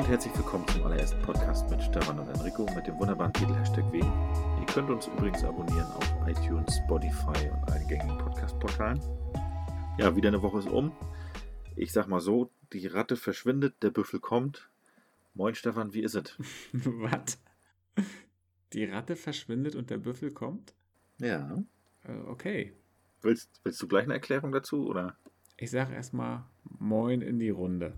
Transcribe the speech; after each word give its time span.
Und 0.00 0.08
herzlich 0.08 0.34
willkommen 0.34 0.66
zum 0.68 0.82
allerersten 0.84 1.20
Podcast 1.20 1.68
mit 1.68 1.82
Stefan 1.82 2.18
und 2.18 2.28
Enrico 2.30 2.64
mit 2.74 2.86
dem 2.86 2.98
wunderbaren 2.98 3.34
Titel 3.34 3.52
Hashtag 3.52 3.84
Wegen. 3.92 4.10
Ihr 4.58 4.64
könnt 4.64 4.88
uns 4.88 5.06
übrigens 5.08 5.44
abonnieren 5.44 5.84
auf 5.92 6.26
iTunes, 6.26 6.74
Spotify 6.78 7.50
und 7.50 7.70
allen 7.70 7.86
gängigen 7.86 8.16
Podcast-Portalen. 8.16 8.98
Ja, 9.98 10.16
wieder 10.16 10.28
eine 10.28 10.40
Woche 10.40 10.60
ist 10.60 10.70
um. 10.70 10.92
Ich 11.76 11.92
sag 11.92 12.08
mal 12.08 12.20
so, 12.20 12.50
die 12.72 12.86
Ratte 12.86 13.16
verschwindet, 13.16 13.82
der 13.82 13.90
Büffel 13.90 14.20
kommt. 14.20 14.70
Moin 15.34 15.54
Stefan, 15.54 15.92
wie 15.92 16.00
ist 16.00 16.14
es? 16.14 16.34
Was? 16.72 17.38
Die 18.72 18.86
Ratte 18.86 19.16
verschwindet 19.16 19.76
und 19.76 19.90
der 19.90 19.98
Büffel 19.98 20.30
kommt? 20.30 20.72
Ja. 21.18 21.62
Äh, 22.04 22.14
okay. 22.26 22.72
Willst, 23.20 23.60
willst 23.64 23.82
du 23.82 23.86
gleich 23.86 24.04
eine 24.04 24.14
Erklärung 24.14 24.50
dazu, 24.50 24.88
oder? 24.88 25.18
Ich 25.58 25.70
sag 25.70 25.92
erstmal 25.92 26.46
Moin 26.78 27.20
in 27.20 27.38
die 27.38 27.50
Runde. 27.50 27.92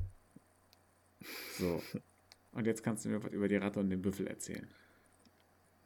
So. 1.59 1.83
Und 2.53 2.67
jetzt 2.67 2.83
kannst 2.83 3.05
du 3.05 3.09
mir 3.09 3.23
was 3.23 3.33
über 3.33 3.49
die 3.49 3.57
Ratte 3.57 3.81
und 3.81 3.91
den 3.91 4.03
Büffel 4.03 4.27
erzählen. 4.27 4.69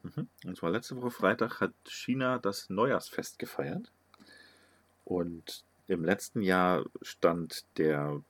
Mhm. 0.02 0.28
Und 0.44 0.56
zwar 0.56 0.70
letzte 0.70 0.96
Woche 0.96 1.10
Freitag 1.10 1.60
hat 1.60 1.72
China 1.86 2.38
das 2.38 2.70
Neujahrsfest 2.70 3.38
gefeiert. 3.38 3.92
Und 5.04 5.64
im 5.88 6.04
letzten 6.04 6.42
Jahr 6.42 6.84
stand 7.02 7.64
der, 7.78 8.22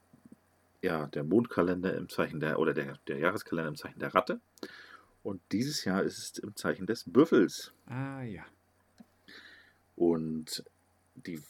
ja, 0.81 1.07
der 1.07 1.23
Mondkalender 1.23 1.95
im 1.95 2.09
Zeichen 2.09 2.39
der, 2.39 2.59
oder 2.59 2.73
der, 2.73 2.99
der 3.07 3.17
Jahreskalender 3.17 3.69
im 3.69 3.75
Zeichen 3.75 3.99
der 3.99 4.13
Ratte. 4.13 4.39
Und 5.23 5.41
dieses 5.51 5.83
Jahr 5.83 6.03
ist 6.03 6.17
es 6.19 6.37
im 6.37 6.55
Zeichen 6.55 6.85
des 6.85 7.03
Büffels. 7.05 7.73
Ah 7.87 8.21
ja. 8.21 8.45
Und 9.95 10.63
die, 11.15 11.41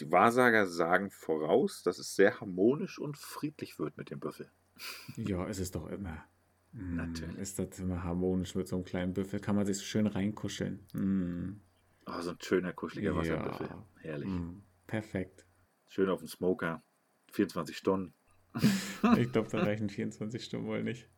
die 0.00 0.10
Wahrsager 0.12 0.66
sagen 0.66 1.10
voraus, 1.10 1.82
dass 1.82 1.98
es 1.98 2.14
sehr 2.14 2.40
harmonisch 2.40 2.98
und 2.98 3.16
friedlich 3.18 3.78
wird 3.78 3.96
mit 3.96 4.10
dem 4.10 4.20
Büffel. 4.20 4.50
Ja, 5.16 5.46
es 5.48 5.58
ist 5.58 5.74
doch 5.74 5.88
immer. 5.88 6.24
Mm, 6.72 6.96
Natürlich. 6.96 7.36
Ist 7.38 7.58
das 7.58 7.78
immer 7.78 8.04
harmonisch 8.04 8.54
mit 8.54 8.68
so 8.68 8.76
einem 8.76 8.84
kleinen 8.84 9.14
Büffel? 9.14 9.40
Kann 9.40 9.56
man 9.56 9.66
sich 9.66 9.78
so 9.78 9.84
schön 9.84 10.06
reinkuscheln. 10.06 10.86
Mm, 10.92 11.60
Oh, 12.10 12.20
so 12.22 12.30
ein 12.30 12.38
schöner, 12.40 12.72
kuscheliger 12.72 13.14
Wasserbüffel. 13.14 13.66
Ja. 13.66 13.84
Herrlich. 14.00 14.28
mm, 14.30 14.62
perfekt. 14.86 15.44
Schön 15.88 16.08
auf 16.08 16.20
dem 16.20 16.28
Smoker. 16.28 16.82
24 17.32 17.76
Stunden. 17.76 18.14
Ich 19.18 19.30
glaube, 19.30 19.48
da 19.50 19.58
reichen 19.62 19.90
24 19.90 20.42
Stunden 20.44 20.66
wohl 20.66 20.82
nicht. 20.82 21.08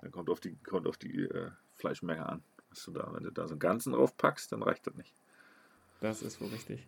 Dann 0.00 0.10
kommt 0.12 0.30
auf 0.30 0.40
die, 0.40 0.56
kommt 0.56 0.86
auf 0.86 0.96
die 0.98 1.22
äh, 1.24 1.50
Fleischmenge 1.74 2.24
an. 2.26 2.42
Was 2.70 2.84
du 2.84 2.92
da, 2.92 3.12
wenn 3.12 3.24
du 3.24 3.30
da 3.32 3.46
so 3.46 3.52
einen 3.54 3.58
ganzen 3.60 3.92
drauf 3.92 4.16
packst, 4.16 4.52
dann 4.52 4.62
reicht 4.62 4.86
das 4.86 4.94
nicht. 4.94 5.12
Das 6.00 6.22
ist 6.22 6.40
wohl 6.40 6.48
richtig. 6.48 6.86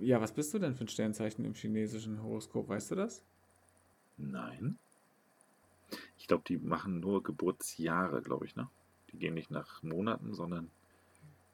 Ja, 0.00 0.20
was 0.20 0.32
bist 0.32 0.52
du 0.54 0.58
denn 0.58 0.74
für 0.74 0.84
ein 0.84 0.88
Sternzeichen 0.88 1.44
im 1.44 1.54
chinesischen 1.54 2.22
Horoskop? 2.22 2.68
Weißt 2.68 2.90
du 2.90 2.94
das? 2.94 3.22
Nein. 4.16 4.78
Ich 6.16 6.26
glaube, 6.26 6.44
die 6.46 6.58
machen 6.58 7.00
nur 7.00 7.22
Geburtsjahre, 7.22 8.22
glaube 8.22 8.46
ich, 8.46 8.56
ne? 8.56 8.68
Die 9.12 9.18
gehen 9.18 9.34
nicht 9.34 9.50
nach 9.50 9.82
Monaten, 9.82 10.32
sondern 10.34 10.70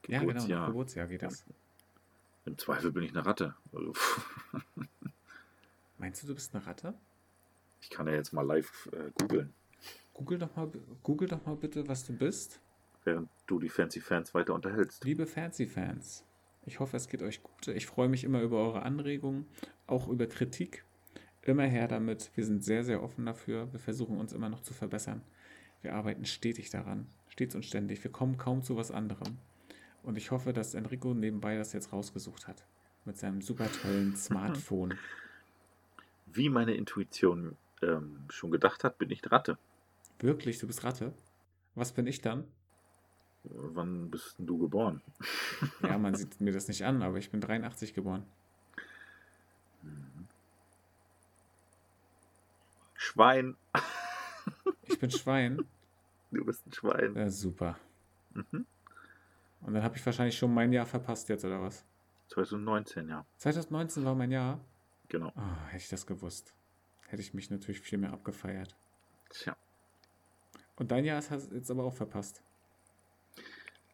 Ja, 0.07 0.21
genau. 0.21 0.33
Geburtsjahr. 0.33 0.61
Nach 0.61 0.67
Geburtsjahr 0.69 1.07
geht 1.09 1.23
das. 1.23 1.45
Im 2.45 2.57
Zweifel 2.59 2.93
bin 2.93 3.03
ich 3.03 3.11
eine 3.11 3.27
Ratte. 3.27 3.55
Also, 3.73 3.93
Meinst 5.99 6.23
du, 6.23 6.29
du 6.29 6.35
bist 6.35 6.55
eine 6.55 6.65
Ratte? 6.67 6.95
ich 7.81 7.91
kann 7.91 8.07
ja 8.09 8.15
jetzt 8.15 8.33
mal 8.33 8.43
live 8.43 8.89
äh, 8.93 9.11
googeln, 9.21 9.55
Google 10.13 10.39
doch, 10.39 10.55
mal, 10.57 10.69
Google 11.05 11.29
doch 11.29 11.45
mal 11.47 11.55
bitte, 11.57 11.87
was 11.87 12.05
du 12.05 12.13
bist. 12.13 12.61
während 13.05 13.29
du 13.47 13.61
die 13.61 13.69
Fancy 13.69 14.01
Fans 14.01 14.35
weiter 14.35 14.53
unterhältst. 14.55 15.05
Liebe 15.05 15.27
Fancy-Fans, 15.27 16.25
ich 16.69 16.81
hoffe, 16.81 16.97
es 16.97 17.09
geht 17.09 17.23
euch 17.23 17.43
gut. 17.43 17.69
Ich 17.69 17.87
freue 17.87 18.09
mich 18.09 18.25
immer 18.25 18.43
über 18.43 18.59
eure 18.59 18.83
Anregungen, 18.83 19.47
auch 19.87 20.07
über 20.09 20.27
Kritik. 20.27 20.85
Immer 21.43 21.65
her 21.65 21.89
damit. 21.89 22.31
Wir 22.35 22.45
sind 22.45 22.63
sehr, 22.63 22.85
sehr 22.85 23.03
offen 23.03 23.25
dafür. 23.25 23.73
Wir 23.73 23.81
versuchen 23.81 24.19
uns 24.19 24.35
immer 24.35 24.51
noch 24.51 24.61
zu 24.61 24.75
verbessern. 24.75 25.23
Wir 25.81 25.95
arbeiten 25.95 26.27
stetig 26.27 26.71
daran, 26.71 27.07
stets 27.29 27.55
und 27.55 27.65
ständig. 27.65 28.05
Wir 28.05 28.13
kommen 28.13 28.37
kaum 28.37 28.63
zu 28.63 28.77
was 28.77 28.91
anderem. 28.91 29.39
Und 30.03 30.19
ich 30.19 30.31
hoffe, 30.31 30.53
dass 30.53 30.75
Enrico 30.75 31.15
nebenbei 31.15 31.57
das 31.57 31.73
jetzt 31.73 31.93
rausgesucht 31.93 32.47
hat. 32.47 32.65
Mit 33.05 33.17
seinem 33.17 33.41
super 33.41 33.71
tollen 33.73 34.15
Smartphone. 34.17 34.99
Wie 36.27 36.51
meine 36.51 36.75
Intuition 36.75 37.57
ähm, 37.83 38.25
schon 38.29 38.51
gedacht 38.51 38.85
hat, 38.85 38.99
bin 38.99 39.11
ich 39.11 39.23
Ratte. 39.31 39.57
Wirklich, 40.21 40.59
du 40.59 40.67
bist 40.67 40.85
Ratte? 40.85 41.15
Was 41.75 41.93
bin 41.93 42.07
ich 42.07 42.21
dann? 42.21 42.45
Wann 43.51 44.11
bist 44.11 44.37
du 44.39 44.59
geboren? 44.59 45.03
Ja, 45.83 45.99
man 45.99 46.15
sieht 46.17 46.41
mir 46.41 46.53
das 46.53 46.69
nicht 46.69 46.85
an, 46.85 47.03
aber 47.03 47.19
ich 47.19 47.31
bin 47.31 47.41
83 47.41 47.95
geboren. 47.95 48.25
Schwein. 52.95 53.57
Ich 54.83 54.99
bin 54.99 55.11
Schwein. 55.11 55.65
Du 56.31 56.45
bist 56.45 56.67
ein 56.67 56.73
Schwein. 56.75 57.15
Ja, 57.17 57.31
super. 57.31 57.79
Mhm. 58.35 58.67
Und 59.63 59.73
dann 59.73 59.83
habe 59.83 59.97
ich 59.97 60.05
wahrscheinlich 60.05 60.37
schon 60.37 60.53
mein 60.53 60.75
Jahr 60.75 60.85
verpasst 60.85 61.31
jetzt, 61.31 61.43
oder 61.43 61.63
was? 61.63 61.87
2019, 62.27 63.09
ja. 63.09 63.25
2019 63.39 64.05
war 64.05 64.15
mein 64.15 64.31
Jahr. 64.31 64.61
Genau. 65.09 65.33
Ah, 65.37 65.65
hätte 65.69 65.85
ich 65.85 65.89
das 65.89 66.07
gewusst. 66.07 66.55
Hätte 67.07 67.23
ich 67.23 67.33
mich 67.33 67.51
natürlich 67.51 67.81
viel 67.81 67.97
mehr 67.97 68.13
abgefeiert. 68.13 68.77
Tja, 69.31 69.57
Und 70.77 70.91
dein 70.91 71.07
Jahr 71.07 71.17
hast 71.17 71.51
du 71.51 71.55
jetzt 71.55 71.71
aber 71.71 71.85
auch 71.85 71.95
verpasst. 71.95 72.43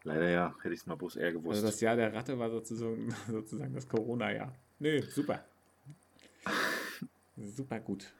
Leider 0.05 0.29
ja. 0.29 0.55
Hätte 0.61 0.73
ich 0.73 0.81
es 0.81 0.85
mal 0.85 0.95
bloß 0.95 1.17
eher 1.17 1.31
gewusst. 1.33 1.57
Also 1.57 1.67
das 1.67 1.81
Jahr 1.81 1.95
der 1.95 2.13
Ratte 2.13 2.37
war 2.39 2.49
sozusagen, 2.49 3.13
sozusagen 3.29 3.73
das 3.73 3.87
Corona-Jahr. 3.87 4.55
Nö, 4.79 5.01
super. 5.01 5.43
super 7.37 7.79
gut. 7.79 8.13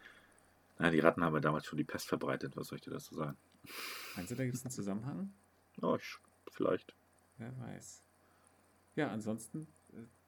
Na, 0.78 0.90
die 0.90 1.00
Ratten 1.00 1.24
haben 1.24 1.34
ja 1.36 1.40
damals 1.40 1.66
schon 1.66 1.78
die 1.78 1.84
Pest 1.84 2.08
verbreitet. 2.08 2.58
Was 2.58 2.68
soll 2.68 2.78
ich 2.78 2.84
dir 2.84 2.92
dazu 2.92 3.16
sagen? 3.16 3.38
Meinst 4.16 4.32
du, 4.32 4.36
da 4.36 4.44
gibt 4.44 4.56
es 4.56 4.66
einen 4.66 4.72
Zusammenhang? 4.72 5.34
Oh, 5.82 5.96
ich, 5.96 6.18
vielleicht. 6.52 6.94
Wer 7.38 7.58
weiß. 7.60 8.02
Ja, 8.96 9.10
ansonsten, 9.10 9.68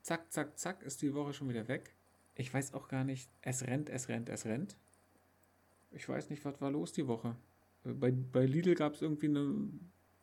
zack, 0.01 0.31
zack, 0.31 0.57
zack, 0.57 0.83
ist 0.83 1.01
die 1.01 1.13
Woche 1.13 1.33
schon 1.33 1.49
wieder 1.49 1.67
weg. 1.67 1.93
Ich 2.35 2.53
weiß 2.53 2.73
auch 2.73 2.87
gar 2.87 3.03
nicht, 3.03 3.29
es 3.41 3.65
rennt, 3.65 3.89
es 3.89 4.09
rennt, 4.09 4.29
es 4.29 4.45
rennt. 4.45 4.77
Ich 5.91 6.07
weiß 6.07 6.29
nicht, 6.29 6.43
was 6.45 6.59
war 6.61 6.71
los 6.71 6.91
die 6.91 7.07
Woche. 7.07 7.35
Äh, 7.85 7.93
Bei, 7.93 8.11
bei 8.11 8.45
Lidl 8.45 8.75
gab 8.75 8.93
es 8.93 9.01
irgendwie 9.01 9.27
eine, 9.27 9.69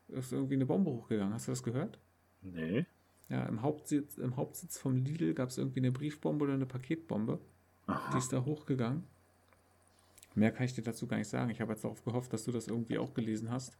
ist 0.08 0.32
irgendwie 0.32 0.54
eine 0.54 0.66
Bombe 0.66 0.90
hochgegangen. 0.90 1.34
Hast 1.34 1.48
du 1.48 1.52
das 1.52 1.62
gehört? 1.62 1.98
Nee. 2.42 2.86
Ja, 3.28 3.44
im 3.46 3.62
Hauptsitz, 3.62 4.18
im 4.18 4.36
Hauptsitz 4.36 4.78
vom 4.78 4.96
Lidl 4.96 5.34
gab 5.34 5.48
es 5.48 5.58
irgendwie 5.58 5.80
eine 5.80 5.92
Briefbombe 5.92 6.44
oder 6.44 6.54
eine 6.54 6.66
Paketbombe. 6.66 7.38
Die 7.86 7.92
Aha. 7.92 8.18
ist 8.18 8.32
da 8.32 8.44
hochgegangen. 8.44 9.04
Mehr 10.34 10.50
kann 10.52 10.66
ich 10.66 10.74
dir 10.74 10.82
dazu 10.82 11.06
gar 11.06 11.16
nicht 11.16 11.28
sagen. 11.28 11.50
Ich 11.50 11.60
habe 11.60 11.72
jetzt 11.72 11.84
darauf 11.84 12.04
gehofft, 12.04 12.32
dass 12.32 12.44
du 12.44 12.52
das 12.52 12.66
irgendwie 12.68 12.98
auch 12.98 13.14
gelesen 13.14 13.50
hast. 13.50 13.76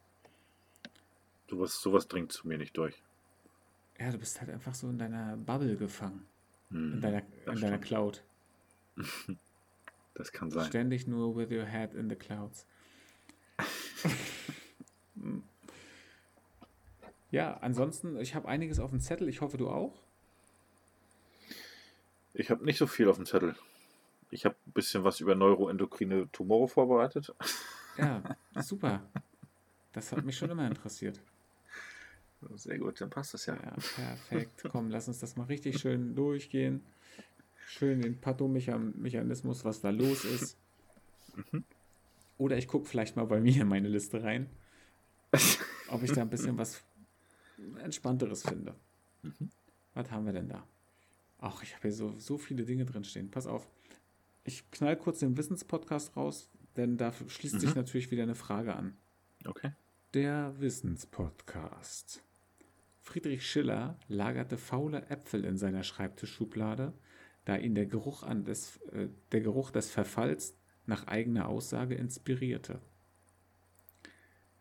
Sowas, 1.50 1.80
sowas 1.80 2.08
dringt 2.08 2.32
zu 2.32 2.48
mir 2.48 2.58
nicht 2.58 2.76
durch. 2.76 3.02
Ja, 3.98 4.10
du 4.10 4.18
bist 4.18 4.40
halt 4.40 4.50
einfach 4.50 4.74
so 4.74 4.88
in 4.88 4.98
deiner 4.98 5.36
Bubble 5.36 5.76
gefangen. 5.76 6.26
Hm, 6.70 6.94
In 6.94 7.00
deiner, 7.00 7.22
in 7.46 7.60
deiner. 7.60 7.78
Cloud. 7.78 8.22
Das 10.16 10.30
kann 10.30 10.48
sein. 10.48 10.66
Ständig 10.66 11.08
nur 11.08 11.34
with 11.34 11.50
your 11.50 11.64
head 11.64 11.92
in 11.92 12.08
the 12.08 12.14
clouds. 12.14 12.66
ja, 17.34 17.56
ansonsten, 17.62 18.16
ich 18.20 18.36
habe 18.36 18.46
einiges 18.46 18.78
auf 18.78 18.90
dem 18.90 19.00
Zettel. 19.00 19.28
Ich 19.28 19.40
hoffe, 19.40 19.56
du 19.56 19.68
auch. 19.68 20.00
Ich 22.32 22.48
habe 22.48 22.64
nicht 22.64 22.78
so 22.78 22.86
viel 22.86 23.08
auf 23.08 23.16
dem 23.16 23.26
Zettel. 23.26 23.56
Ich 24.30 24.44
habe 24.44 24.54
ein 24.66 24.72
bisschen 24.72 25.02
was 25.02 25.18
über 25.18 25.34
neuroendokrine 25.34 26.30
Tumore 26.32 26.68
vorbereitet. 26.68 27.34
Ja, 27.96 28.24
super. 28.60 29.08
Das 29.92 30.10
hat 30.10 30.24
mich 30.24 30.36
schon 30.36 30.50
immer 30.50 30.66
interessiert. 30.66 31.20
Sehr 32.56 32.76
gut, 32.80 33.00
dann 33.00 33.08
passt 33.08 33.34
das 33.34 33.46
ja. 33.46 33.54
Ja, 33.54 33.70
perfekt. 33.70 34.64
Komm, 34.72 34.90
lass 34.90 35.06
uns 35.06 35.20
das 35.20 35.36
mal 35.36 35.44
richtig 35.44 35.78
schön 35.78 36.16
durchgehen. 36.16 36.82
Schön 37.68 38.02
den 38.02 38.20
Pathomechanismus, 38.20 39.64
was 39.64 39.80
da 39.80 39.90
los 39.90 40.24
ist. 40.24 40.58
Oder 42.36 42.58
ich 42.58 42.66
gucke 42.66 42.86
vielleicht 42.86 43.14
mal 43.14 43.26
bei 43.26 43.38
mir 43.38 43.62
in 43.62 43.68
meine 43.68 43.86
Liste 43.86 44.24
rein, 44.24 44.50
ob 45.86 46.02
ich 46.02 46.10
da 46.10 46.22
ein 46.22 46.30
bisschen 46.30 46.58
was 46.58 46.82
Entspannteres 47.78 48.42
finde. 48.42 48.74
Was 49.94 50.10
haben 50.10 50.26
wir 50.26 50.32
denn 50.32 50.48
da? 50.48 50.66
Ach, 51.38 51.62
ich 51.62 51.74
habe 51.74 51.82
hier 51.88 51.92
so, 51.92 52.18
so 52.18 52.38
viele 52.38 52.64
Dinge 52.64 52.84
drinstehen. 52.84 53.30
Pass 53.30 53.46
auf. 53.46 53.68
Ich 54.44 54.70
knall 54.70 54.96
kurz 54.96 55.20
den 55.20 55.36
Wissenspodcast 55.36 56.16
raus, 56.16 56.50
denn 56.76 56.96
da 56.96 57.12
schließt 57.12 57.60
sich 57.60 57.70
Mhm. 57.70 57.76
natürlich 57.76 58.10
wieder 58.10 58.22
eine 58.24 58.34
Frage 58.34 58.74
an. 58.74 58.96
Okay. 59.46 59.72
Der 60.14 60.54
Wissenspodcast. 60.58 62.22
Friedrich 63.00 63.46
Schiller 63.46 63.98
lagerte 64.08 64.56
faule 64.56 65.06
Äpfel 65.08 65.44
in 65.44 65.56
seiner 65.58 65.82
Schreibtischschublade, 65.82 66.92
da 67.44 67.56
ihn 67.56 67.74
der 67.74 67.86
Geruch, 67.86 68.22
an 68.22 68.44
des, 68.44 68.78
äh, 68.92 69.08
der 69.32 69.40
Geruch 69.42 69.70
des 69.70 69.90
Verfalls 69.90 70.56
nach 70.86 71.06
eigener 71.06 71.48
Aussage 71.48 71.94
inspirierte. 71.94 72.80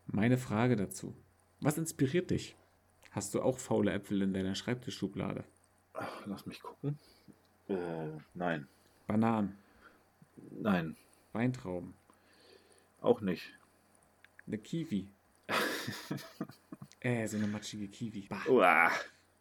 Meine 0.06 0.36
Frage 0.38 0.76
dazu. 0.76 1.16
Was 1.60 1.78
inspiriert 1.78 2.30
dich? 2.30 2.56
Hast 3.14 3.32
du 3.32 3.42
auch 3.42 3.60
faule 3.60 3.92
Äpfel 3.92 4.22
in 4.22 4.34
deiner 4.34 4.56
Schreibtischschublade? 4.56 5.44
Ach, 5.92 6.26
lass 6.26 6.46
mich 6.46 6.60
gucken. 6.60 6.98
Äh, 7.68 8.08
nein. 8.34 8.66
Bananen. 9.06 9.56
Nein. 10.50 10.96
Weintrauben. 11.32 11.94
Auch 13.00 13.20
nicht. 13.20 13.56
Eine 14.48 14.58
Kiwi. 14.58 15.08
äh, 17.00 17.28
so 17.28 17.36
eine 17.36 17.46
matschige 17.46 17.86
Kiwi. 17.86 18.26
Bah, 18.28 18.42
Uah. 18.48 18.90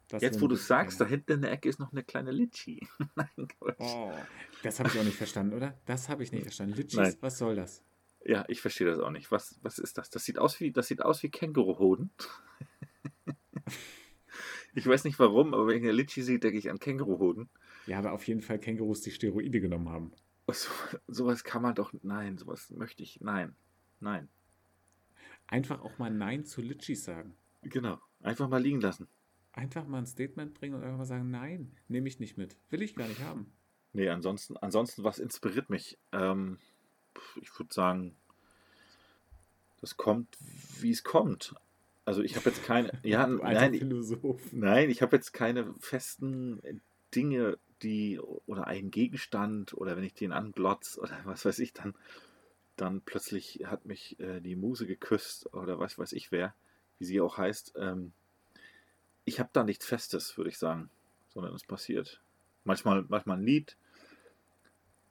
das 0.07 0.21
Jetzt, 0.21 0.39
wo 0.39 0.47
du 0.47 0.55
sagst, 0.55 1.01
da 1.01 1.05
hinten 1.05 1.31
in 1.31 1.41
der 1.41 1.51
Ecke 1.53 1.67
ist 1.67 1.79
noch 1.79 1.91
eine 1.91 2.03
kleine 2.03 2.29
Litschi. 2.29 2.87
Nein. 3.15 3.47
Oh, 3.79 4.11
das 4.61 4.77
habe 4.77 4.89
ich 4.89 4.99
auch 4.99 5.03
nicht 5.03 5.17
verstanden, 5.17 5.55
oder? 5.55 5.75
Das 5.87 6.09
habe 6.09 6.21
ich 6.21 6.31
nicht 6.31 6.43
verstanden. 6.43 6.75
Litschis, 6.75 6.99
Nein. 6.99 7.17
was 7.21 7.39
soll 7.39 7.55
das? 7.55 7.81
Ja, 8.23 8.45
ich 8.49 8.61
verstehe 8.61 8.85
das 8.85 8.99
auch 8.99 9.09
nicht. 9.09 9.31
Was, 9.31 9.57
was 9.63 9.79
ist 9.79 9.97
das? 9.97 10.11
Das 10.11 10.23
sieht 10.23 10.37
aus 10.37 10.59
wie, 10.59 10.71
das 10.71 10.87
sieht 10.87 11.01
aus 11.01 11.23
wie 11.23 11.29
Känguruhoden. 11.29 12.11
ich 14.75 14.85
weiß 14.85 15.03
nicht 15.03 15.19
warum, 15.19 15.53
aber 15.53 15.67
wenn 15.67 15.77
ich 15.77 15.83
eine 15.83 15.91
Litschi 15.91 16.21
sehe, 16.21 16.39
denke 16.39 16.57
ich 16.57 16.69
an 16.69 16.79
Känguruhoden. 16.79 17.49
Ja, 17.85 17.99
aber 17.99 18.13
auf 18.13 18.27
jeden 18.27 18.41
Fall 18.41 18.59
Kängurus, 18.59 19.01
die 19.01 19.11
Steroide 19.11 19.59
genommen 19.59 19.89
haben. 19.89 20.11
So, 20.51 20.69
sowas 21.07 21.43
kann 21.43 21.61
man 21.61 21.75
doch. 21.75 21.93
Nein, 22.01 22.37
sowas 22.37 22.69
möchte 22.71 23.03
ich. 23.03 23.21
Nein. 23.21 23.55
Nein. 23.99 24.29
Einfach 25.47 25.81
auch 25.81 25.97
mal 25.97 26.11
Nein 26.11 26.45
zu 26.45 26.61
Litschis 26.61 27.03
sagen. 27.03 27.35
Genau. 27.61 27.99
Einfach 28.21 28.49
mal 28.49 28.61
liegen 28.61 28.81
lassen. 28.81 29.07
Einfach 29.53 29.85
mal 29.85 29.99
ein 29.99 30.05
Statement 30.05 30.53
bringen 30.53 30.75
und 30.75 30.83
einfach 30.83 30.97
mal 30.97 31.05
sagen, 31.05 31.29
nein, 31.29 31.71
nehme 31.87 32.07
ich 32.07 32.19
nicht 32.19 32.37
mit. 32.37 32.57
Will 32.69 32.81
ich 32.81 32.95
gar 32.95 33.07
nicht 33.07 33.21
haben. 33.21 33.53
Nee, 33.93 34.09
ansonsten, 34.09 34.57
ansonsten, 34.57 35.03
was 35.03 35.19
inspiriert 35.19 35.69
mich? 35.69 35.99
Ähm, 36.11 36.57
ich 37.39 37.57
würde 37.59 37.73
sagen, 37.73 38.15
das 39.79 39.95
kommt, 39.95 40.37
wie 40.79 40.89
es 40.91 41.03
kommt. 41.03 41.55
Also 42.05 42.21
ich 42.21 42.35
habe 42.35 42.49
jetzt 42.49 42.63
keine. 42.63 42.91
Ja, 43.03 43.27
nein, 43.27 43.73
ich- 43.73 43.79
Philosoph. 43.79 44.51
Nein, 44.51 44.89
ich 44.89 45.01
habe 45.01 45.15
jetzt 45.15 45.33
keine 45.33 45.73
festen 45.79 46.61
Dinge, 47.15 47.57
die 47.81 48.19
oder 48.45 48.67
einen 48.67 48.91
Gegenstand 48.91 49.73
oder 49.73 49.95
wenn 49.97 50.03
ich 50.03 50.13
den 50.13 50.31
anglotz 50.31 50.97
oder 51.01 51.17
was 51.25 51.45
weiß 51.45 51.59
ich, 51.59 51.73
dann, 51.73 51.95
dann 52.75 53.01
plötzlich 53.01 53.61
hat 53.65 53.85
mich 53.85 54.19
äh, 54.19 54.39
die 54.41 54.55
Muse 54.55 54.85
geküsst 54.87 55.53
oder 55.53 55.79
was 55.79 55.97
weiß 55.97 56.13
ich 56.13 56.31
wer, 56.31 56.53
wie 56.99 57.05
sie 57.05 57.21
auch 57.21 57.37
heißt. 57.37 57.73
Ähm, 57.77 58.13
ich 59.25 59.39
habe 59.39 59.49
da 59.53 59.63
nichts 59.63 59.85
Festes, 59.85 60.37
würde 60.37 60.49
ich 60.49 60.57
sagen, 60.57 60.89
sondern 61.33 61.53
es 61.55 61.63
passiert. 61.63 62.21
Manchmal, 62.65 63.05
manchmal 63.07 63.37
ein 63.37 63.43
Lied, 63.45 63.77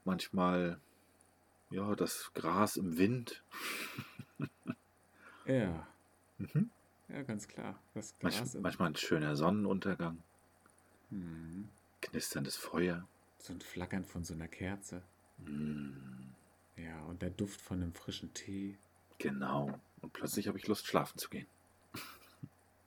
manchmal 0.04 0.78
ja 1.70 1.94
das 1.94 2.30
Gras 2.34 2.76
im 2.76 2.98
Wind. 2.98 3.42
Ja, 5.44 5.88
Mhm. 6.38 6.70
Ja, 7.12 7.22
ganz 7.22 7.48
klar. 7.48 7.78
Das 7.94 8.14
Manch, 8.22 8.40
manchmal 8.60 8.88
ein 8.90 8.96
schöner 8.96 9.36
Sonnenuntergang, 9.36 10.18
Hm. 11.10 11.68
knisterndes 12.00 12.56
Feuer. 12.56 13.06
So 13.38 13.52
ein 13.52 13.60
Flackern 13.60 14.04
von 14.04 14.24
so 14.24 14.34
einer 14.34 14.48
Kerze. 14.48 15.02
Mm. 15.38 16.30
Ja, 16.76 17.00
und 17.04 17.22
der 17.22 17.30
Duft 17.30 17.60
von 17.60 17.82
einem 17.82 17.92
frischen 17.92 18.32
Tee. 18.34 18.78
Genau. 19.18 19.78
Und 20.00 20.12
plötzlich 20.12 20.48
habe 20.48 20.58
ich 20.58 20.66
Lust, 20.68 20.86
schlafen 20.86 21.18
zu 21.18 21.28
gehen. 21.28 21.46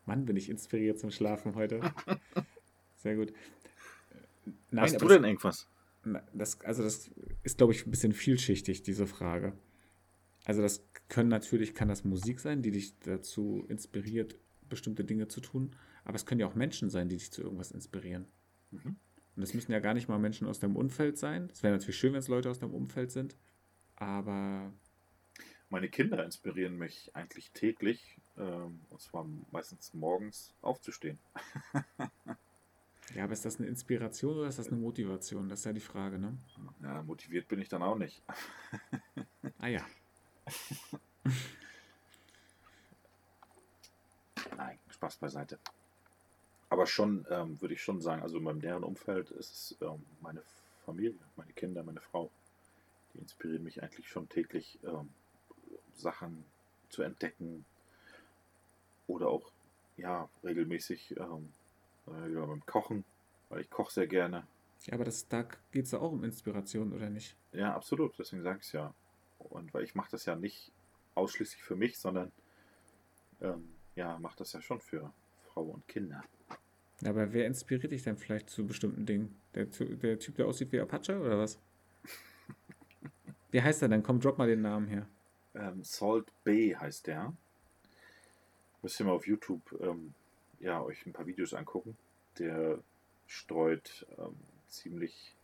Mann, 0.05 0.25
bin 0.25 0.37
ich 0.37 0.49
inspiriert 0.49 0.99
zum 0.99 1.11
Schlafen 1.11 1.55
heute. 1.55 1.81
Sehr 2.97 3.15
gut. 3.15 3.33
Nein, 4.71 4.85
Hast 4.85 5.01
du 5.01 5.07
denn 5.07 5.23
irgendwas? 5.23 5.67
Das, 6.33 6.61
also 6.61 6.83
das 6.83 7.09
ist, 7.43 7.57
glaube 7.57 7.73
ich, 7.73 7.85
ein 7.85 7.91
bisschen 7.91 8.13
vielschichtig, 8.13 8.83
diese 8.83 9.07
Frage. 9.07 9.53
Also 10.45 10.61
das 10.61 10.87
können 11.09 11.29
natürlich, 11.29 11.73
kann 11.73 11.87
das 11.87 12.03
Musik 12.03 12.39
sein, 12.39 12.61
die 12.61 12.71
dich 12.71 12.97
dazu 12.99 13.65
inspiriert, 13.67 14.35
bestimmte 14.69 15.03
Dinge 15.03 15.27
zu 15.27 15.41
tun, 15.41 15.75
aber 16.03 16.15
es 16.15 16.25
können 16.25 16.39
ja 16.39 16.47
auch 16.47 16.55
Menschen 16.55 16.89
sein, 16.89 17.09
die 17.09 17.17
dich 17.17 17.31
zu 17.31 17.41
irgendwas 17.41 17.71
inspirieren. 17.71 18.27
Mhm. 18.71 18.95
Und 19.35 19.41
das 19.41 19.53
müssen 19.53 19.71
ja 19.71 19.79
gar 19.79 19.93
nicht 19.93 20.07
mal 20.07 20.19
Menschen 20.19 20.47
aus 20.47 20.59
deinem 20.59 20.75
Umfeld 20.77 21.17
sein. 21.17 21.49
Es 21.51 21.61
wäre 21.63 21.73
natürlich 21.73 21.97
schön, 21.97 22.13
wenn 22.13 22.19
es 22.19 22.27
Leute 22.29 22.49
aus 22.49 22.59
deinem 22.59 22.73
Umfeld 22.73 23.11
sind, 23.11 23.35
aber 23.95 24.71
Meine 25.69 25.89
Kinder 25.89 26.23
inspirieren 26.23 26.77
mich 26.77 27.15
eigentlich 27.15 27.51
täglich, 27.51 28.17
ähm, 28.37 28.81
und 28.89 29.01
zwar 29.01 29.27
meistens 29.51 29.93
morgens 29.93 30.53
aufzustehen. 30.61 31.19
ja, 33.15 33.23
aber 33.23 33.33
ist 33.33 33.45
das 33.45 33.59
eine 33.59 33.67
Inspiration 33.67 34.37
oder 34.37 34.47
ist 34.47 34.59
das 34.59 34.67
eine 34.69 34.77
Motivation? 34.77 35.49
Das 35.49 35.59
ist 35.59 35.65
ja 35.65 35.73
die 35.73 35.79
Frage, 35.79 36.19
ne? 36.19 36.37
Ja, 36.81 37.01
motiviert 37.03 37.47
bin 37.47 37.59
ich 37.61 37.69
dann 37.69 37.81
auch 37.83 37.97
nicht. 37.97 38.23
Ah 39.57 39.67
ja. 39.67 39.85
Nein, 44.57 44.79
Spaß 44.89 45.17
beiseite. 45.17 45.59
Aber 46.69 46.87
schon, 46.87 47.25
ähm, 47.29 47.59
würde 47.61 47.73
ich 47.73 47.83
schon 47.83 48.01
sagen, 48.01 48.21
also 48.21 48.37
in 48.37 48.43
meinem 48.43 48.59
näheren 48.59 48.83
Umfeld 48.83 49.31
ist 49.31 49.53
es 49.53 49.77
ähm, 49.81 50.05
meine 50.21 50.41
Familie, 50.85 51.19
meine 51.35 51.53
Kinder, 51.53 51.83
meine 51.83 52.01
Frau. 52.01 52.29
Die 53.13 53.19
inspirieren 53.19 53.63
mich 53.63 53.81
eigentlich 53.81 54.07
schon 54.09 54.27
täglich, 54.29 54.79
ähm, 54.83 55.09
Sachen 55.93 56.45
zu 56.89 57.01
entdecken 57.01 57.65
oder 59.07 59.29
auch, 59.29 59.51
ja, 59.97 60.29
regelmäßig 60.43 61.15
ähm, 61.17 61.51
äh, 62.07 62.29
wieder 62.29 62.45
beim 62.47 62.65
Kochen, 62.65 63.05
weil 63.49 63.61
ich 63.61 63.69
koche 63.69 63.93
sehr 63.93 64.07
gerne. 64.07 64.45
Ja, 64.83 64.93
aber 64.93 65.05
das, 65.05 65.27
da 65.27 65.43
geht 65.71 65.85
es 65.85 65.91
ja 65.91 65.99
auch 65.99 66.11
um 66.11 66.23
Inspiration, 66.23 66.93
oder 66.93 67.09
nicht? 67.09 67.35
Ja, 67.53 67.73
absolut, 67.73 68.17
deswegen 68.19 68.43
sage 68.43 68.59
ich 68.59 68.65
es 68.65 68.71
ja. 68.73 68.93
Und 69.49 69.73
weil 69.73 69.83
ich 69.83 69.95
mache 69.95 70.11
das 70.11 70.25
ja 70.25 70.35
nicht 70.35 70.71
ausschließlich 71.15 71.61
für 71.61 71.75
mich, 71.75 71.97
sondern 71.97 72.31
ähm, 73.41 73.69
ja, 73.95 74.17
mache 74.19 74.37
das 74.37 74.53
ja 74.53 74.61
schon 74.61 74.79
für 74.79 75.11
Frau 75.53 75.63
und 75.63 75.87
Kinder. 75.87 76.23
Aber 77.03 77.33
wer 77.33 77.45
inspiriert 77.45 77.91
dich 77.91 78.03
denn 78.03 78.17
vielleicht 78.17 78.49
zu 78.49 78.65
bestimmten 78.65 79.05
Dingen? 79.05 79.35
Der, 79.53 79.65
der 79.65 80.19
Typ, 80.19 80.35
der 80.35 80.47
aussieht 80.47 80.71
wie 80.71 80.79
Apache 80.79 81.19
oder 81.19 81.37
was? 81.37 81.59
Wie 83.51 83.61
heißt 83.61 83.81
er 83.81 83.89
denn? 83.89 84.03
Komm, 84.03 84.19
drop 84.19 84.37
mal 84.37 84.47
den 84.47 84.61
Namen 84.61 84.87
her. 84.87 85.07
Ähm, 85.53 85.83
Salt 85.83 86.31
Bay 86.43 86.75
heißt 86.77 87.07
der. 87.07 87.33
Müsst 88.81 88.99
ihr 88.99 89.05
mal 89.05 89.13
auf 89.13 89.27
YouTube 89.27 89.61
ähm, 89.81 90.13
ja, 90.59 90.81
euch 90.81 91.05
ein 91.05 91.13
paar 91.13 91.25
Videos 91.25 91.53
angucken. 91.53 91.97
Der 92.37 92.79
streut 93.27 94.05
ähm, 94.17 94.35
ziemlich 94.67 95.35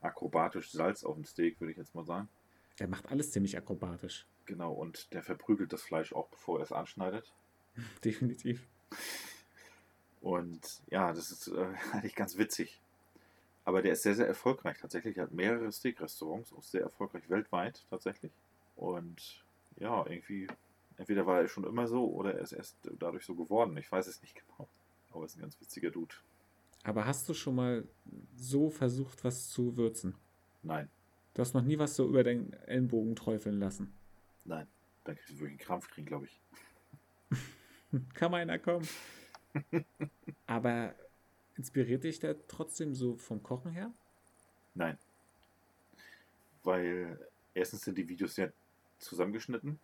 akrobatisch 0.00 0.70
Salz 0.70 1.04
auf 1.04 1.14
dem 1.14 1.24
Steak, 1.24 1.60
würde 1.60 1.72
ich 1.72 1.78
jetzt 1.78 1.94
mal 1.94 2.04
sagen. 2.04 2.28
Der 2.78 2.88
macht 2.88 3.10
alles 3.10 3.30
ziemlich 3.32 3.56
akrobatisch. 3.56 4.26
Genau, 4.44 4.72
und 4.72 5.12
der 5.12 5.22
verprügelt 5.22 5.72
das 5.72 5.82
Fleisch 5.82 6.12
auch, 6.12 6.28
bevor 6.28 6.58
er 6.58 6.64
es 6.64 6.72
anschneidet. 6.72 7.32
Definitiv. 8.04 8.66
Und 10.20 10.82
ja, 10.90 11.12
das 11.12 11.30
ist 11.30 11.48
äh, 11.48 11.74
eigentlich 11.92 12.14
ganz 12.14 12.36
witzig. 12.38 12.80
Aber 13.64 13.82
der 13.82 13.92
ist 13.92 14.02
sehr, 14.02 14.14
sehr 14.14 14.28
erfolgreich 14.28 14.78
tatsächlich. 14.78 15.16
Er 15.16 15.24
hat 15.24 15.32
mehrere 15.32 15.72
Steak-Restaurants, 15.72 16.52
auch 16.52 16.62
sehr 16.62 16.82
erfolgreich 16.82 17.28
weltweit 17.28 17.84
tatsächlich. 17.90 18.32
Und 18.76 19.44
ja, 19.76 20.06
irgendwie, 20.06 20.46
entweder 20.96 21.26
war 21.26 21.40
er 21.40 21.48
schon 21.48 21.64
immer 21.64 21.88
so 21.88 22.08
oder 22.12 22.34
er 22.34 22.40
ist 22.40 22.52
erst 22.52 22.76
dadurch 22.98 23.24
so 23.24 23.34
geworden. 23.34 23.76
Ich 23.76 23.90
weiß 23.90 24.06
es 24.06 24.22
nicht 24.22 24.34
genau. 24.56 24.68
Aber 25.10 25.22
er 25.22 25.26
ist 25.26 25.36
ein 25.36 25.40
ganz 25.40 25.60
witziger 25.60 25.90
Dude. 25.90 26.14
Aber 26.84 27.06
hast 27.06 27.28
du 27.28 27.34
schon 27.34 27.56
mal 27.56 27.88
so 28.36 28.70
versucht, 28.70 29.24
was 29.24 29.48
zu 29.48 29.76
würzen? 29.76 30.14
Nein, 30.62 30.88
Du 31.36 31.42
hast 31.42 31.52
noch 31.52 31.60
nie 31.60 31.78
was 31.78 31.94
so 31.94 32.08
über 32.08 32.24
deinen 32.24 32.54
Ellenbogen 32.64 33.14
träufeln 33.14 33.60
lassen. 33.60 33.92
nein. 34.46 34.66
Dann 35.04 35.16
kriegst 35.16 35.32
du 35.32 35.34
wirklich 35.34 35.50
einen 35.50 35.58
Krampf 35.58 35.90
kriegen, 35.90 36.06
glaube 36.06 36.24
ich. 36.24 36.40
Kann 38.14 38.30
mal 38.30 38.40
einer 38.40 38.58
kommen. 38.58 38.88
Aber 40.46 40.94
inspiriert 41.54 42.04
dich 42.04 42.20
der 42.20 42.46
trotzdem 42.48 42.94
so 42.94 43.18
vom 43.18 43.42
Kochen 43.42 43.70
her? 43.70 43.92
Nein. 44.74 44.96
Weil 46.64 47.20
erstens 47.52 47.82
sind 47.82 47.98
die 47.98 48.08
Videos 48.08 48.38
ja 48.38 48.48
zusammengeschnitten. 48.98 49.78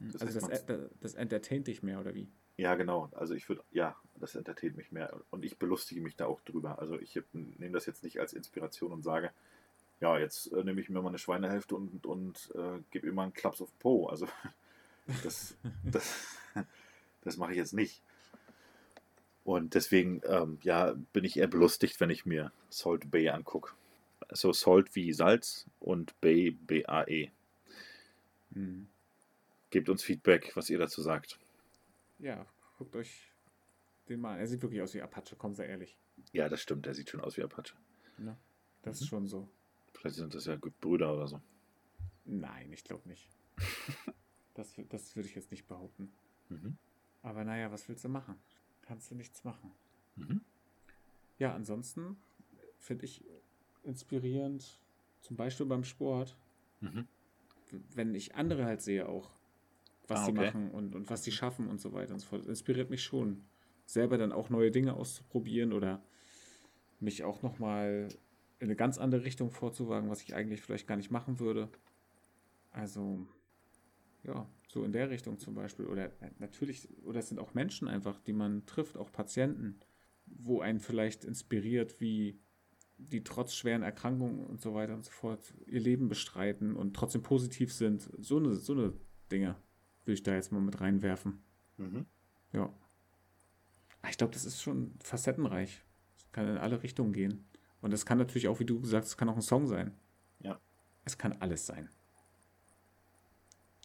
Das 0.00 0.22
also 0.22 0.40
das, 0.40 0.50
heißt, 0.50 0.68
das, 0.68 0.90
das 1.00 1.14
entertaint 1.14 1.68
dich 1.68 1.84
mehr, 1.84 2.00
oder 2.00 2.16
wie? 2.16 2.28
Ja, 2.56 2.74
genau. 2.74 3.10
Also 3.12 3.34
ich 3.34 3.48
würde, 3.48 3.62
ja, 3.70 3.94
das 4.18 4.34
entertaint 4.34 4.76
mich 4.76 4.90
mehr 4.90 5.22
und 5.30 5.44
ich 5.44 5.56
belustige 5.56 6.00
mich 6.00 6.16
da 6.16 6.26
auch 6.26 6.40
drüber. 6.40 6.80
Also 6.80 6.98
ich 6.98 7.22
nehme 7.32 7.74
das 7.74 7.86
jetzt 7.86 8.02
nicht 8.02 8.18
als 8.18 8.32
Inspiration 8.32 8.90
und 8.90 9.02
sage, 9.02 9.30
ja, 10.00 10.18
jetzt 10.18 10.52
äh, 10.52 10.62
nehme 10.64 10.80
ich 10.80 10.88
mir 10.88 11.00
mal 11.02 11.08
eine 11.08 11.18
Schweinehälfte 11.18 11.74
und, 11.74 12.06
und 12.06 12.50
äh, 12.54 12.80
gebe 12.90 13.08
ihm 13.08 13.14
mal 13.14 13.24
einen 13.24 13.34
Klaps 13.34 13.60
auf 13.60 13.70
Po. 13.78 14.06
Also 14.06 14.28
das, 15.22 15.56
das, 15.84 16.36
das 17.22 17.36
mache 17.36 17.52
ich 17.52 17.56
jetzt 17.58 17.72
nicht. 17.74 18.02
Und 19.44 19.74
deswegen, 19.74 20.20
ähm, 20.26 20.58
ja, 20.62 20.94
bin 21.12 21.24
ich 21.24 21.36
eher 21.38 21.46
belustigt, 21.46 22.00
wenn 22.00 22.10
ich 22.10 22.26
mir 22.26 22.50
Salt 22.68 23.10
Bay 23.10 23.28
angucke. 23.28 23.74
Also 24.28 24.52
Salt 24.52 24.94
wie 24.96 25.12
Salz 25.12 25.66
und 25.78 26.20
Bay 26.20 26.50
B-A-E. 26.50 27.30
Hm. 28.54 28.88
Gebt 29.70 29.88
uns 29.88 30.02
Feedback, 30.02 30.56
was 30.56 30.68
ihr 30.68 30.78
dazu 30.78 31.00
sagt. 31.00 31.38
Ja, 32.18 32.44
guckt 32.78 32.96
euch 32.96 33.30
den 34.08 34.20
mal 34.20 34.34
an. 34.34 34.40
Er 34.40 34.46
sieht 34.46 34.62
wirklich 34.62 34.80
aus 34.82 34.94
wie 34.94 35.02
Apache, 35.02 35.36
komm, 35.36 35.54
sei 35.54 35.66
ehrlich. 35.66 35.96
Ja, 36.32 36.48
das 36.48 36.60
stimmt, 36.60 36.86
der 36.86 36.94
sieht 36.94 37.10
schon 37.10 37.20
aus 37.20 37.36
wie 37.36 37.42
Apache. 37.42 37.74
Ne? 38.18 38.36
Das 38.82 39.00
Mhm. 39.00 39.02
ist 39.04 39.08
schon 39.08 39.26
so. 39.28 39.48
Vielleicht 39.98 40.16
sind 40.16 40.34
das 40.34 40.46
ja 40.46 40.56
Brüder 40.80 41.14
oder 41.14 41.26
so. 41.26 41.40
Nein, 42.24 42.72
ich 42.72 42.84
glaube 42.84 43.08
nicht. 43.08 43.28
das, 44.54 44.74
das 44.88 45.16
würde 45.16 45.28
ich 45.28 45.34
jetzt 45.34 45.50
nicht 45.50 45.66
behaupten. 45.66 46.12
Mhm. 46.48 46.76
Aber 47.22 47.44
naja, 47.44 47.70
was 47.72 47.88
willst 47.88 48.04
du 48.04 48.08
machen? 48.08 48.36
Kannst 48.82 49.10
du 49.10 49.14
nichts 49.14 49.42
machen. 49.44 49.72
Mhm. 50.16 50.40
Ja, 51.38 51.54
ansonsten 51.54 52.16
finde 52.78 53.04
ich 53.04 53.24
inspirierend, 53.82 54.80
zum 55.20 55.36
Beispiel 55.36 55.66
beim 55.66 55.84
Sport, 55.84 56.36
Mhm. 56.80 57.08
wenn 57.94 58.14
ich 58.14 58.34
andere 58.34 58.64
halt 58.66 58.82
sehe 58.82 59.08
auch, 59.08 59.30
was 60.08 60.20
Ah, 60.20 60.24
sie 60.26 60.30
okay. 60.32 60.44
machen 60.44 60.70
und, 60.70 60.94
und 60.94 61.08
was 61.10 61.24
sie 61.24 61.32
schaffen 61.32 61.68
und 61.68 61.80
so 61.80 61.92
weiter 61.92 62.12
und 62.12 62.20
so 62.20 62.26
fort. 62.26 62.42
Das 62.42 62.48
inspiriert 62.48 62.90
mich 62.90 63.02
schon, 63.02 63.44
selber 63.86 64.18
dann 64.18 64.30
auch 64.32 64.50
neue 64.50 64.70
Dinge 64.70 64.94
auszuprobieren 64.94 65.72
oder 65.72 66.02
mich 67.00 67.24
auch 67.24 67.42
nochmal 67.42 68.08
in 68.58 68.66
eine 68.68 68.76
ganz 68.76 68.98
andere 68.98 69.24
Richtung 69.24 69.50
vorzuwagen, 69.50 70.08
was 70.08 70.22
ich 70.22 70.34
eigentlich 70.34 70.62
vielleicht 70.62 70.86
gar 70.86 70.96
nicht 70.96 71.10
machen 71.10 71.40
würde. 71.40 71.68
Also, 72.70 73.26
ja, 74.22 74.48
so 74.68 74.84
in 74.84 74.92
der 74.92 75.10
Richtung 75.10 75.38
zum 75.38 75.54
Beispiel. 75.54 75.86
Oder 75.86 76.06
äh, 76.22 76.30
natürlich, 76.38 76.88
oder 77.04 77.20
es 77.20 77.28
sind 77.28 77.38
auch 77.38 77.54
Menschen 77.54 77.88
einfach, 77.88 78.18
die 78.20 78.32
man 78.32 78.66
trifft, 78.66 78.96
auch 78.96 79.12
Patienten, 79.12 79.80
wo 80.26 80.60
einen 80.60 80.80
vielleicht 80.80 81.24
inspiriert, 81.24 82.00
wie 82.00 82.40
die 82.98 83.22
trotz 83.22 83.54
schweren 83.54 83.82
Erkrankungen 83.82 84.44
und 84.46 84.60
so 84.60 84.74
weiter 84.74 84.94
und 84.94 85.04
so 85.04 85.10
fort 85.10 85.54
ihr 85.66 85.80
Leben 85.80 86.08
bestreiten 86.08 86.76
und 86.76 86.94
trotzdem 86.94 87.22
positiv 87.22 87.72
sind. 87.72 88.10
So 88.18 88.38
eine, 88.38 88.54
so 88.54 88.72
eine 88.72 88.94
Dinge 89.30 89.56
will 90.04 90.14
ich 90.14 90.22
da 90.22 90.34
jetzt 90.34 90.52
mal 90.52 90.60
mit 90.60 90.80
reinwerfen. 90.80 91.42
Mhm. 91.76 92.06
Ja. 92.52 92.72
Ah, 94.00 94.08
Ich 94.08 94.16
glaube, 94.16 94.32
das 94.32 94.44
ist 94.46 94.62
schon 94.62 94.94
facettenreich. 95.02 95.82
Es 96.16 96.32
kann 96.32 96.48
in 96.48 96.56
alle 96.56 96.82
Richtungen 96.82 97.12
gehen. 97.12 97.44
Und 97.86 97.92
es 97.92 98.04
kann 98.04 98.18
natürlich 98.18 98.48
auch, 98.48 98.58
wie 98.58 98.64
du 98.64 98.80
gesagt 98.80 99.04
hast, 99.04 99.10
es 99.10 99.16
kann 99.16 99.28
auch 99.28 99.36
ein 99.36 99.42
Song 99.42 99.68
sein. 99.68 99.94
Ja. 100.40 100.58
Es 101.04 101.18
kann 101.18 101.34
alles 101.34 101.66
sein. 101.66 101.88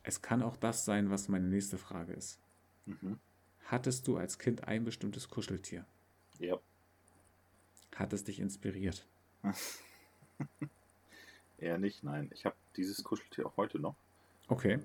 Es 0.02 0.24
kann 0.24 0.42
auch 0.42 0.58
das 0.58 0.86
sein, 0.86 1.12
was 1.12 1.28
meine 1.28 1.46
nächste 1.46 1.78
Frage 1.78 2.14
ist. 2.14 2.40
Mhm. 2.88 3.20
Hattest 3.66 4.08
du 4.08 4.18
als 4.18 4.40
Kind 4.40 4.68
ein 4.68 4.86
bestimmtes 4.86 5.30
Kuscheltier? 5.30 5.86
Ja. 6.40 6.58
Hat 7.96 8.12
es 8.12 8.24
dich 8.24 8.40
inspiriert? 8.40 9.06
Eher 11.60 11.78
nicht, 11.78 12.04
nein. 12.04 12.32
Ich 12.34 12.46
habe 12.46 12.56
dieses 12.78 13.04
Kuscheltier 13.04 13.46
auch 13.46 13.56
heute 13.56 13.78
noch. 13.78 13.94
Okay. 14.48 14.80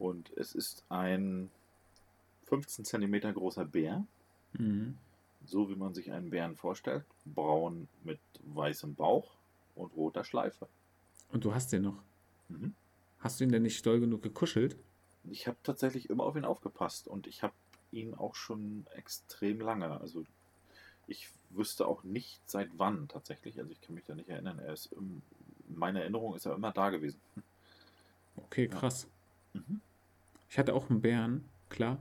Und 0.00 0.36
es 0.36 0.56
ist 0.56 0.84
ein 0.88 1.52
15 2.46 2.84
Zentimeter 2.84 3.32
großer 3.32 3.64
Bär. 3.64 4.04
Mhm. 4.54 4.98
So 5.46 5.70
wie 5.70 5.76
man 5.76 5.94
sich 5.94 6.10
einen 6.12 6.30
Bären 6.30 6.56
vorstellt. 6.56 7.04
Braun 7.24 7.88
mit 8.04 8.18
weißem 8.44 8.94
Bauch 8.94 9.30
und 9.74 9.94
roter 9.96 10.24
Schleife. 10.24 10.66
Und 11.30 11.44
du 11.44 11.54
hast 11.54 11.72
den 11.72 11.82
noch. 11.82 12.02
Mhm. 12.48 12.74
Hast 13.20 13.40
du 13.40 13.44
ihn 13.44 13.52
denn 13.52 13.62
nicht 13.62 13.84
doll 13.86 14.00
genug 14.00 14.22
gekuschelt? 14.22 14.76
Ich 15.30 15.46
habe 15.46 15.56
tatsächlich 15.62 16.10
immer 16.10 16.24
auf 16.24 16.36
ihn 16.36 16.44
aufgepasst 16.44 17.08
und 17.08 17.26
ich 17.26 17.42
habe 17.42 17.54
ihn 17.92 18.14
auch 18.14 18.34
schon 18.34 18.86
extrem 18.94 19.60
lange. 19.60 20.00
Also 20.00 20.24
ich 21.06 21.28
wüsste 21.50 21.86
auch 21.86 22.02
nicht 22.04 22.40
seit 22.48 22.68
wann 22.76 23.08
tatsächlich. 23.08 23.58
Also 23.58 23.70
ich 23.72 23.80
kann 23.80 23.94
mich 23.94 24.04
da 24.04 24.14
nicht 24.14 24.28
erinnern. 24.28 24.58
Er 24.58 24.72
ist 24.72 24.86
in 24.92 25.22
meiner 25.68 26.00
Erinnerung 26.00 26.34
ist 26.36 26.46
er 26.46 26.54
immer 26.54 26.72
da 26.72 26.90
gewesen. 26.90 27.20
Okay, 28.36 28.68
Ja. 28.70 28.78
krass. 28.78 29.08
Mhm. 29.52 29.80
Ich 30.48 30.58
hatte 30.58 30.74
auch 30.74 30.90
einen 30.90 31.00
Bären, 31.00 31.48
klar. 31.70 31.98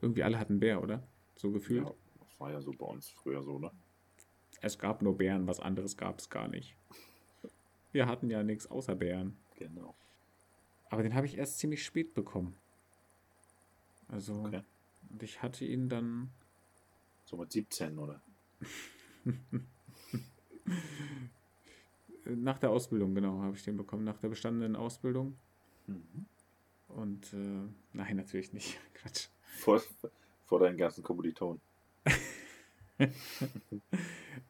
Irgendwie 0.00 0.24
alle 0.24 0.38
hatten 0.38 0.58
Bär, 0.60 0.82
oder? 0.82 1.02
So 1.36 1.50
gefühlt. 1.52 1.86
Ja, 1.86 1.94
war 2.38 2.50
ja 2.50 2.60
so 2.60 2.72
bei 2.72 2.86
uns 2.86 3.08
früher 3.10 3.42
so, 3.42 3.58
ne? 3.58 3.70
Es 4.60 4.78
gab 4.78 5.02
nur 5.02 5.16
Bären, 5.18 5.46
was 5.46 5.60
anderes 5.60 5.96
gab 5.96 6.18
es 6.18 6.30
gar 6.30 6.48
nicht. 6.48 6.76
Wir 7.92 8.06
hatten 8.06 8.30
ja 8.30 8.42
nichts 8.42 8.66
außer 8.70 8.94
Bären. 8.94 9.36
Genau. 9.56 9.94
Aber 10.90 11.02
den 11.02 11.14
habe 11.14 11.26
ich 11.26 11.36
erst 11.36 11.58
ziemlich 11.58 11.84
spät 11.84 12.14
bekommen. 12.14 12.56
Also, 14.08 14.44
Okay. 14.44 14.62
und 15.10 15.22
ich 15.22 15.42
hatte 15.42 15.64
ihn 15.64 15.88
dann. 15.88 16.30
So 17.24 17.36
mit 17.36 17.52
17 17.52 17.98
oder? 17.98 18.20
Nach 22.24 22.58
der 22.58 22.70
Ausbildung, 22.70 23.14
genau, 23.14 23.40
habe 23.42 23.56
ich 23.56 23.62
den 23.64 23.76
bekommen. 23.76 24.04
Nach 24.04 24.18
der 24.18 24.28
bestandenen 24.28 24.76
Ausbildung. 24.76 25.36
Mhm. 25.86 26.26
Und 26.88 27.32
äh, 27.32 27.68
nein, 27.92 28.16
natürlich 28.16 28.52
nicht. 28.52 28.78
Quatsch. 28.94 29.28
Vor, 29.58 29.82
vor 30.46 30.60
deinen 30.60 30.76
ganzen 30.76 31.02
Kommilitonen. 31.02 31.60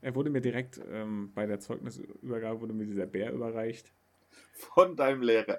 Er 0.01 0.15
wurde 0.15 0.31
mir 0.31 0.41
direkt 0.41 0.81
ähm, 0.91 1.33
bei 1.35 1.47
der 1.47 1.61
Zeugnisübergabe 1.61 2.61
wurde 2.61 2.75
mir 2.75 2.85
dieser 2.85 3.07
Bär 3.07 3.33
überreicht. 3.33 3.93
Von 4.53 4.97
deinem 4.97 5.23
Lehrer. 5.23 5.59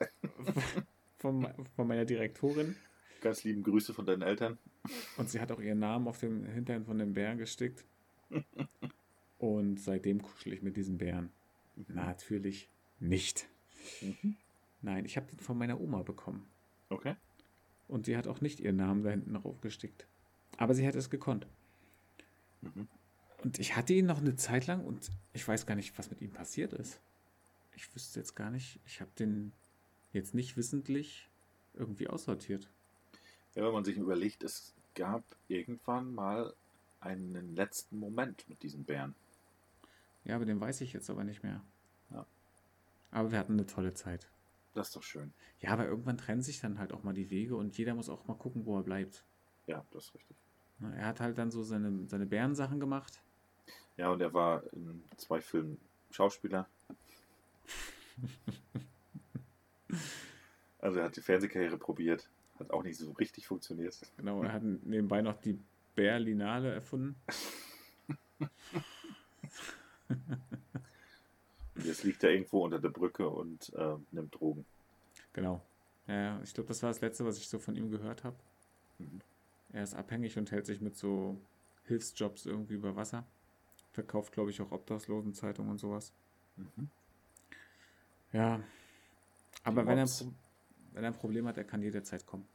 Von, 1.17 1.47
von 1.75 1.87
meiner 1.87 2.05
Direktorin. 2.05 2.75
Ganz 3.21 3.43
lieben 3.43 3.63
Grüße 3.63 3.93
von 3.93 4.05
deinen 4.05 4.21
Eltern. 4.21 4.59
Und 5.17 5.29
sie 5.29 5.39
hat 5.39 5.51
auch 5.51 5.59
ihren 5.59 5.79
Namen 5.79 6.07
auf 6.07 6.19
dem 6.19 6.45
Hintern 6.45 6.85
von 6.85 6.99
dem 6.99 7.13
Bären 7.13 7.39
gestickt. 7.39 7.83
Und 9.39 9.79
seitdem 9.79 10.21
kuschel 10.21 10.53
ich 10.53 10.61
mit 10.61 10.77
diesem 10.77 10.97
Bären. 10.97 11.31
Natürlich 11.87 12.69
nicht. 12.99 13.47
Mhm. 14.01 14.35
Nein, 14.81 15.05
ich 15.05 15.17
habe 15.17 15.27
den 15.27 15.39
von 15.39 15.57
meiner 15.57 15.81
Oma 15.81 16.03
bekommen. 16.03 16.45
Okay. 16.89 17.15
Und 17.87 18.05
sie 18.05 18.15
hat 18.15 18.27
auch 18.27 18.41
nicht 18.41 18.59
ihren 18.59 18.75
Namen 18.75 19.03
da 19.03 19.09
hinten 19.09 19.33
drauf 19.33 19.59
gestickt. 19.61 20.05
Aber 20.57 20.73
sie 20.75 20.87
hat 20.87 20.95
es 20.95 21.09
gekonnt. 21.09 21.47
Mhm. 22.73 22.87
Und 23.43 23.59
ich 23.59 23.75
hatte 23.75 23.93
ihn 23.93 24.05
noch 24.05 24.19
eine 24.19 24.35
Zeit 24.35 24.65
lang 24.67 24.83
und 24.83 25.11
ich 25.33 25.47
weiß 25.47 25.65
gar 25.65 25.75
nicht, 25.75 25.97
was 25.97 26.09
mit 26.09 26.21
ihm 26.21 26.31
passiert 26.31 26.73
ist. 26.73 26.99
Ich 27.75 27.93
wüsste 27.93 28.19
jetzt 28.19 28.35
gar 28.35 28.49
nicht, 28.49 28.79
ich 28.85 29.01
habe 29.01 29.11
den 29.19 29.51
jetzt 30.13 30.33
nicht 30.33 30.57
wissentlich 30.57 31.29
irgendwie 31.73 32.07
aussortiert. 32.07 32.69
Ja, 33.53 33.65
wenn 33.65 33.73
man 33.73 33.85
sich 33.85 33.97
überlegt, 33.97 34.43
es 34.43 34.73
gab 34.95 35.23
irgendwann 35.47 36.13
mal 36.13 36.53
einen 37.01 37.55
letzten 37.55 37.99
Moment 37.99 38.47
mit 38.49 38.63
diesem 38.63 38.83
Bären. 38.83 39.13
Ja, 40.23 40.35
aber 40.35 40.45
den 40.45 40.59
weiß 40.59 40.81
ich 40.81 40.93
jetzt 40.93 41.09
aber 41.09 41.23
nicht 41.23 41.43
mehr. 41.43 41.61
Ja. 42.11 42.25
Aber 43.11 43.31
wir 43.31 43.37
hatten 43.37 43.53
eine 43.53 43.67
tolle 43.67 43.93
Zeit. 43.93 44.27
Das 44.73 44.87
ist 44.87 44.95
doch 44.95 45.03
schön. 45.03 45.33
Ja, 45.59 45.69
aber 45.71 45.85
irgendwann 45.85 46.17
trennen 46.17 46.41
sich 46.41 46.59
dann 46.59 46.79
halt 46.79 46.91
auch 46.91 47.03
mal 47.03 47.13
die 47.13 47.29
Wege 47.29 47.55
und 47.55 47.77
jeder 47.77 47.93
muss 47.93 48.09
auch 48.09 48.27
mal 48.27 48.33
gucken, 48.33 48.65
wo 48.65 48.77
er 48.77 48.83
bleibt. 48.83 49.23
Ja, 49.67 49.85
das 49.91 50.05
ist 50.05 50.15
richtig. 50.15 50.35
Er 50.81 51.05
hat 51.05 51.19
halt 51.19 51.37
dann 51.37 51.51
so 51.51 51.63
seine, 51.63 52.07
seine 52.07 52.25
Bärensachen 52.25 52.79
gemacht. 52.79 53.21
Ja, 53.97 54.09
und 54.09 54.21
er 54.21 54.33
war 54.33 54.63
in 54.73 55.03
zwei 55.17 55.41
Filmen 55.41 55.79
Schauspieler. 56.11 56.67
Also 60.85 60.99
er 60.99 61.05
hat 61.05 61.15
die 61.15 61.21
Fernsehkarriere 61.21 61.79
probiert. 61.79 62.29
Hat 62.59 62.69
auch 62.69 62.83
nicht 62.83 62.99
so 62.99 63.11
richtig 63.13 63.47
funktioniert. 63.47 63.99
Genau, 64.17 64.43
er 64.43 64.53
hat 64.53 64.61
nebenbei 64.61 65.23
noch 65.23 65.41
die 65.41 65.57
Berlinale 65.95 66.71
erfunden. 66.71 67.15
Und 68.37 68.49
jetzt 71.85 72.03
liegt 72.03 72.23
er 72.23 72.29
irgendwo 72.29 72.63
unter 72.63 72.77
der 72.77 72.89
Brücke 72.89 73.27
und 73.27 73.73
äh, 73.73 73.95
nimmt 74.11 74.35
Drogen. 74.35 74.63
Genau. 75.33 75.59
Ja, 76.07 76.15
ja, 76.15 76.41
ich 76.43 76.53
glaube, 76.53 76.67
das 76.67 76.83
war 76.83 76.91
das 76.91 77.01
Letzte, 77.01 77.25
was 77.25 77.39
ich 77.39 77.49
so 77.49 77.57
von 77.57 77.75
ihm 77.75 77.89
gehört 77.89 78.23
habe. 78.23 78.37
Mhm. 78.99 79.21
Er 79.75 79.83
ist 79.83 79.93
abhängig 79.93 80.37
und 80.37 80.51
hält 80.51 80.65
sich 80.65 80.79
mit 80.79 80.95
so 80.95 81.37
Hilfsjobs 81.83 82.45
irgendwie 82.45 82.75
über 82.75 82.95
Wasser. 82.95 83.25
Verkauft, 83.91 84.31
glaube 84.31 84.49
ich, 84.49 84.61
auch 84.61 84.71
Obdachlosenzeitungen 84.71 85.69
und 85.69 85.79
sowas. 85.79 86.13
Mhm. 86.55 86.89
Ja. 88.31 88.63
Aber 89.65 89.85
wenn 89.85 89.97
er, 89.97 90.07
wenn 90.07 91.03
er 91.03 91.09
ein 91.09 91.17
Problem 91.17 91.45
hat, 91.45 91.57
er 91.57 91.65
kann 91.65 91.81
jederzeit 91.81 92.25
kommen. 92.25 92.47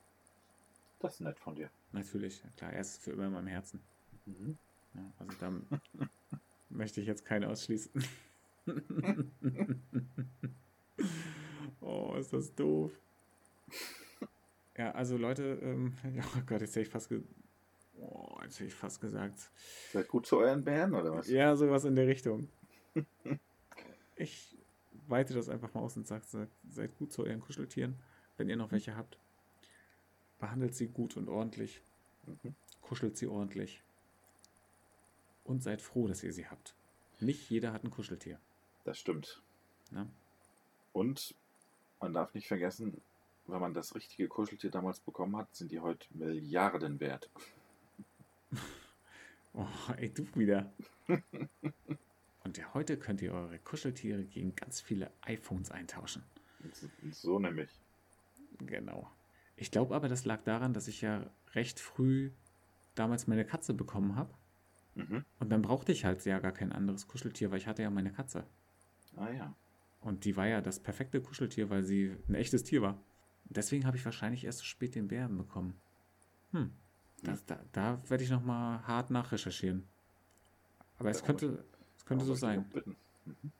Das 0.98 1.14
ist 1.14 1.20
nett 1.20 1.38
von 1.38 1.54
dir. 1.54 1.70
Natürlich, 1.92 2.42
klar, 2.56 2.72
er 2.72 2.80
ist 2.80 3.02
für 3.02 3.10
immer 3.10 3.26
in 3.26 3.34
meinem 3.34 3.48
Herzen. 3.48 3.82
Mhm. 4.24 4.56
Ja, 4.94 5.12
also 5.18 5.32
da 5.38 5.50
möchte 6.70 7.02
ich 7.02 7.06
jetzt 7.06 7.26
keinen 7.26 7.44
ausschließen. 7.44 8.02
oh, 11.82 12.16
ist 12.18 12.32
das 12.32 12.54
doof. 12.54 12.92
Ja, 14.80 14.92
also 14.92 15.18
Leute, 15.18 15.58
ähm, 15.62 15.92
oh 16.37 16.40
Gott, 16.46 16.62
jetzt 16.62 16.70
hätte 16.70 16.80
ich 16.80 16.88
fast, 16.88 17.12
oh, 17.99 18.38
jetzt 18.42 18.54
hätte 18.54 18.68
ich 18.68 18.75
fast 18.75 18.99
gesagt. 18.99 19.50
Seid 19.92 20.08
gut 20.08 20.25
zu 20.25 20.38
euren 20.38 20.64
Bären, 20.64 20.94
oder 20.94 21.12
was? 21.12 21.28
Ja, 21.28 21.54
sowas 21.54 21.84
in 21.84 21.94
der 21.94 22.06
Richtung. 22.06 22.49
Ich 24.16 24.54
weite 25.08 25.32
das 25.32 25.49
einfach 25.49 25.72
mal 25.72 25.80
aus 25.80 25.96
und 25.96 26.06
sage, 26.06 26.22
seid, 26.68 26.99
gut 26.99 27.10
zu 27.10 27.25
euren 27.25 27.40
Kuscheltieren, 27.40 27.99
wenn 28.37 28.50
ihr 28.50 28.56
noch 28.56 28.70
welche 28.70 28.94
habt. 28.94 29.18
Behandelt 30.38 30.75
sie 30.75 30.88
gut 30.88 31.16
und 31.16 31.30
ordentlich. 31.30 31.80
Mhm. 32.26 32.54
Kuschelt 32.82 33.16
sie 33.16 33.28
ordentlich. 33.28 33.82
Und 35.42 35.62
seid 35.62 35.80
froh, 35.80 36.06
dass 36.06 36.22
ihr 36.22 36.34
sie 36.34 36.49
habt. 36.49 36.75
Nicht 37.18 37.49
jeder 37.49 37.72
hat 37.72 37.82
ein 37.82 37.90
Kuscheltier. 37.90 38.38
Das 38.84 38.99
stimmt. 38.99 39.40
Ne? 39.90 40.06
Und 40.92 41.34
man 41.99 42.12
darf 42.12 42.34
nicht 42.34 42.46
vergessen, 42.46 43.00
wenn 43.50 43.61
man 43.61 43.75
das 43.75 43.95
richtige 43.95 44.28
Kuscheltier 44.28 44.71
damals 44.71 45.00
bekommen 45.00 45.37
hat, 45.37 45.54
sind 45.54 45.73
die 45.73 45.80
heute 45.80 46.07
Milliarden 46.14 47.00
wert. 47.00 47.28
Oh, 49.52 49.66
ey, 49.97 50.09
du 50.09 50.25
wieder. 50.37 50.73
Und 52.45 52.57
ja, 52.57 52.73
heute 52.73 52.97
könnt 52.97 53.21
ihr 53.21 53.33
eure 53.33 53.59
Kuscheltiere 53.59 54.23
gegen 54.23 54.54
ganz 54.54 54.80
viele 54.80 55.11
iPhones 55.23 55.73
eintauschen. 55.73 56.23
So 57.11 57.40
nämlich. 57.40 57.69
Genau. 58.59 59.11
Ich 59.57 59.71
glaube 59.73 59.97
aber, 59.97 60.09
das 60.09 60.25
lag 60.25 60.42
daran, 60.45 60.73
dass 60.73 60.87
ich 60.88 61.00
ja 61.00 61.28
recht 61.54 61.80
früh 61.80 62.30
damals 62.95 63.26
meine 63.26 63.45
Katze 63.45 63.75
bekommen 63.75 64.16
habe. 64.16 64.33
Mhm. 64.95 65.25
Und 65.38 65.50
dann 65.50 65.62
brauchte 65.62 65.92
ich 65.92 66.04
halt 66.04 66.25
ja 66.25 66.38
gar 66.38 66.52
kein 66.52 66.73
anderes 66.73 67.09
Kuscheltier, 67.09 67.50
weil 67.50 67.59
ich 67.59 67.66
hatte 67.66 67.83
ja 67.83 67.90
meine 67.90 68.12
Katze. 68.12 68.45
Ah 69.16 69.30
ja. 69.30 69.54
Und 70.00 70.25
die 70.25 70.37
war 70.37 70.47
ja 70.47 70.61
das 70.61 70.80
perfekte 70.80 71.21
Kuscheltier, 71.21 71.71
weil 71.71 71.83
sie 71.83 72.16
ein 72.28 72.35
echtes 72.35 72.64
Tier 72.64 72.83
war. 72.83 73.02
Deswegen 73.50 73.85
habe 73.85 73.97
ich 73.97 74.04
wahrscheinlich 74.04 74.45
erst 74.45 74.61
so 74.61 74.64
spät 74.64 74.95
den 74.95 75.09
Bären 75.09 75.37
bekommen. 75.37 75.75
Hm. 76.52 76.71
Das, 77.23 77.45
da, 77.45 77.59
da 77.73 78.00
werde 78.09 78.25
ich 78.25 78.30
nochmal 78.30 78.87
hart 78.87 79.11
nachrecherchieren. 79.11 79.85
Aber 80.99 81.11
es 81.11 81.23
könnte, 81.23 81.64
es 81.97 82.04
könnte 82.04 82.25
so 82.25 82.35
sein. 82.35 82.64
Mhm. 83.25 83.52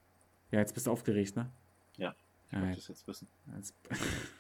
Ja, 0.51 0.61
jetzt 0.61 0.75
bist 0.75 0.87
du 0.87 0.91
aufgeregt, 0.91 1.37
ne? 1.37 1.51
Ja, 1.97 2.15
ich 2.47 2.53
ja, 2.53 2.61
möchte 2.61 2.81
es 2.81 2.89
jetzt 2.89 3.07
wissen. 3.07 3.29
Jetzt, 3.57 3.75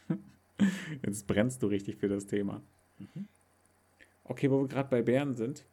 jetzt, 1.02 1.26
brennst 1.26 1.62
du 1.62 1.66
richtig 1.66 1.96
für 1.96 2.08
das 2.08 2.26
Thema. 2.26 2.62
Mhm. 2.98 3.28
Okay, 4.24 4.50
wo 4.50 4.60
wir 4.60 4.68
gerade 4.68 4.88
bei 4.88 5.02
Bären 5.02 5.34
sind, 5.34 5.66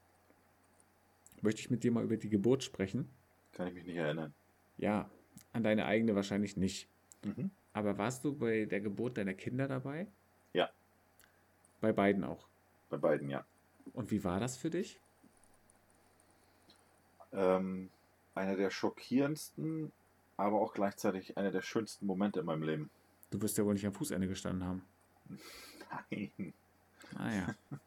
möchte 1.41 1.61
ich 1.61 1.69
mit 1.69 1.83
dir 1.83 1.91
mal 1.91 2.03
über 2.03 2.17
die 2.17 2.29
Geburt 2.29 2.63
sprechen. 2.63 3.09
Kann 3.53 3.67
ich 3.67 3.73
mich 3.73 3.85
nicht 3.85 3.97
erinnern. 3.97 4.33
Ja, 4.77 5.09
an 5.53 5.63
deine 5.63 5.85
eigene 5.85 6.15
wahrscheinlich 6.15 6.57
nicht. 6.57 6.89
Mhm. 7.23 7.51
Aber 7.77 7.95
warst 7.99 8.25
du 8.25 8.33
bei 8.33 8.65
der 8.65 8.81
Geburt 8.81 9.19
deiner 9.19 9.35
Kinder 9.35 9.67
dabei? 9.67 10.07
Ja. 10.51 10.67
Bei 11.79 11.93
beiden 11.93 12.23
auch? 12.23 12.47
Bei 12.89 12.97
beiden, 12.97 13.29
ja. 13.29 13.45
Und 13.93 14.09
wie 14.09 14.23
war 14.23 14.39
das 14.39 14.57
für 14.57 14.71
dich? 14.71 14.99
Ähm, 17.31 17.91
einer 18.33 18.55
der 18.55 18.71
schockierendsten, 18.71 19.91
aber 20.37 20.59
auch 20.59 20.73
gleichzeitig 20.73 21.37
einer 21.37 21.51
der 21.51 21.61
schönsten 21.61 22.07
Momente 22.07 22.39
in 22.39 22.47
meinem 22.47 22.63
Leben. 22.63 22.89
Du 23.29 23.39
wirst 23.43 23.59
ja 23.59 23.63
wohl 23.63 23.75
nicht 23.75 23.85
am 23.85 23.93
Fußende 23.93 24.27
gestanden 24.27 24.67
haben. 24.67 24.81
Nein. 26.09 26.53
Ah 27.15 27.31
ja. 27.31 27.55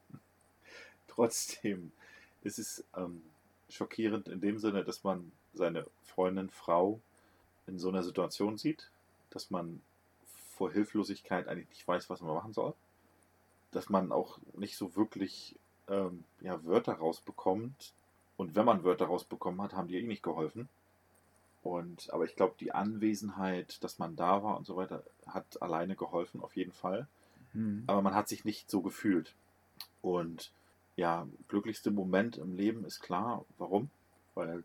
Trotzdem 1.08 1.90
ist 2.44 2.60
es 2.60 2.84
ähm, 2.96 3.22
schockierend 3.68 4.28
in 4.28 4.40
dem 4.40 4.60
Sinne, 4.60 4.84
dass 4.84 5.02
man 5.02 5.32
seine 5.52 5.84
Freundin, 6.04 6.48
Frau 6.48 7.00
in 7.66 7.80
so 7.80 7.88
einer 7.88 8.04
Situation 8.04 8.56
sieht, 8.56 8.88
dass 9.30 9.50
man 9.50 9.80
vor 10.50 10.70
Hilflosigkeit 10.70 11.48
eigentlich 11.48 11.70
nicht 11.70 11.88
weiß, 11.88 12.10
was 12.10 12.20
man 12.20 12.34
machen 12.34 12.52
soll. 12.52 12.74
Dass 13.72 13.88
man 13.88 14.12
auch 14.12 14.38
nicht 14.54 14.76
so 14.76 14.96
wirklich 14.96 15.56
ähm, 15.88 16.24
ja, 16.40 16.62
Wörter 16.64 16.94
rausbekommt. 16.94 17.92
Und 18.36 18.54
wenn 18.54 18.64
man 18.64 18.84
Wörter 18.84 19.06
rausbekommen 19.06 19.60
hat, 19.62 19.74
haben 19.74 19.88
die 19.88 19.98
eh 19.98 20.02
nicht 20.02 20.22
geholfen. 20.22 20.68
Und, 21.62 22.12
aber 22.12 22.24
ich 22.24 22.36
glaube, 22.36 22.54
die 22.58 22.72
Anwesenheit, 22.72 23.82
dass 23.84 23.98
man 23.98 24.16
da 24.16 24.42
war 24.42 24.56
und 24.56 24.66
so 24.66 24.76
weiter, 24.76 25.02
hat 25.26 25.60
alleine 25.60 25.94
geholfen, 25.94 26.42
auf 26.42 26.56
jeden 26.56 26.72
Fall. 26.72 27.06
Mhm. 27.52 27.84
Aber 27.86 28.00
man 28.02 28.14
hat 28.14 28.28
sich 28.28 28.44
nicht 28.44 28.70
so 28.70 28.80
gefühlt. 28.80 29.34
Und 30.00 30.52
ja, 30.96 31.26
glücklichste 31.48 31.90
Moment 31.90 32.38
im 32.38 32.54
Leben 32.54 32.84
ist 32.84 33.00
klar. 33.00 33.44
Warum? 33.58 33.90
Weil 34.34 34.64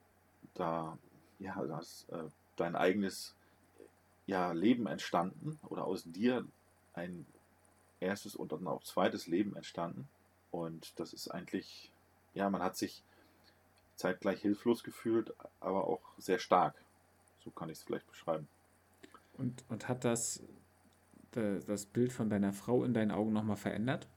da, 0.54 0.98
ja, 1.40 1.62
das, 1.66 2.06
äh, 2.12 2.24
dein 2.56 2.76
eigenes 2.76 3.36
ja, 4.26 4.52
Leben 4.52 4.88
entstanden 4.88 5.60
oder 5.68 5.86
aus 5.86 6.04
dir 6.04 6.46
ein 6.94 7.26
erstes 8.00 8.36
und 8.36 8.52
dann 8.52 8.68
auch 8.68 8.84
zweites 8.84 9.28
Leben 9.28 9.56
entstanden. 9.56 10.08
Und 10.52 11.00
das 11.00 11.14
ist 11.14 11.28
eigentlich, 11.30 11.92
ja, 12.34 12.50
man 12.50 12.62
hat 12.62 12.78
sich 12.78 13.04
zeitgleich 13.96 14.42
hilflos 14.42 14.84
gefühlt, 14.84 15.34
aber 15.60 15.88
auch 15.88 16.02
sehr 16.18 16.40
stark. 16.40 16.76
So 17.44 17.52
kann 17.52 17.70
ich 17.70 17.78
es 17.78 17.84
vielleicht 17.84 18.08
beschreiben. 18.08 18.48
Und, 19.38 19.64
und 19.70 19.88
hat 19.88 20.06
das 20.06 20.42
das 21.36 21.86
Bild 21.86 22.14
von 22.14 22.30
deiner 22.30 22.54
Frau 22.54 22.84
in 22.84 22.94
deinen 22.94 23.12
Augen 23.12 23.34
nochmal 23.34 23.58
verändert? 23.58 24.08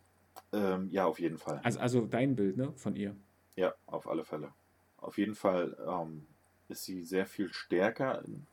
Ähm, 0.53 0.89
ja, 0.91 1.05
auf 1.05 1.19
jeden 1.19 1.39
Fall. 1.39 1.61
Also, 1.65 1.81
also 1.81 2.07
dein 2.07 2.37
Bild, 2.37 2.57
ne, 2.57 2.73
von 2.77 2.95
ihr? 2.95 3.17
Ja, 3.57 3.75
auf 3.87 4.09
alle 4.09 4.25
Fälle. 4.25 4.53
Auf 4.99 5.19
jeden 5.19 5.35
Fall 5.35 5.77
ähm, 5.87 6.27
ist 6.69 6.85
sie 6.85 7.03
sehr 7.03 7.27
viel 7.27 7.53
stärker 7.53 8.25
in, 8.25 8.47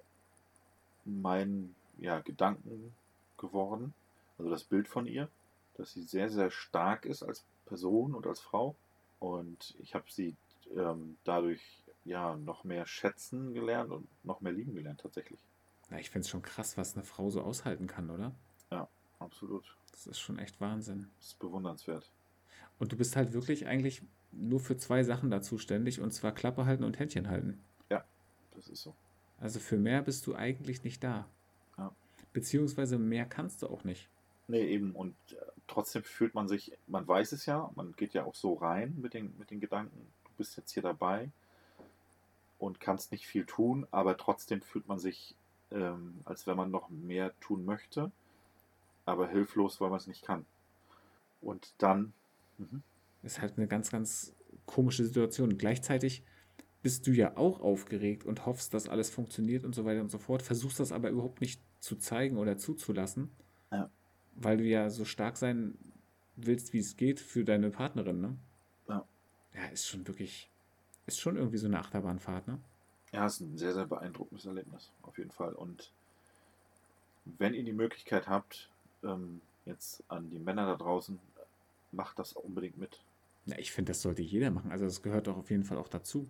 meinen 1.06 1.76
ja, 1.98 2.20
Gedanken 2.20 2.94
geworden. 3.38 3.94
Also 4.38 4.52
das 4.52 4.63
Bild 4.63 4.88
von 4.88 5.08
ihr, 5.08 5.30
dass 5.78 5.94
sie 5.94 6.04
sehr, 6.04 6.30
sehr 6.30 6.52
stark 6.52 7.06
ist 7.06 7.24
als 7.24 7.46
Person 7.65 8.13
und 8.13 8.28
als 8.28 8.39
Frau. 8.39 8.76
Und 9.20 9.76
ich 9.80 9.96
habe 9.96 10.06
sie 10.10 10.36
ähm, 10.76 11.18
dadurch 11.24 11.62
ja 12.04 12.36
noch 12.36 12.63
mehr 12.63 12.86
schätzen 12.86 13.54
gelernt 13.54 13.91
und 13.91 14.08
noch 14.24 14.41
mehr 14.41 14.52
lieben 14.52 14.76
gelernt 14.76 15.02
tatsächlich. 15.02 15.39
Ja, 15.89 15.98
ich 15.98 16.10
finde 16.10 16.26
es 16.26 16.30
schon 16.30 16.41
krass, 16.41 16.78
was 16.78 16.96
eine 16.96 17.04
Frau 17.04 17.30
so 17.30 17.41
aushalten 17.41 17.88
kann, 17.88 18.10
oder? 18.10 18.34
Ja, 18.72 18.88
absolut. 19.20 19.76
Das 19.91 20.08
ist 20.08 20.20
schon 20.20 20.39
echt 20.39 20.60
Wahnsinn. 20.60 21.10
Das 21.18 21.28
ist 21.28 21.39
bewundernswert. 21.39 22.12
Und 22.80 22.91
du 22.91 22.98
bist 22.98 23.15
halt 23.15 23.34
wirklich 23.34 23.68
eigentlich 23.68 24.04
nur 24.32 24.60
für 24.60 24.78
zwei 24.78 25.04
Sachen 25.04 25.32
da 25.32 25.41
zuständig, 25.41 26.02
und 26.02 26.12
zwar 26.12 26.34
Klappe 26.34 26.65
halten 26.65 26.84
und 26.84 27.00
Händchen 27.00 27.30
halten. 27.30 27.63
Ja, 27.89 28.04
das 28.56 28.68
ist 28.68 28.84
so. 28.84 28.96
Also 29.45 29.60
für 29.60 29.77
mehr 29.77 30.01
bist 30.01 30.25
du 30.25 30.34
eigentlich 30.34 30.84
nicht 30.84 31.03
da. 31.03 31.29
Ja. 31.77 31.93
Beziehungsweise 32.34 32.97
mehr 32.97 33.27
kannst 33.27 33.62
du 33.62 33.67
auch 33.67 33.84
nicht. 33.84 34.10
Nee, 34.47 34.63
eben. 34.63 34.95
Und 34.95 35.13
äh, 35.34 35.36
trotzdem 35.67 36.01
fühlt 36.01 36.34
man 36.34 36.47
sich, 36.47 36.75
man 36.88 37.08
weiß 37.08 37.31
es 37.31 37.45
ja, 37.45 37.69
man 37.75 37.91
geht 37.95 38.15
ja 38.15 38.23
auch 38.23 38.34
so 38.34 38.55
rein 38.55 38.95
mit 38.99 39.13
den, 39.13 39.38
mit 39.38 39.51
den 39.51 39.60
Gedanken, 39.60 40.12
du 40.23 40.31
bist 40.39 40.58
jetzt 40.58 40.71
hier 40.71 40.81
dabei 40.81 41.29
und 42.58 42.79
kannst 42.79 43.12
nicht 43.12 43.27
viel 43.27 43.45
tun, 43.45 43.86
aber 43.91 44.17
trotzdem 44.17 44.63
fühlt 44.63 44.88
man 44.88 44.97
sich, 44.97 45.36
ähm, 45.69 46.21
als 46.25 46.47
wenn 46.47 46.58
man 46.58 46.71
noch 46.71 46.89
mehr 46.89 47.31
tun 47.39 47.65
möchte, 47.65 48.12
aber 49.05 49.27
hilflos, 49.27 49.79
weil 49.79 49.91
man 49.91 49.99
es 49.99 50.08
nicht 50.08 50.23
kann. 50.23 50.47
Und 51.41 51.71
dann. 51.77 52.13
Mhm. 52.58 52.81
Ist 53.21 53.41
halt 53.41 53.60
eine 53.60 53.67
ganz, 53.67 53.91
ganz 53.91 54.34
komische 54.65 55.05
Situation. 55.05 55.60
Gleichzeitig 55.60 56.23
bist 56.86 57.08
du 57.08 57.12
ja 57.12 57.36
auch 57.36 57.62
aufgeregt 57.62 58.26
und 58.26 58.45
hoffst, 58.45 58.76
dass 58.76 58.88
alles 58.88 59.10
funktioniert 59.10 59.65
und 59.65 59.74
so 59.74 59.86
weiter 59.86 60.02
und 60.02 60.12
so 60.12 60.19
fort, 60.19 60.43
versuchst 60.43 60.80
das 60.80 60.91
aber 60.91 61.10
überhaupt 61.10 61.41
nicht 61.41 61.60
zu 61.80 61.95
zeigen 61.95 62.38
oder 62.38 62.58
zuzulassen. 62.58 63.32
Ja 63.71 63.89
weil 64.36 64.58
du 64.58 64.63
ja 64.63 64.89
so 64.89 65.06
stark 65.06 65.38
sein 65.38 65.78
willst, 66.36 66.74
wie 66.74 66.80
es 66.80 66.98
geht 66.98 67.19
für 67.19 67.43
deine 67.43 67.69
Partnerin, 67.71 68.21
ne? 68.21 68.38
Ja. 68.88 69.06
Ja, 69.54 69.65
ist 69.67 69.88
schon 69.88 70.06
wirklich, 70.08 70.50
ist 71.06 71.19
schon 71.19 71.38
irgendwie 71.38 71.58
so 71.58 71.67
eine 71.67 71.80
Achterbahnfahrt, 71.80 72.48
ne? 72.48 72.60
Ja, 73.12 73.26
ist 73.26 73.39
ein 73.39 73.58
sehr, 73.58 73.74
sehr 73.74 73.88
beeindruckendes 73.88 74.45
Erlebnis, 74.45 74.91
auf 75.02 75.17
jeden 75.17 75.32
Fall. 75.32 75.54
Und 75.54 75.91
wenn 77.38 77.54
ihr 77.54 77.63
die 77.63 77.74
Möglichkeit 77.74 78.28
habt, 78.28 78.69
ähm, 79.04 79.41
jetzt 79.65 80.04
an 80.10 80.30
die 80.30 80.39
Männer 80.39 80.65
da 80.65 80.76
draußen, 80.76 81.17
macht 81.91 82.19
das 82.19 82.34
unbedingt 82.34 82.78
mit. 82.78 83.00
Ja, 83.45 83.58
ich 83.58 83.71
finde, 83.71 83.91
das 83.91 84.02
sollte 84.02 84.21
jeder 84.21 84.52
machen. 84.52 84.71
Also 84.71 84.86
das 84.86 85.02
gehört 85.02 85.28
doch 85.28 85.38
auf 85.38 85.50
jeden 85.50 85.63
Fall 85.63 85.78
auch 85.78 85.88
dazu. 85.88 86.30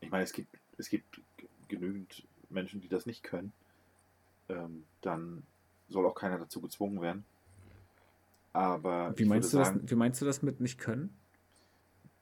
Ich 0.00 0.10
meine, 0.10 0.24
es 0.24 0.32
gibt, 0.32 0.56
es 0.78 0.88
gibt 0.88 1.20
genügend 1.68 2.26
Menschen, 2.48 2.80
die 2.80 2.88
das 2.88 3.06
nicht 3.06 3.22
können. 3.22 3.52
Ähm, 4.48 4.84
dann 5.00 5.44
soll 5.88 6.06
auch 6.06 6.14
keiner 6.14 6.38
dazu 6.38 6.60
gezwungen 6.60 7.00
werden. 7.00 7.24
Aber 8.52 9.16
wie 9.16 9.24
meinst, 9.24 9.52
du 9.52 9.58
sagen, 9.58 9.80
das, 9.82 9.90
wie 9.90 9.94
meinst 9.94 10.20
du 10.20 10.24
das 10.24 10.42
mit 10.42 10.60
nicht 10.60 10.78
können? 10.78 11.14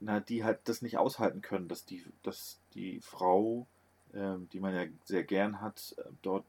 Na, 0.01 0.21
die 0.21 0.45
halt 0.45 0.61
das 0.65 0.83
nicht 0.83 0.99
aushalten 0.99 1.41
können, 1.41 1.69
dass 1.69 1.85
die, 1.85 2.05
dass 2.23 2.59
die 2.75 3.01
Frau, 3.01 3.67
ähm, 4.15 4.49
die 4.53 4.61
man 4.61 4.75
ja 4.75 4.85
sehr 5.05 5.25
gern 5.25 5.61
hat, 5.61 5.95
äh, 5.99 6.03
dort 6.23 6.47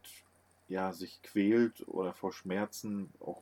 ja 0.67 0.93
sich 0.93 1.21
quält 1.23 1.87
oder 1.87 2.13
vor 2.13 2.31
Schmerzen 2.31 3.11
auch 3.19 3.41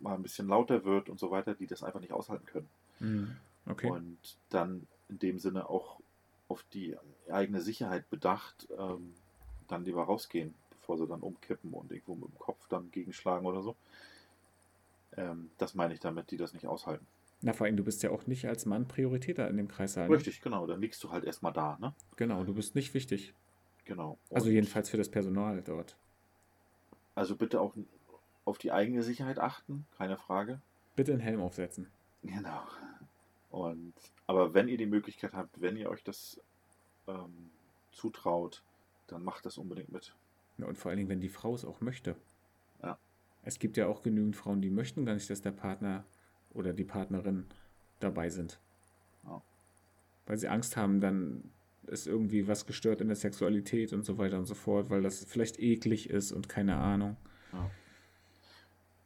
mal 0.00 0.14
ein 0.14 0.22
bisschen 0.22 0.48
lauter 0.48 0.84
wird 0.84 1.08
und 1.08 1.20
so 1.20 1.30
weiter, 1.30 1.54
die 1.54 1.66
das 1.66 1.82
einfach 1.82 2.00
nicht 2.00 2.12
aushalten 2.12 2.46
können. 2.46 2.68
Mhm. 2.98 3.36
Okay. 3.66 3.90
Und 3.90 4.18
dann 4.48 4.86
in 5.08 5.18
dem 5.20 5.38
Sinne 5.38 5.68
auch 5.68 6.00
auf 6.52 6.64
die 6.72 6.96
eigene 7.30 7.60
Sicherheit 7.60 8.08
bedacht, 8.10 8.68
ähm, 8.78 9.14
dann 9.68 9.84
lieber 9.84 10.04
rausgehen 10.04 10.54
bevor 10.82 10.98
sie 10.98 11.06
dann 11.06 11.20
umkippen 11.20 11.72
und 11.72 11.90
irgendwo 11.92 12.14
mit 12.16 12.28
dem 12.28 12.38
Kopf 12.38 12.66
dann 12.68 12.90
gegenschlagen 12.90 13.46
oder 13.46 13.62
so. 13.62 13.76
Ähm, 15.16 15.50
das 15.58 15.74
meine 15.74 15.94
ich 15.94 16.00
damit, 16.00 16.30
die 16.30 16.36
das 16.36 16.52
nicht 16.54 16.66
aushalten. 16.66 17.06
Na, 17.40 17.52
vor 17.52 17.66
allem, 17.66 17.76
du 17.76 17.84
bist 17.84 18.02
ja 18.02 18.10
auch 18.10 18.26
nicht 18.26 18.46
als 18.46 18.66
Mann 18.66 18.86
Prioritäter 18.86 19.48
in 19.48 19.56
dem 19.56 19.68
Kreis. 19.68 19.96
Ne? 19.96 20.08
Richtig, 20.08 20.40
genau. 20.42 20.66
Dann 20.66 20.80
liegst 20.80 21.02
du 21.02 21.10
halt 21.10 21.24
erstmal 21.24 21.52
da, 21.52 21.78
ne? 21.80 21.94
Genau, 22.16 22.44
du 22.44 22.54
bist 22.54 22.74
nicht 22.74 22.94
wichtig. 22.94 23.32
Genau. 23.84 24.18
Und 24.28 24.36
also 24.36 24.50
jedenfalls 24.50 24.90
für 24.90 24.96
das 24.96 25.08
Personal 25.08 25.62
dort. 25.62 25.96
Also 27.14 27.36
bitte 27.36 27.60
auch 27.60 27.74
auf 28.44 28.58
die 28.58 28.72
eigene 28.72 29.02
Sicherheit 29.02 29.38
achten, 29.38 29.86
keine 29.96 30.16
Frage. 30.16 30.60
Bitte 30.96 31.12
einen 31.12 31.20
Helm 31.20 31.40
aufsetzen. 31.40 31.88
Genau. 32.22 32.62
Und 33.52 33.92
aber 34.26 34.54
wenn 34.54 34.66
ihr 34.66 34.78
die 34.78 34.86
Möglichkeit 34.86 35.34
habt, 35.34 35.60
wenn 35.60 35.76
ihr 35.76 35.90
euch 35.90 36.02
das 36.02 36.40
ähm, 37.06 37.50
zutraut, 37.92 38.62
dann 39.08 39.22
macht 39.22 39.44
das 39.44 39.58
unbedingt 39.58 39.92
mit. 39.92 40.14
Ja, 40.56 40.66
und 40.66 40.78
vor 40.78 40.88
allen 40.88 40.96
Dingen, 40.96 41.10
wenn 41.10 41.20
die 41.20 41.28
Frau 41.28 41.54
es 41.54 41.64
auch 41.64 41.82
möchte. 41.82 42.16
Ja. 42.82 42.98
Es 43.42 43.58
gibt 43.58 43.76
ja 43.76 43.88
auch 43.88 44.02
genügend 44.02 44.36
Frauen, 44.36 44.62
die 44.62 44.70
möchten 44.70 45.04
gar 45.04 45.12
nicht, 45.12 45.28
dass 45.28 45.42
der 45.42 45.52
Partner 45.52 46.04
oder 46.54 46.72
die 46.72 46.84
Partnerin 46.84 47.46
dabei 48.00 48.30
sind. 48.30 48.58
Ja. 49.24 49.42
Weil 50.24 50.38
sie 50.38 50.48
Angst 50.48 50.78
haben, 50.78 51.00
dann 51.00 51.50
ist 51.86 52.06
irgendwie 52.06 52.48
was 52.48 52.64
gestört 52.64 53.02
in 53.02 53.08
der 53.08 53.16
Sexualität 53.16 53.92
und 53.92 54.02
so 54.04 54.16
weiter 54.16 54.38
und 54.38 54.46
so 54.46 54.54
fort, 54.54 54.88
weil 54.88 55.02
das 55.02 55.24
vielleicht 55.24 55.58
eklig 55.58 56.08
ist 56.08 56.32
und 56.32 56.48
keine 56.48 56.76
Ahnung. 56.76 57.18
Ja. 57.52 57.70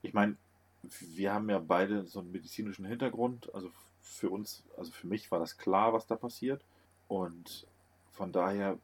Ich 0.03 0.13
meine, 0.13 0.37
wir 1.01 1.33
haben 1.33 1.51
ja 1.51 1.59
beide 1.59 2.07
so 2.07 2.21
einen 2.21 2.31
medizinischen 2.31 2.85
Hintergrund. 2.85 3.53
Also 3.53 3.73
für 4.07 4.31
uns, 4.31 4.63
also 4.77 4.93
für 4.93 5.07
mich 5.07 5.31
war 5.31 5.39
das 5.39 5.59
klar, 5.59 5.93
was 5.93 6.07
da 6.07 6.17
passiert. 6.17 6.65
Und 7.09 7.67
von 8.13 8.33
daher 8.33 8.79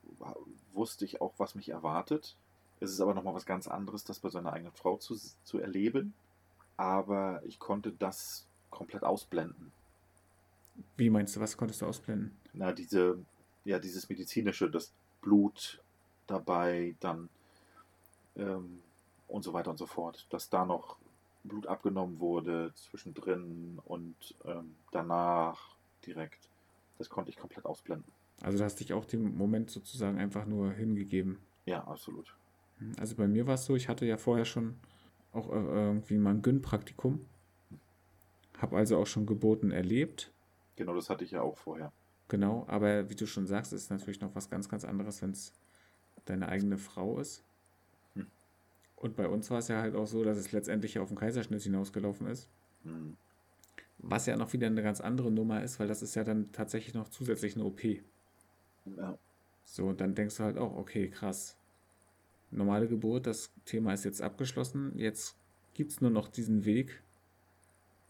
wusste 0.72 1.04
ich 1.04 1.20
auch, 1.20 1.32
was 1.38 1.54
mich 1.54 1.70
erwartet. 1.70 2.36
Es 2.80 2.90
ist 2.90 3.00
aber 3.00 3.14
nochmal 3.14 3.34
was 3.34 3.46
ganz 3.46 3.68
anderes, 3.68 4.04
das 4.04 4.18
bei 4.18 4.28
seiner 4.28 4.52
eigenen 4.52 4.72
Frau 4.72 4.96
zu, 4.98 5.16
zu 5.44 5.58
erleben. 5.58 6.14
aber 6.76 7.42
ich 7.44 7.58
konnte 7.58 7.92
das 7.92 8.46
komplett 8.70 9.04
ausblenden. 9.04 9.72
Wie 10.96 11.10
meinst 11.10 11.36
du, 11.36 11.40
was 11.40 11.56
konntest 11.56 11.82
du 11.82 11.86
ausblenden? 11.86 12.36
Na, 12.52 12.72
diese, 12.72 13.18
ja, 13.64 13.78
dieses 13.78 14.08
medizinische, 14.08 14.70
das 14.70 14.92
Blut 15.20 15.80
dabei, 16.26 16.96
dann 17.00 17.28
ähm, 18.36 18.82
und 19.28 19.42
so 19.42 19.52
weiter 19.52 19.70
und 19.70 19.78
so 19.78 19.86
fort, 19.86 20.26
dass 20.30 20.50
da 20.50 20.64
noch 20.64 20.96
Blut 21.44 21.66
abgenommen 21.66 22.20
wurde 22.20 22.72
zwischendrin 22.74 23.80
und 23.84 24.34
ähm, 24.44 24.76
danach 24.90 25.76
direkt. 26.06 26.48
Das 26.98 27.08
konnte 27.08 27.30
ich 27.30 27.36
komplett 27.36 27.64
ausblenden. 27.64 28.12
Also 28.42 28.58
du 28.58 28.64
hast 28.64 28.80
dich 28.80 28.92
auch 28.92 29.04
dem 29.04 29.36
Moment 29.36 29.70
sozusagen 29.70 30.18
einfach 30.18 30.46
nur 30.46 30.72
hingegeben. 30.72 31.38
Ja, 31.64 31.84
absolut. 31.84 32.34
Hm, 32.78 32.92
also 32.98 33.16
bei 33.16 33.26
mir 33.26 33.46
war 33.46 33.54
es 33.54 33.64
so, 33.64 33.76
ich 33.76 33.88
hatte 33.88 34.06
ja 34.06 34.16
vorher 34.16 34.44
schon 34.44 34.76
auch 35.32 35.48
äh, 35.50 35.54
irgendwie 35.54 36.18
mal 36.18 36.30
ein 36.30 36.42
Gyn-Praktikum. 36.42 37.26
Habe 38.58 38.76
also 38.76 38.98
auch 38.98 39.06
schon 39.06 39.26
Geburten 39.26 39.70
erlebt. 39.70 40.32
Genau, 40.76 40.94
das 40.94 41.10
hatte 41.10 41.24
ich 41.24 41.32
ja 41.32 41.42
auch 41.42 41.58
vorher. 41.58 41.92
Genau, 42.28 42.64
aber 42.68 43.10
wie 43.10 43.14
du 43.14 43.26
schon 43.26 43.46
sagst, 43.46 43.72
ist 43.72 43.90
natürlich 43.90 44.20
noch 44.20 44.34
was 44.34 44.48
ganz, 44.48 44.68
ganz 44.68 44.84
anderes, 44.84 45.20
wenn 45.22 45.32
es 45.32 45.52
deine 46.24 46.48
eigene 46.48 46.78
Frau 46.78 47.18
ist. 47.18 47.44
Hm. 49.02 49.08
Und 49.08 49.16
bei 49.16 49.28
uns 49.28 49.50
war 49.50 49.58
es 49.58 49.68
ja 49.68 49.82
halt 49.82 49.94
auch 49.94 50.06
so, 50.06 50.24
dass 50.24 50.38
es 50.38 50.52
letztendlich 50.52 50.98
auf 50.98 51.08
den 51.08 51.18
Kaiserschnitt 51.18 51.62
hinausgelaufen 51.62 52.26
ist. 52.28 52.48
Hm. 52.84 53.16
Was 53.98 54.26
ja 54.26 54.36
noch 54.36 54.52
wieder 54.52 54.66
eine 54.66 54.82
ganz 54.82 55.00
andere 55.00 55.30
Nummer 55.30 55.62
ist, 55.62 55.78
weil 55.78 55.88
das 55.88 56.02
ist 56.02 56.14
ja 56.14 56.24
dann 56.24 56.50
tatsächlich 56.52 56.94
noch 56.94 57.08
zusätzlich 57.08 57.54
eine 57.54 57.64
OP. 57.64 57.82
Ja. 58.96 59.18
So, 59.64 59.86
und 59.86 60.00
dann 60.00 60.14
denkst 60.14 60.36
du 60.36 60.42
halt 60.42 60.58
auch, 60.58 60.76
okay, 60.76 61.08
krass. 61.08 61.56
Normale 62.50 62.88
Geburt, 62.88 63.26
das 63.26 63.52
Thema 63.64 63.92
ist 63.94 64.04
jetzt 64.04 64.20
abgeschlossen. 64.20 64.92
Jetzt 64.98 65.36
gibt 65.74 65.92
es 65.92 66.00
nur 66.00 66.10
noch 66.10 66.28
diesen 66.28 66.64
Weg. 66.64 67.02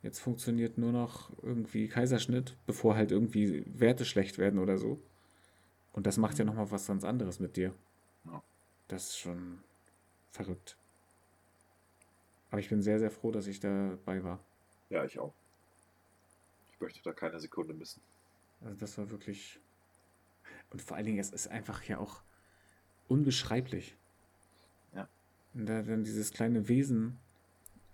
Jetzt 0.03 0.19
funktioniert 0.19 0.79
nur 0.79 0.93
noch 0.93 1.31
irgendwie 1.43 1.89
Kaiserschnitt, 1.89 2.57
bevor 2.67 2.97
halt 2.97 3.13
irgendwie 3.13 3.65
Werte 3.67 4.05
schlecht 4.05 4.39
werden 4.39 4.59
oder 4.59 4.79
so. 4.79 5.01
Und 5.93 6.07
das 6.07 6.17
macht 6.17 6.39
ja 6.39 6.45
nochmal 6.45 6.71
was 6.71 6.87
ganz 6.87 7.05
anderes 7.05 7.39
mit 7.39 7.57
dir. 7.57 7.73
Ja. 8.25 8.43
Das 8.89 9.11
ist 9.11 9.19
schon 9.19 9.59
verrückt. 10.33 10.77
Aber 12.53 12.61
ich 12.61 12.69
bin 12.69 12.83
sehr, 12.83 13.01
sehr 13.01 13.11
froh, 13.11 13.33
dass 13.33 13.49
ich 13.49 13.59
dabei 13.59 14.23
war. 14.23 14.39
Ja, 14.91 15.05
ich 15.05 15.19
auch. 15.19 15.35
Ich 16.73 16.81
möchte 16.81 17.01
da 17.03 17.13
keine 17.13 17.41
Sekunde 17.41 17.75
missen. 17.75 18.01
Also 18.61 18.77
das 18.77 18.97
war 18.99 19.11
wirklich 19.11 19.59
und 20.73 20.81
vor 20.81 20.97
allen 20.97 21.07
Dingen, 21.07 21.19
es 21.19 21.31
ist 21.31 21.49
einfach 21.49 21.83
ja 21.85 21.99
auch 21.99 22.23
unbeschreiblich. 23.09 23.95
Ja. 24.95 25.09
Wenn 25.53 25.67
du 25.67 25.85
dann 25.85 26.05
dieses 26.05 26.33
kleine 26.33 26.67
Wesen 26.69 27.19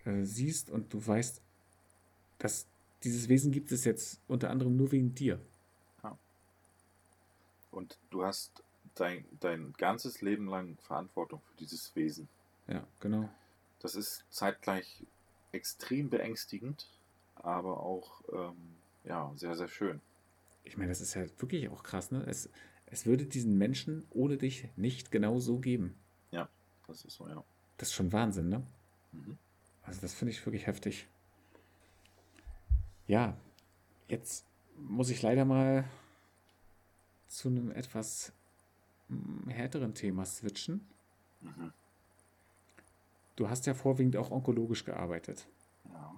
äh, 0.05 0.23
siehst 0.23 0.69
und 0.69 0.93
du 0.93 1.05
weißt, 1.05 1.41
dass 2.37 2.67
dieses 3.03 3.27
Wesen 3.27 3.51
gibt 3.51 3.71
es 3.71 3.83
jetzt 3.83 4.21
unter 4.27 4.49
anderem 4.49 4.77
nur 4.77 4.91
wegen 4.93 5.13
dir. 5.13 5.41
Ja. 6.03 6.17
Und 7.71 7.97
du 8.11 8.23
hast 8.23 8.63
dein, 8.95 9.25
dein 9.41 9.73
ganzes 9.73 10.21
Leben 10.21 10.47
lang 10.47 10.77
Verantwortung 10.77 11.41
für 11.41 11.57
dieses 11.57 11.93
Wesen. 11.95 12.29
Ja, 12.67 12.87
genau. 13.01 13.29
Das 13.79 13.95
ist 13.95 14.23
zeitgleich 14.29 15.03
extrem 15.51 16.09
beängstigend, 16.09 16.87
aber 17.35 17.81
auch 17.81 18.21
ähm, 18.31 18.75
ja, 19.05 19.31
sehr, 19.35 19.55
sehr 19.55 19.67
schön. 19.67 20.01
Ich 20.63 20.77
meine, 20.77 20.89
das 20.89 21.01
ist 21.01 21.13
ja 21.13 21.25
wirklich 21.39 21.69
auch 21.69 21.83
krass, 21.83 22.11
ne? 22.11 22.23
Es, 22.27 22.49
es 22.87 23.05
würde 23.05 23.25
diesen 23.25 23.57
Menschen 23.57 24.05
ohne 24.11 24.37
dich 24.37 24.67
nicht 24.75 25.11
genau 25.11 25.39
so 25.39 25.59
geben. 25.59 25.95
Ja, 26.31 26.49
das 26.87 27.05
ist 27.05 27.15
so, 27.15 27.27
ja. 27.27 27.43
Das 27.77 27.89
ist 27.89 27.93
schon 27.95 28.11
Wahnsinn, 28.11 28.49
ne? 28.49 28.63
Mhm. 29.11 29.37
Also 29.83 30.01
das 30.01 30.13
finde 30.13 30.31
ich 30.31 30.45
wirklich 30.45 30.67
heftig. 30.67 31.07
Ja, 33.07 33.35
jetzt 34.07 34.45
muss 34.75 35.09
ich 35.09 35.21
leider 35.21 35.45
mal 35.45 35.85
zu 37.27 37.47
einem 37.47 37.71
etwas 37.71 38.33
hm, 39.07 39.47
härteren 39.47 39.95
Thema 39.95 40.25
switchen. 40.25 40.87
Mhm. 41.41 41.73
Du 43.39 43.49
hast 43.49 43.65
ja 43.65 43.73
vorwiegend 43.73 44.17
auch 44.17 44.31
onkologisch 44.31 44.85
gearbeitet. 44.85 45.47
Ja. 45.85 46.15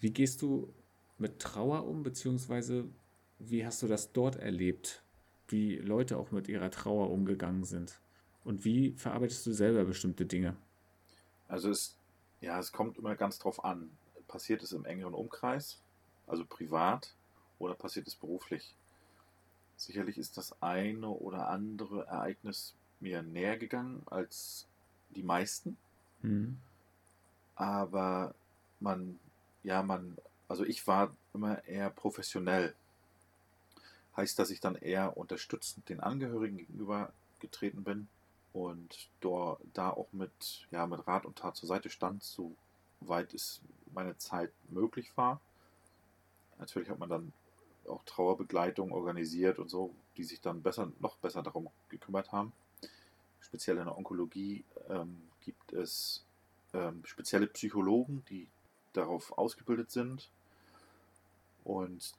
Wie 0.00 0.12
gehst 0.12 0.42
du 0.42 0.72
mit 1.16 1.40
Trauer 1.40 1.86
um, 1.86 2.02
beziehungsweise 2.02 2.84
wie 3.38 3.64
hast 3.64 3.82
du 3.82 3.86
das 3.88 4.12
dort 4.12 4.36
erlebt? 4.36 5.02
wie 5.48 5.76
Leute 5.76 6.18
auch 6.18 6.30
mit 6.30 6.48
ihrer 6.48 6.70
Trauer 6.70 7.10
umgegangen 7.10 7.64
sind. 7.64 8.00
Und 8.44 8.64
wie 8.64 8.92
verarbeitest 8.92 9.46
du 9.46 9.52
selber 9.52 9.84
bestimmte 9.84 10.26
Dinge? 10.26 10.56
Also 11.48 11.70
es, 11.70 11.96
ja, 12.40 12.58
es 12.58 12.72
kommt 12.72 12.98
immer 12.98 13.16
ganz 13.16 13.38
drauf 13.38 13.64
an. 13.64 13.90
Passiert 14.26 14.62
es 14.62 14.72
im 14.72 14.84
engeren 14.84 15.14
Umkreis, 15.14 15.80
also 16.26 16.44
privat, 16.44 17.14
oder 17.58 17.74
passiert 17.74 18.06
es 18.06 18.14
beruflich? 18.14 18.74
Sicherlich 19.76 20.18
ist 20.18 20.36
das 20.36 20.60
eine 20.62 21.08
oder 21.08 21.48
andere 21.48 22.06
Ereignis 22.06 22.74
mir 23.00 23.22
näher 23.22 23.56
gegangen 23.56 24.02
als 24.06 24.67
die 25.10 25.22
meisten. 25.22 25.76
Mhm. 26.22 26.58
Aber 27.54 28.34
man, 28.80 29.18
ja, 29.62 29.82
man, 29.82 30.16
also 30.48 30.64
ich 30.64 30.86
war 30.86 31.14
immer 31.34 31.64
eher 31.64 31.90
professionell 31.90 32.74
heißt, 34.18 34.38
dass 34.38 34.50
ich 34.50 34.60
dann 34.60 34.74
eher 34.74 35.16
unterstützend 35.16 35.88
den 35.88 36.00
Angehörigen 36.00 36.58
gegenüber 36.58 37.12
getreten 37.38 37.84
bin 37.84 38.08
und 38.52 39.08
da 39.20 39.90
auch 39.90 40.08
mit, 40.12 40.66
ja, 40.70 40.86
mit 40.86 41.06
Rat 41.06 41.24
und 41.24 41.38
Tat 41.38 41.56
zur 41.56 41.68
Seite 41.68 41.88
stand, 41.88 42.22
soweit 42.24 43.32
es 43.32 43.60
meine 43.94 44.18
Zeit 44.18 44.50
möglich 44.70 45.16
war. 45.16 45.40
Natürlich 46.58 46.90
hat 46.90 46.98
man 46.98 47.08
dann 47.08 47.32
auch 47.86 48.02
Trauerbegleitung 48.04 48.90
organisiert 48.92 49.60
und 49.60 49.70
so, 49.70 49.94
die 50.16 50.24
sich 50.24 50.40
dann 50.40 50.62
besser, 50.62 50.90
noch 50.98 51.16
besser 51.16 51.42
darum 51.42 51.68
gekümmert 51.88 52.32
haben. 52.32 52.52
Speziell 53.48 53.78
in 53.78 53.84
der 53.84 53.96
Onkologie 53.96 54.64
ähm, 54.88 55.22
gibt 55.40 55.72
es 55.72 56.22
ähm, 56.74 57.02
spezielle 57.04 57.46
Psychologen, 57.46 58.24
die 58.28 58.46
darauf 58.92 59.36
ausgebildet 59.38 59.90
sind. 59.90 60.28
Und 61.64 62.14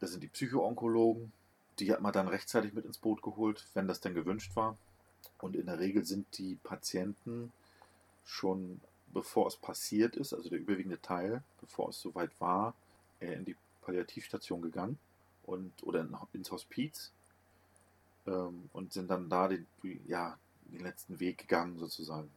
das 0.00 0.10
sind 0.12 0.22
die 0.22 0.28
Psychoonkologen. 0.28 1.32
Die 1.78 1.92
hat 1.92 2.00
man 2.00 2.12
dann 2.12 2.28
rechtzeitig 2.28 2.72
mit 2.72 2.84
ins 2.84 2.98
Boot 2.98 3.22
geholt, 3.22 3.66
wenn 3.74 3.88
das 3.88 4.00
denn 4.00 4.14
gewünscht 4.14 4.54
war. 4.54 4.76
Und 5.38 5.56
in 5.56 5.66
der 5.66 5.78
Regel 5.78 6.04
sind 6.04 6.26
die 6.38 6.56
Patienten 6.62 7.52
schon, 8.24 8.80
bevor 9.12 9.48
es 9.48 9.56
passiert 9.56 10.16
ist, 10.16 10.32
also 10.32 10.48
der 10.48 10.60
überwiegende 10.60 11.00
Teil, 11.00 11.42
bevor 11.60 11.88
es 11.88 12.00
soweit 12.00 12.30
war, 12.40 12.74
in 13.20 13.44
die 13.44 13.56
Palliativstation 13.82 14.62
gegangen 14.62 14.98
und 15.44 15.72
oder 15.82 16.06
ins 16.32 16.50
Hospiz 16.50 17.10
ähm, 18.26 18.68
und 18.72 18.92
sind 18.92 19.10
dann 19.10 19.28
da 19.28 19.48
den, 19.48 19.66
ja, 20.06 20.38
den 20.72 20.82
letzten 20.82 21.20
Weg 21.20 21.38
gegangen 21.38 21.78
sozusagen. 21.78 22.30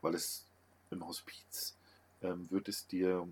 Weil 0.00 0.14
es 0.14 0.44
im 0.90 1.06
Hospiz 1.06 1.76
ähm, 2.22 2.50
wird 2.50 2.68
es 2.68 2.86
dir 2.86 3.26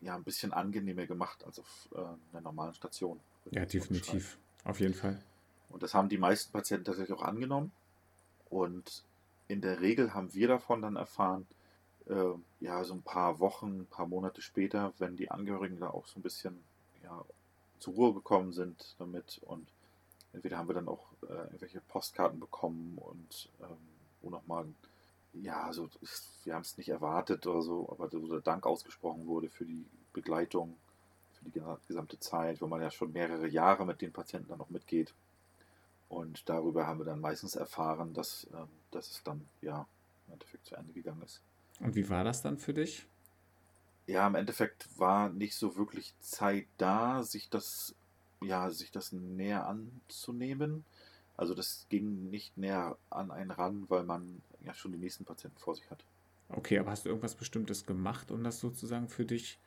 ja 0.00 0.14
ein 0.16 0.24
bisschen 0.24 0.52
angenehmer 0.52 1.06
gemacht 1.06 1.44
als 1.44 1.58
auf 1.58 1.88
äh, 1.94 1.98
einer 2.32 2.42
normalen 2.42 2.74
Station. 2.74 3.20
Ja, 3.50 3.64
definitiv. 3.64 4.38
Auf 4.64 4.80
jeden 4.80 4.94
Fall. 4.94 5.20
Und 5.70 5.82
das 5.82 5.94
haben 5.94 6.08
die 6.08 6.18
meisten 6.18 6.52
Patienten 6.52 6.84
tatsächlich 6.84 7.16
auch 7.16 7.22
angenommen. 7.22 7.72
Und 8.50 9.02
in 9.48 9.60
der 9.60 9.80
Regel 9.80 10.14
haben 10.14 10.32
wir 10.34 10.48
davon 10.48 10.82
dann 10.82 10.96
erfahren, 10.96 11.46
äh, 12.08 12.34
ja, 12.60 12.84
so 12.84 12.94
ein 12.94 13.02
paar 13.02 13.38
Wochen, 13.38 13.80
ein 13.80 13.86
paar 13.86 14.06
Monate 14.06 14.42
später, 14.42 14.92
wenn 14.98 15.16
die 15.16 15.30
Angehörigen 15.30 15.80
da 15.80 15.88
auch 15.88 16.06
so 16.06 16.18
ein 16.18 16.22
bisschen 16.22 16.58
ja, 17.02 17.24
zur 17.78 17.94
Ruhe 17.94 18.14
gekommen 18.14 18.52
sind 18.52 18.94
damit. 18.98 19.40
Und 19.46 19.66
entweder 20.32 20.58
haben 20.58 20.68
wir 20.68 20.74
dann 20.74 20.88
auch 20.88 21.06
äh, 21.22 21.32
irgendwelche 21.32 21.80
Postkarten 21.80 22.40
bekommen 22.40 22.98
und 22.98 23.48
ähm, 23.60 23.76
wo 24.20 24.30
nochmal 24.30 24.66
ja, 25.34 25.62
also 25.62 25.88
wir 26.44 26.54
haben 26.54 26.62
es 26.62 26.76
nicht 26.76 26.90
erwartet 26.90 27.46
oder 27.46 27.62
so, 27.62 27.88
aber 27.90 28.08
der 28.08 28.40
Dank 28.40 28.66
ausgesprochen 28.66 29.26
wurde 29.26 29.48
für 29.48 29.64
die 29.64 29.84
Begleitung, 30.12 30.76
für 31.32 31.44
die 31.46 31.62
gesamte 31.88 32.20
Zeit, 32.20 32.60
weil 32.60 32.68
man 32.68 32.82
ja 32.82 32.90
schon 32.90 33.12
mehrere 33.12 33.48
Jahre 33.48 33.86
mit 33.86 34.02
den 34.02 34.12
Patienten 34.12 34.48
dann 34.48 34.58
noch 34.58 34.70
mitgeht. 34.70 35.14
Und 36.08 36.46
darüber 36.48 36.86
haben 36.86 37.00
wir 37.00 37.06
dann 37.06 37.20
meistens 37.20 37.56
erfahren, 37.56 38.12
dass, 38.12 38.46
ähm, 38.52 38.68
dass 38.90 39.10
es 39.10 39.22
dann 39.22 39.48
ja 39.62 39.86
im 40.26 40.34
Endeffekt 40.34 40.66
zu 40.66 40.74
Ende 40.74 40.92
gegangen 40.92 41.22
ist. 41.22 41.40
Und 41.80 41.94
wie 41.94 42.08
war 42.10 42.22
das 42.22 42.42
dann 42.42 42.58
für 42.58 42.74
dich? 42.74 43.06
Ja, 44.06 44.26
im 44.26 44.34
Endeffekt 44.34 44.88
war 44.98 45.30
nicht 45.30 45.54
so 45.54 45.76
wirklich 45.76 46.12
Zeit 46.20 46.66
da, 46.76 47.22
sich 47.22 47.48
das, 47.48 47.94
ja, 48.42 48.70
sich 48.70 48.90
das 48.90 49.12
näher 49.12 49.66
anzunehmen. 49.66 50.84
Also 51.36 51.54
das 51.54 51.86
ging 51.88 52.30
nicht 52.30 52.56
näher 52.58 52.98
an 53.10 53.30
einen 53.30 53.50
ran, 53.50 53.88
weil 53.90 54.04
man 54.04 54.42
ja 54.60 54.74
schon 54.74 54.92
die 54.92 54.98
nächsten 54.98 55.24
Patienten 55.24 55.58
vor 55.58 55.74
sich 55.74 55.90
hat. 55.90 56.04
Okay, 56.48 56.78
aber 56.78 56.90
hast 56.92 57.04
du 57.04 57.08
irgendwas 57.08 57.34
Bestimmtes 57.34 57.84
gemacht, 57.86 58.30
um 58.30 58.44
das 58.44 58.60
sozusagen 58.60 59.08
für 59.08 59.24
dich 59.24 59.58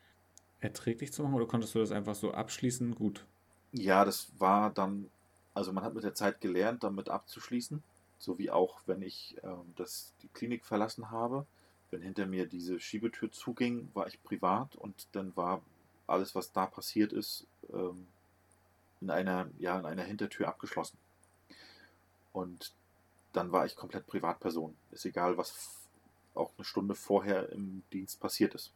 erträglich 0.60 1.14
zu 1.14 1.24
machen 1.24 1.36
oder 1.36 1.48
konntest 1.48 1.76
du 1.76 1.80
das 1.80 1.92
einfach 1.92 2.16
so 2.16 2.34
abschließen? 2.34 2.96
Gut. 2.96 3.28
Ja, 3.72 4.06
das 4.06 4.32
war 4.40 4.72
dann, 4.74 5.12
also 5.54 5.72
man 5.74 5.84
hat 5.84 5.94
mit 5.94 6.04
der 6.04 6.14
Zeit 6.16 6.42
gelernt, 6.42 6.84
damit 6.84 7.10
abzuschließen, 7.10 7.84
so 8.18 8.38
wie 8.38 8.50
auch 8.52 8.82
wenn 8.86 9.02
ich 9.02 9.38
ähm, 9.44 9.74
das, 9.76 10.16
die 10.22 10.30
Klinik 10.30 10.66
verlassen 10.66 11.12
habe. 11.12 11.48
wenn 11.92 12.02
hinter 12.02 12.26
mir 12.28 12.48
diese 12.48 12.80
Schiebetür 12.80 13.32
zuging, 13.32 13.90
war 13.94 14.08
ich 14.08 14.22
privat 14.24 14.76
und 14.76 15.08
dann 15.14 15.36
war 15.38 15.64
alles, 16.08 16.36
was 16.36 16.52
da 16.52 16.66
passiert 16.68 17.14
ist, 17.14 17.48
ähm, 17.74 18.08
in 19.06 19.12
einer, 19.12 19.48
ja, 19.60 19.78
in 19.78 19.86
einer 19.86 20.04
Hintertür 20.04 20.48
abgeschlossen. 20.48 20.98
Und 22.34 22.74
dann 23.34 23.52
war 23.52 23.68
ich 23.68 23.76
komplett 23.76 24.08
Privatperson. 24.08 24.76
Ist 24.91 25.06
egal, 25.06 25.38
was 25.38 25.76
auch 26.34 26.52
eine 26.58 26.65
Stunde 26.65 26.96
vorher 26.96 27.50
im 27.52 27.84
Dienst 27.94 28.20
passiert 28.20 28.56
ist. 28.56 28.72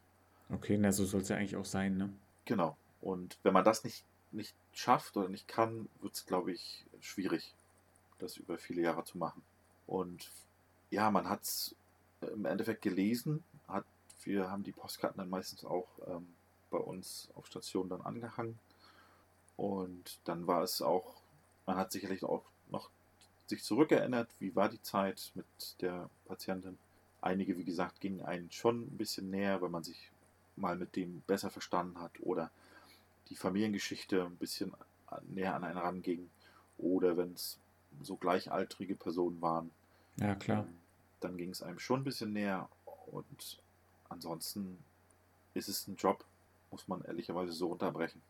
Okay, 0.51 0.77
na 0.77 0.91
so 0.91 1.05
soll 1.05 1.21
es 1.21 1.29
ja 1.29 1.37
eigentlich 1.37 1.55
auch 1.55 1.65
sein, 1.65 1.97
ne? 1.97 2.13
Genau. 2.45 2.77
Und 3.01 3.39
wenn 3.41 3.53
man 3.53 3.65
das 3.65 3.83
nicht, 3.83 4.03
nicht 4.31 4.53
schafft 4.71 5.17
oder 5.17 5.29
nicht 5.29 5.47
kann, 5.47 5.89
wird 5.99 6.13
es, 6.13 6.25
glaube 6.27 6.51
ich, 6.51 6.85
schwierig, 6.99 7.55
das 8.19 8.37
über 8.37 8.59
viele 8.59 8.83
Jahre 8.83 9.03
zu 9.05 9.17
machen. 9.17 9.41
Und 9.87 10.29
ja, 10.91 11.09
man 11.09 11.27
hat 11.27 11.41
es 11.41 11.75
im 12.21 12.45
Endeffekt 12.45 12.83
gelesen, 12.83 13.43
hat, 13.67 13.85
wir 14.23 14.51
haben 14.51 14.63
die 14.63 14.73
Postkarten 14.73 15.17
dann 15.17 15.29
meistens 15.29 15.65
auch 15.65 15.87
ähm, 16.07 16.27
bei 16.69 16.77
uns 16.77 17.29
auf 17.35 17.47
Station 17.47 17.89
dann 17.89 18.01
angehangen. 18.01 18.59
Und 19.59 20.21
dann 20.23 20.47
war 20.47 20.63
es 20.63 20.81
auch, 20.81 21.21
man 21.65 21.75
hat 21.75 21.91
sicherlich 21.91 22.23
auch 22.23 22.45
noch 22.71 22.89
sich 23.45 23.61
zurückerinnert, 23.61 24.29
wie 24.39 24.55
war 24.55 24.69
die 24.69 24.81
Zeit 24.81 25.33
mit 25.35 25.45
der 25.81 26.09
Patientin. 26.23 26.77
Einige, 27.19 27.57
wie 27.57 27.65
gesagt, 27.65 27.99
gingen 27.99 28.21
einen 28.21 28.49
schon 28.51 28.83
ein 28.83 28.97
bisschen 28.97 29.29
näher, 29.29 29.61
weil 29.61 29.67
man 29.67 29.83
sich 29.83 30.11
mal 30.55 30.77
mit 30.77 30.95
dem 30.95 31.23
besser 31.27 31.49
verstanden 31.49 31.99
hat 31.99 32.13
oder 32.21 32.51
die 33.27 33.35
Familiengeschichte 33.35 34.23
ein 34.23 34.37
bisschen 34.37 34.71
näher 35.27 35.55
an 35.55 35.65
einen 35.65 35.77
ranging 35.77 36.29
oder 36.77 37.17
wenn 37.17 37.33
es 37.33 37.57
so 38.01 38.15
gleichaltrige 38.15 38.95
Personen 38.95 39.41
waren. 39.41 39.71
Ja, 40.21 40.35
klar. 40.35 40.59
Ähm, 40.59 40.77
dann 41.19 41.35
ging 41.35 41.49
es 41.49 41.61
einem 41.61 41.79
schon 41.79 41.99
ein 41.99 42.05
bisschen 42.05 42.31
näher 42.31 42.69
und 43.07 43.57
ansonsten 44.07 44.81
ist 45.53 45.67
es 45.67 45.85
ein 45.89 45.97
Job, 45.97 46.23
muss 46.71 46.87
man 46.87 47.03
ehrlicherweise 47.03 47.51
so 47.51 47.67
unterbrechen. 47.67 48.21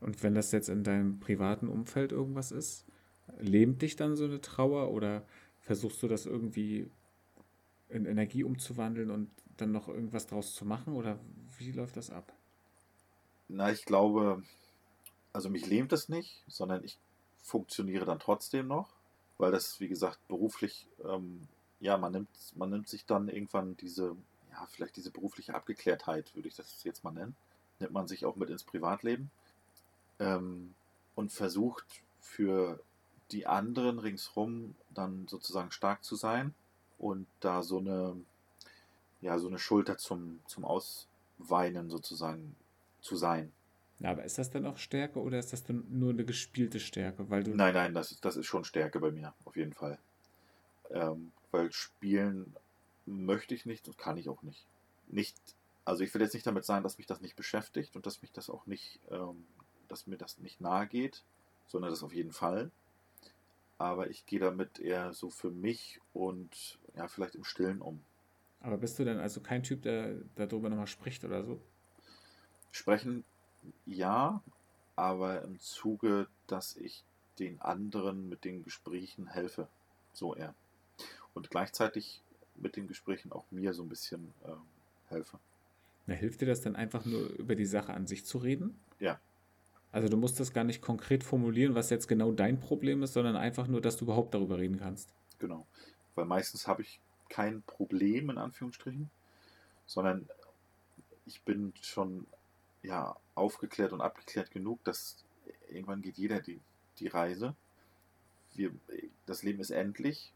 Und 0.00 0.22
wenn 0.22 0.34
das 0.34 0.52
jetzt 0.52 0.68
in 0.68 0.84
deinem 0.84 1.20
privaten 1.20 1.68
Umfeld 1.68 2.12
irgendwas 2.12 2.52
ist, 2.52 2.84
lähmt 3.38 3.82
dich 3.82 3.96
dann 3.96 4.16
so 4.16 4.24
eine 4.24 4.40
Trauer 4.40 4.90
oder 4.90 5.26
versuchst 5.60 6.02
du 6.02 6.08
das 6.08 6.26
irgendwie 6.26 6.88
in 7.88 8.04
Energie 8.06 8.44
umzuwandeln 8.44 9.10
und 9.10 9.30
dann 9.56 9.72
noch 9.72 9.88
irgendwas 9.88 10.26
draus 10.26 10.54
zu 10.54 10.64
machen 10.64 10.94
oder 10.94 11.18
wie 11.58 11.72
läuft 11.72 11.96
das 11.96 12.10
ab? 12.10 12.32
Na, 13.48 13.70
ich 13.70 13.84
glaube, 13.84 14.42
also 15.32 15.48
mich 15.48 15.66
lähmt 15.66 15.92
es 15.92 16.08
nicht, 16.08 16.42
sondern 16.48 16.84
ich 16.84 16.98
funktioniere 17.42 18.04
dann 18.04 18.18
trotzdem 18.18 18.66
noch, 18.66 18.88
weil 19.38 19.52
das, 19.52 19.80
wie 19.80 19.88
gesagt, 19.88 20.18
beruflich, 20.28 20.86
ähm, 21.04 21.48
ja, 21.80 21.96
man 21.96 22.12
nimmt, 22.12 22.28
man 22.54 22.70
nimmt 22.70 22.88
sich 22.88 23.06
dann 23.06 23.28
irgendwann 23.28 23.76
diese, 23.76 24.16
ja, 24.50 24.66
vielleicht 24.70 24.96
diese 24.96 25.10
berufliche 25.10 25.54
Abgeklärtheit, 25.54 26.34
würde 26.34 26.48
ich 26.48 26.56
das 26.56 26.82
jetzt 26.84 27.04
mal 27.04 27.12
nennen, 27.12 27.36
nimmt 27.78 27.92
man 27.92 28.08
sich 28.08 28.24
auch 28.24 28.36
mit 28.36 28.50
ins 28.50 28.64
Privatleben 28.64 29.30
ähm, 30.18 30.74
und 31.14 31.32
versucht 31.32 31.84
für 32.20 32.80
die 33.30 33.46
anderen 33.46 33.98
ringsrum 33.98 34.74
dann 34.90 35.26
sozusagen 35.28 35.70
stark 35.70 36.04
zu 36.04 36.16
sein 36.16 36.54
und 36.98 37.26
da 37.40 37.62
so 37.62 37.78
eine, 37.78 38.16
ja, 39.20 39.38
so 39.38 39.48
eine 39.48 39.58
Schulter 39.58 39.98
zum, 39.98 40.40
zum 40.46 40.64
Ausweinen 40.64 41.90
sozusagen 41.90 42.56
zu 43.00 43.16
sein. 43.16 43.52
Ja, 43.98 44.10
aber 44.10 44.24
ist 44.24 44.38
das 44.38 44.50
dann 44.50 44.66
auch 44.66 44.78
Stärke 44.78 45.20
oder 45.20 45.38
ist 45.38 45.52
das 45.52 45.64
dann 45.64 45.84
nur 45.88 46.10
eine 46.10 46.24
gespielte 46.24 46.80
Stärke? 46.80 47.30
Weil 47.30 47.44
du 47.44 47.54
nein, 47.54 47.74
nein, 47.74 47.94
das, 47.94 48.18
das 48.20 48.36
ist 48.36 48.46
schon 48.46 48.64
Stärke 48.64 49.00
bei 49.00 49.10
mir, 49.10 49.32
auf 49.44 49.56
jeden 49.56 49.72
Fall. 49.72 49.98
Ähm, 50.90 51.32
weil 51.50 51.72
spielen 51.72 52.54
möchte 53.06 53.54
ich 53.54 53.64
nicht 53.64 53.88
und 53.88 53.96
kann 53.96 54.18
ich 54.18 54.28
auch 54.28 54.42
nicht. 54.42 54.66
Nicht, 55.08 55.36
also 55.84 56.04
ich 56.04 56.12
will 56.12 56.20
jetzt 56.20 56.34
nicht 56.34 56.46
damit 56.46 56.64
sagen, 56.64 56.82
dass 56.82 56.98
mich 56.98 57.06
das 57.06 57.20
nicht 57.20 57.36
beschäftigt 57.36 57.96
und 57.96 58.04
dass 58.04 58.20
mich 58.20 58.32
das 58.32 58.50
auch 58.50 58.66
nicht, 58.66 59.00
ähm, 59.10 59.44
dass 59.88 60.06
mir 60.06 60.16
das 60.16 60.38
nicht 60.38 60.60
nahe 60.60 60.86
geht, 60.86 61.22
sondern 61.66 61.90
das 61.90 62.02
auf 62.02 62.14
jeden 62.14 62.32
Fall. 62.32 62.70
Aber 63.78 64.08
ich 64.10 64.24
gehe 64.26 64.40
damit 64.40 64.78
eher 64.78 65.12
so 65.12 65.30
für 65.30 65.50
mich 65.50 66.00
und 66.12 66.78
ja, 66.94 67.08
vielleicht 67.08 67.34
im 67.34 67.44
Stillen 67.44 67.80
um. 67.80 68.00
Aber 68.60 68.78
bist 68.78 68.98
du 68.98 69.04
denn 69.04 69.18
also 69.18 69.40
kein 69.40 69.62
Typ, 69.62 69.82
der 69.82 70.14
darüber 70.34 70.70
nochmal 70.70 70.86
spricht 70.86 71.24
oder 71.24 71.44
so? 71.44 71.60
Sprechen 72.70 73.24
ja, 73.84 74.42
aber 74.94 75.42
im 75.42 75.58
Zuge, 75.60 76.26
dass 76.46 76.76
ich 76.76 77.04
den 77.38 77.60
anderen 77.60 78.28
mit 78.28 78.44
den 78.44 78.64
Gesprächen 78.64 79.26
helfe. 79.26 79.68
So 80.12 80.34
eher. 80.34 80.54
Und 81.34 81.50
gleichzeitig 81.50 82.22
mit 82.54 82.76
den 82.76 82.86
Gesprächen 82.88 83.32
auch 83.32 83.44
mir 83.50 83.74
so 83.74 83.82
ein 83.82 83.88
bisschen 83.88 84.32
äh, 84.44 84.52
helfe. 85.08 85.38
Na, 86.06 86.14
hilft 86.14 86.40
dir 86.40 86.46
das 86.46 86.62
dann 86.62 86.76
einfach 86.76 87.04
nur 87.04 87.28
über 87.34 87.54
die 87.54 87.66
Sache 87.66 87.92
an 87.92 88.06
sich 88.06 88.24
zu 88.24 88.38
reden? 88.38 88.78
Ja. 88.98 89.20
Also 89.96 90.10
du 90.10 90.18
musst 90.18 90.38
das 90.40 90.52
gar 90.52 90.62
nicht 90.62 90.82
konkret 90.82 91.24
formulieren, 91.24 91.74
was 91.74 91.88
jetzt 91.88 92.06
genau 92.06 92.30
dein 92.30 92.60
Problem 92.60 93.02
ist, 93.02 93.14
sondern 93.14 93.34
einfach 93.34 93.66
nur, 93.66 93.80
dass 93.80 93.96
du 93.96 94.04
überhaupt 94.04 94.34
darüber 94.34 94.58
reden 94.58 94.78
kannst. 94.78 95.14
Genau. 95.38 95.66
Weil 96.14 96.26
meistens 96.26 96.66
habe 96.66 96.82
ich 96.82 97.00
kein 97.30 97.62
Problem 97.62 98.28
in 98.28 98.36
Anführungsstrichen, 98.36 99.08
sondern 99.86 100.28
ich 101.24 101.40
bin 101.44 101.72
schon 101.80 102.26
ja, 102.82 103.16
aufgeklärt 103.34 103.94
und 103.94 104.02
abgeklärt 104.02 104.50
genug, 104.50 104.84
dass 104.84 105.24
irgendwann 105.70 106.02
geht 106.02 106.18
jeder 106.18 106.42
die, 106.42 106.60
die 106.98 107.08
Reise. 107.08 107.54
Wir, 108.52 108.72
das 109.24 109.44
Leben 109.44 109.60
ist 109.60 109.70
endlich. 109.70 110.30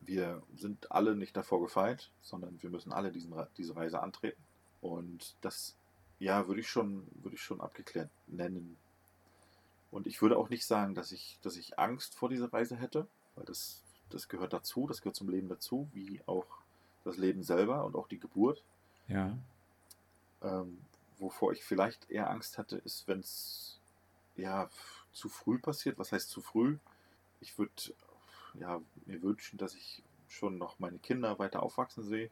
Wir 0.00 0.44
sind 0.54 0.92
alle 0.92 1.16
nicht 1.16 1.36
davor 1.36 1.60
gefeit, 1.60 2.12
sondern 2.20 2.62
wir 2.62 2.70
müssen 2.70 2.92
alle 2.92 3.10
diesen, 3.10 3.34
diese 3.56 3.74
Reise 3.74 4.00
antreten. 4.00 4.40
Und 4.80 5.34
das, 5.40 5.74
ja, 6.20 6.46
würde 6.46 6.60
ich 6.60 6.68
schon, 6.68 7.08
würde 7.14 7.34
ich 7.34 7.42
schon 7.42 7.60
abgeklärt 7.60 8.08
nennen. 8.28 8.76
Und 9.92 10.06
ich 10.06 10.22
würde 10.22 10.38
auch 10.38 10.48
nicht 10.48 10.64
sagen, 10.64 10.94
dass 10.94 11.12
ich, 11.12 11.38
dass 11.42 11.56
ich 11.56 11.78
Angst 11.78 12.14
vor 12.14 12.30
dieser 12.30 12.52
Reise 12.52 12.76
hätte, 12.76 13.06
weil 13.36 13.44
das, 13.44 13.82
das 14.08 14.28
gehört 14.28 14.54
dazu, 14.54 14.86
das 14.88 15.02
gehört 15.02 15.14
zum 15.14 15.28
Leben 15.28 15.48
dazu, 15.48 15.88
wie 15.92 16.20
auch 16.26 16.46
das 17.04 17.18
Leben 17.18 17.42
selber 17.42 17.84
und 17.84 17.94
auch 17.94 18.08
die 18.08 18.18
Geburt. 18.18 18.64
Ja. 19.06 19.36
Ähm, 20.42 20.78
wovor 21.18 21.52
ich 21.52 21.62
vielleicht 21.62 22.10
eher 22.10 22.30
Angst 22.30 22.56
hatte, 22.56 22.78
ist, 22.78 23.06
wenn 23.06 23.20
es 23.20 23.78
ja 24.36 24.70
zu 25.12 25.28
früh 25.28 25.58
passiert. 25.58 25.98
Was 25.98 26.10
heißt 26.10 26.30
zu 26.30 26.40
früh? 26.40 26.78
Ich 27.40 27.58
würde 27.58 27.72
ja, 28.54 28.80
mir 29.04 29.22
wünschen, 29.22 29.58
dass 29.58 29.74
ich 29.74 30.02
schon 30.26 30.56
noch 30.56 30.78
meine 30.78 30.98
Kinder 30.98 31.38
weiter 31.38 31.62
aufwachsen 31.62 32.02
sehe. 32.02 32.30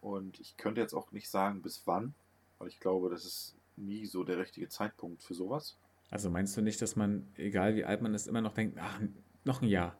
Und 0.00 0.40
ich 0.40 0.56
könnte 0.56 0.80
jetzt 0.80 0.94
auch 0.94 1.12
nicht 1.12 1.28
sagen, 1.28 1.60
bis 1.60 1.82
wann, 1.84 2.14
weil 2.58 2.68
ich 2.68 2.80
glaube, 2.80 3.10
das 3.10 3.26
ist 3.26 3.54
nie 3.76 4.06
so 4.06 4.24
der 4.24 4.38
richtige 4.38 4.70
Zeitpunkt 4.70 5.22
für 5.22 5.34
sowas. 5.34 5.76
Also 6.10 6.30
meinst 6.30 6.56
du 6.56 6.62
nicht, 6.62 6.80
dass 6.80 6.96
man, 6.96 7.26
egal 7.36 7.74
wie 7.76 7.84
alt 7.84 8.02
man 8.02 8.14
ist, 8.14 8.28
immer 8.28 8.40
noch 8.40 8.54
denkt, 8.54 8.78
ach, 8.80 9.00
noch 9.44 9.62
ein 9.62 9.68
Jahr? 9.68 9.98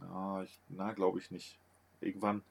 Na, 0.00 0.44
na 0.68 0.92
glaube 0.92 1.18
ich 1.18 1.30
nicht. 1.30 1.58
Irgendwann 2.00 2.42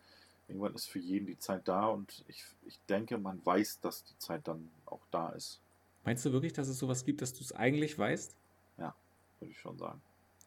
Irgendwann 0.51 0.75
ist 0.75 0.89
für 0.89 0.99
jeden 0.99 1.27
die 1.27 1.37
Zeit 1.37 1.65
da 1.69 1.85
und 1.87 2.25
ich, 2.27 2.43
ich 2.65 2.77
denke, 2.89 3.17
man 3.17 3.39
weiß, 3.45 3.79
dass 3.79 4.03
die 4.03 4.17
Zeit 4.17 4.49
dann 4.49 4.69
auch 4.85 4.99
da 5.09 5.29
ist. 5.29 5.61
Meinst 6.03 6.25
du 6.25 6.33
wirklich, 6.33 6.51
dass 6.51 6.67
es 6.67 6.77
sowas 6.77 7.05
gibt, 7.05 7.21
dass 7.21 7.33
du 7.33 7.41
es 7.41 7.53
eigentlich 7.53 7.97
weißt? 7.97 8.35
Ja, 8.77 8.93
würde 9.39 9.51
ich 9.53 9.59
schon 9.59 9.77
sagen. 9.77 10.01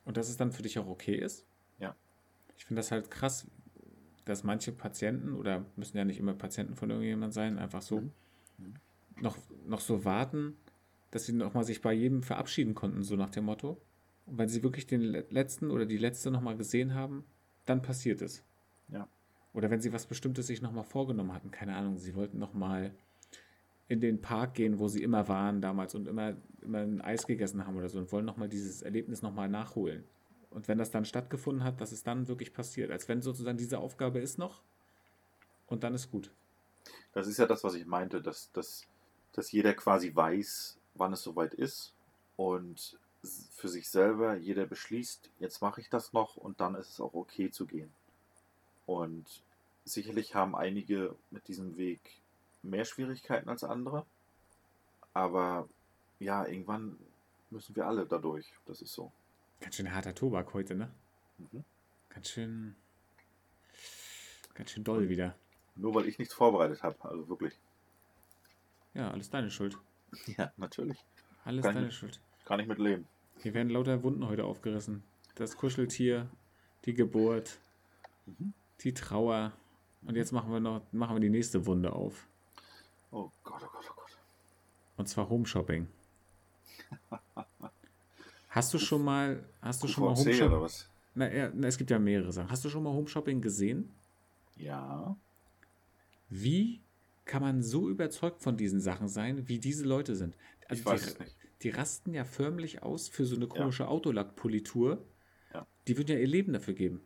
Und 0.05 0.19
dass 0.19 0.29
es 0.29 0.37
dann 0.37 0.53
für 0.53 0.61
dich 0.61 0.79
auch 0.79 0.89
okay 0.89 1.15
ist? 1.15 1.47
Ja. 1.79 1.97
Ich 2.59 2.67
finde 2.67 2.81
das 2.81 2.91
halt 2.91 3.11
krass, 3.11 3.47
dass 4.27 4.45
manche 4.45 4.73
Patienten, 4.73 5.33
oder 5.33 5.65
müssen 5.75 5.97
ja 5.97 6.05
nicht 6.05 6.19
immer 6.19 6.35
Patienten 6.35 6.77
von 6.77 6.91
irgendjemand 6.91 7.33
sein, 7.33 7.59
einfach 7.59 7.81
so 7.81 8.03
mhm. 8.03 8.13
Mhm. 8.59 8.75
Noch, 9.23 9.39
noch 9.65 9.81
so 9.81 10.05
warten, 10.05 10.55
dass 11.15 11.27
sie 11.27 11.33
nochmal 11.33 11.63
sich 11.63 11.81
bei 11.81 11.93
jedem 11.93 12.25
verabschieden 12.25 12.75
konnten, 12.75 13.05
so 13.05 13.15
nach 13.15 13.31
dem 13.31 13.45
Motto. 13.45 13.81
Und 14.27 14.37
wenn 14.37 14.49
sie 14.49 14.65
wirklich 14.65 14.89
den 14.89 15.01
letzten 15.01 15.71
oder 15.71 15.87
die 15.87 15.97
letzte 15.97 16.33
nochmal 16.33 16.57
gesehen 16.57 16.93
haben, 16.93 17.25
dann 17.67 17.83
passiert 17.83 18.21
es. 18.21 18.43
Ja. 18.89 19.07
Oder 19.53 19.71
wenn 19.71 19.81
sie 19.81 19.93
was 19.93 20.07
Bestimmtes 20.07 20.49
sich 20.49 20.61
nochmal 20.61 20.83
vorgenommen 20.83 21.33
hatten, 21.33 21.53
keine 21.53 21.77
Ahnung, 21.77 21.99
sie 21.99 22.17
wollten 22.17 22.41
nochmal 22.41 22.93
in 23.87 24.01
den 24.01 24.21
Park 24.21 24.55
gehen, 24.55 24.81
wo 24.81 24.89
sie 24.89 25.05
immer 25.05 25.29
waren 25.29 25.61
damals 25.61 25.95
und 25.95 26.09
immer, 26.09 26.35
immer 26.63 26.79
ein 26.79 27.01
Eis 27.01 27.29
gegessen 27.29 27.65
haben 27.65 27.77
oder 27.77 27.89
so 27.89 28.01
und 28.01 28.11
wollen 28.11 28.25
nochmal 28.25 28.49
dieses 28.49 28.83
Erlebnis 28.83 29.23
nochmal 29.23 29.49
nachholen. 29.49 30.03
Und 30.51 30.67
wenn 30.67 30.79
das 30.79 30.91
dann 30.91 31.05
stattgefunden 31.05 31.63
hat, 31.63 31.81
dass 31.81 31.93
es 31.93 32.03
dann 32.03 32.27
wirklich 32.27 32.53
passiert, 32.53 32.91
als 32.91 33.09
wenn 33.09 33.23
sozusagen 33.23 33.57
diese 33.59 33.79
Aufgabe 33.79 34.19
ist 34.19 34.37
noch 34.37 34.65
und 35.69 35.85
dann 35.85 35.95
ist 35.95 36.11
gut. 36.11 36.33
Das 37.13 37.29
ist 37.29 37.39
ja 37.39 37.47
das, 37.47 37.63
was 37.63 37.75
ich 37.75 37.87
meinte, 37.87 38.21
dass, 38.21 38.51
dass, 38.51 38.89
dass 39.33 39.53
jeder 39.53 39.75
quasi 39.75 40.13
weiß, 40.13 40.81
wann 40.95 41.13
es 41.13 41.23
soweit 41.23 41.55
ist 41.55 41.93
und 42.37 42.99
für 43.57 43.69
sich 43.69 43.89
selber 43.89 44.37
jeder 44.37 44.67
beschließt, 44.67 45.31
jetzt 45.41 45.63
mache 45.63 45.81
ich 45.81 45.89
das 45.89 46.13
noch 46.13 46.37
und 46.37 46.61
dann 46.61 46.75
ist 46.75 46.91
es 46.91 47.01
auch 47.01 47.15
okay 47.15 47.51
zu 47.51 47.67
gehen. 47.67 47.93
Und 48.87 49.25
sicherlich 49.85 50.35
haben 50.35 50.55
einige 50.55 51.15
mit 51.31 51.49
diesem 51.49 51.77
Weg 51.77 52.01
mehr 52.63 52.85
Schwierigkeiten 52.85 53.49
als 53.49 53.65
andere. 53.65 54.05
Aber 55.13 55.69
ja, 56.19 56.47
irgendwann 56.47 56.99
müssen 57.51 57.77
wir 57.77 57.87
alle 57.87 58.05
dadurch. 58.07 58.53
Das 58.67 58.83
ist 58.83 58.93
so. 58.93 59.13
Ganz 59.61 59.77
schön 59.77 59.95
harter 59.95 60.15
Tobak 60.15 60.53
heute, 60.53 60.75
ne? 60.75 60.91
Mhm. 61.39 61.65
Ganz 62.11 62.29
schön. 62.29 62.77
Ganz 64.55 64.71
schön 64.71 64.85
doll 64.85 65.09
wieder. 65.09 65.35
Nur 65.77 65.95
weil 65.95 66.07
ich 66.07 66.19
nichts 66.19 66.35
vorbereitet 66.35 66.83
habe, 66.83 66.97
also 67.03 67.29
wirklich. 67.29 67.59
Ja, 68.93 69.11
alles 69.11 69.31
deine 69.31 69.51
Schuld. 69.51 69.77
Ja, 70.39 70.53
natürlich. 70.57 70.99
Alles 71.45 71.65
Kann 71.65 71.75
deine 71.75 71.89
ich- 71.89 71.95
Schuld. 71.97 72.21
Kann 72.45 72.61
ich 72.61 72.67
mit 72.67 72.79
leben. 72.79 73.07
Hier 73.39 73.55
werden 73.55 73.71
lauter 73.71 74.03
Wunden 74.03 74.27
heute 74.29 74.45
aufgerissen. 74.45 75.03
Das 75.35 75.57
Kuscheltier, 75.57 76.29
die 76.85 76.95
Geburt, 76.95 77.59
Mhm. 78.27 78.53
die 78.81 78.95
Trauer. 78.95 79.53
Und 80.03 80.17
jetzt 80.17 80.33
machen 80.33 80.53
wir 80.53 80.61
noch 80.61 80.83
machen 80.93 81.17
wir 81.17 81.21
die 81.21 81.31
nächste 81.31 81.65
Wunde 81.67 81.93
auf. 81.93 82.27
Oh 83.11 83.31
Gott, 83.43 83.63
oh 83.65 83.69
Gott, 83.73 83.85
oh 83.91 83.95
Gott. 83.97 84.19
Und 84.97 85.09
zwar 85.09 85.29
Home 85.29 85.47
Shopping. 85.47 85.89
Hast 88.49 88.73
du 88.73 88.79
schon 88.79 89.03
mal, 89.03 89.45
hast 89.61 89.83
du 89.83 89.89
schon 89.89 90.05
mal 90.05 90.15
Home 90.15 90.33
Shopping? 90.35 90.69
Na, 91.17 91.33
ja, 91.33 91.51
na, 91.55 91.67
es 91.69 91.77
gibt 91.79 91.91
ja 91.91 91.99
mehrere 91.99 92.33
Sachen. 92.33 92.51
Hast 92.51 92.65
du 92.65 92.69
schon 92.69 92.83
mal 92.83 92.93
Home 92.93 93.09
Shopping 93.09 93.41
gesehen? 93.41 93.91
Ja. 94.57 95.17
Wie 96.29 96.81
kann 97.25 97.43
man 97.43 97.63
so 97.63 97.89
überzeugt 97.89 98.43
von 98.43 98.57
diesen 98.57 98.81
Sachen 98.81 99.09
sein, 99.09 99.49
wie 99.49 99.59
diese 99.59 99.85
Leute 99.85 100.15
sind? 100.17 100.37
Also 100.69 100.81
Ich 100.81 100.87
weiß 100.87 101.03
die, 101.03 101.09
es 101.09 101.19
nicht. 101.19 101.37
die 101.63 101.71
rasten 101.71 102.15
ja 102.15 102.25
förmlich 102.25 102.83
aus 102.83 103.09
für 103.09 103.25
so 103.25 103.37
eine 103.37 103.47
komische 103.47 103.89
Autolackpolitur. 103.89 105.05
Ja. 105.53 105.67
Die 105.87 105.97
würden 105.97 106.11
ja 106.11 106.19
ihr 106.19 106.27
Leben 106.27 106.53
dafür 106.53 106.75
geben. 106.75 107.01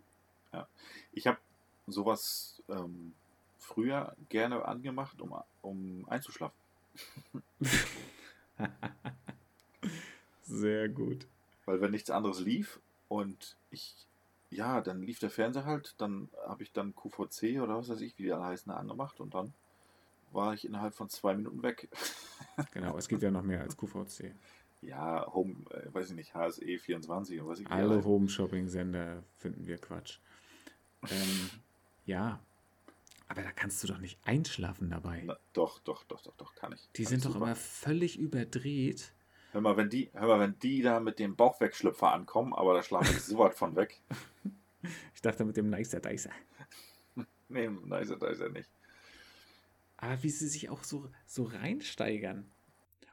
Ich 1.13 1.27
habe 1.27 1.39
sowas 1.87 2.63
ähm, 2.69 3.13
früher 3.59 4.17
gerne 4.29 4.65
angemacht, 4.65 5.21
um, 5.21 5.35
um 5.63 6.09
einzuschlafen. 6.09 6.57
Sehr 10.43 10.89
gut. 10.89 11.27
Weil 11.67 11.81
wenn 11.81 11.91
nichts 11.91 12.11
anderes 12.11 12.41
lief 12.41 12.81
und 13.09 13.57
ich, 13.71 13.95
ja, 14.51 14.81
dann 14.81 15.03
lief 15.03 15.19
der 15.19 15.31
Fernseher 15.31 15.65
halt, 15.67 15.95
dann 15.99 16.29
habe 16.47 16.63
ich 16.63 16.73
dann 16.73 16.95
QVC 16.95 17.61
oder 17.61 17.77
was 17.77 17.89
weiß 17.89 18.01
ich, 18.01 18.17
wie 18.19 18.25
die 18.25 18.33
alle 18.33 18.45
heißen, 18.45 18.73
angemacht 18.73 19.21
und 19.21 19.35
dann 19.35 19.53
war 20.33 20.55
ich 20.55 20.65
innerhalb 20.67 20.95
von 20.95 21.09
zwei 21.09 21.35
Minuten 21.35 21.63
weg. 21.63 21.89
Genau, 22.73 22.97
es 22.99 23.07
gibt 23.07 23.23
ja 23.23 23.31
noch 23.31 23.43
mehr 23.45 23.61
als 23.61 23.77
QVC. 23.77 24.35
Ja, 24.83 25.25
Home, 25.33 25.55
äh, 25.71 25.95
weiß 25.95 26.11
ich 26.11 26.17
nicht, 26.17 26.35
HSE 26.35 26.79
24 26.81 27.41
und 27.41 27.47
weiß 27.49 27.61
ich 27.61 27.71
Alle 27.71 27.91
heißen. 27.99 28.05
Home 28.05 28.29
Shopping 28.29 28.67
Sender 28.67 29.23
finden 29.37 29.65
wir 29.69 29.79
Quatsch. 29.79 30.19
Ähm, 31.09 31.51
ja, 32.05 32.41
aber 33.29 33.43
da 33.43 33.53
kannst 33.53 33.81
du 33.83 33.87
doch 33.87 33.99
nicht 33.99 34.19
einschlafen 34.25 34.91
dabei. 34.91 35.23
Na, 35.25 35.37
doch, 35.53 35.79
doch, 35.81 36.03
doch, 36.05 36.21
doch, 36.23 36.35
doch, 36.37 36.55
kann 36.57 36.73
ich. 36.73 36.89
Die 36.97 37.05
kann 37.05 37.11
sind 37.11 37.19
ich 37.21 37.25
doch 37.33 37.37
immer 37.37 37.55
völlig 37.55 38.19
überdreht. 38.19 39.13
Hör 39.53 39.61
mal, 39.61 39.77
wenn 39.77 39.89
die, 39.89 40.11
hör 40.13 40.27
mal, 40.27 40.41
wenn 40.41 40.59
die 40.59 40.83
da 40.83 40.99
mit 40.99 41.21
dem 41.21 41.37
Bauchwegschlüpfer 41.37 42.13
ankommen, 42.13 42.55
aber 42.55 42.75
da 42.75 42.83
schlafe 42.83 43.13
ich 43.13 43.21
so 43.23 43.39
weit 43.39 43.55
von 43.55 43.77
weg. 43.77 44.01
Ich 45.15 45.23
dachte 45.23 45.45
mit 45.45 45.57
dem 45.57 45.71
Nicer 45.71 46.01
Dicer. 46.01 46.31
Nee, 47.49 47.69
nein, 47.69 48.03
ist 48.03 48.11
er- 48.11 48.17
da 48.19 48.27
ist 48.29 48.41
er 48.41 48.49
nicht. 48.51 48.69
Aber 49.99 50.23
wie 50.23 50.31
sie 50.31 50.49
sich 50.49 50.71
auch 50.71 50.85
so, 50.85 51.09
so 51.27 51.45
reinsteigern. 51.45 52.45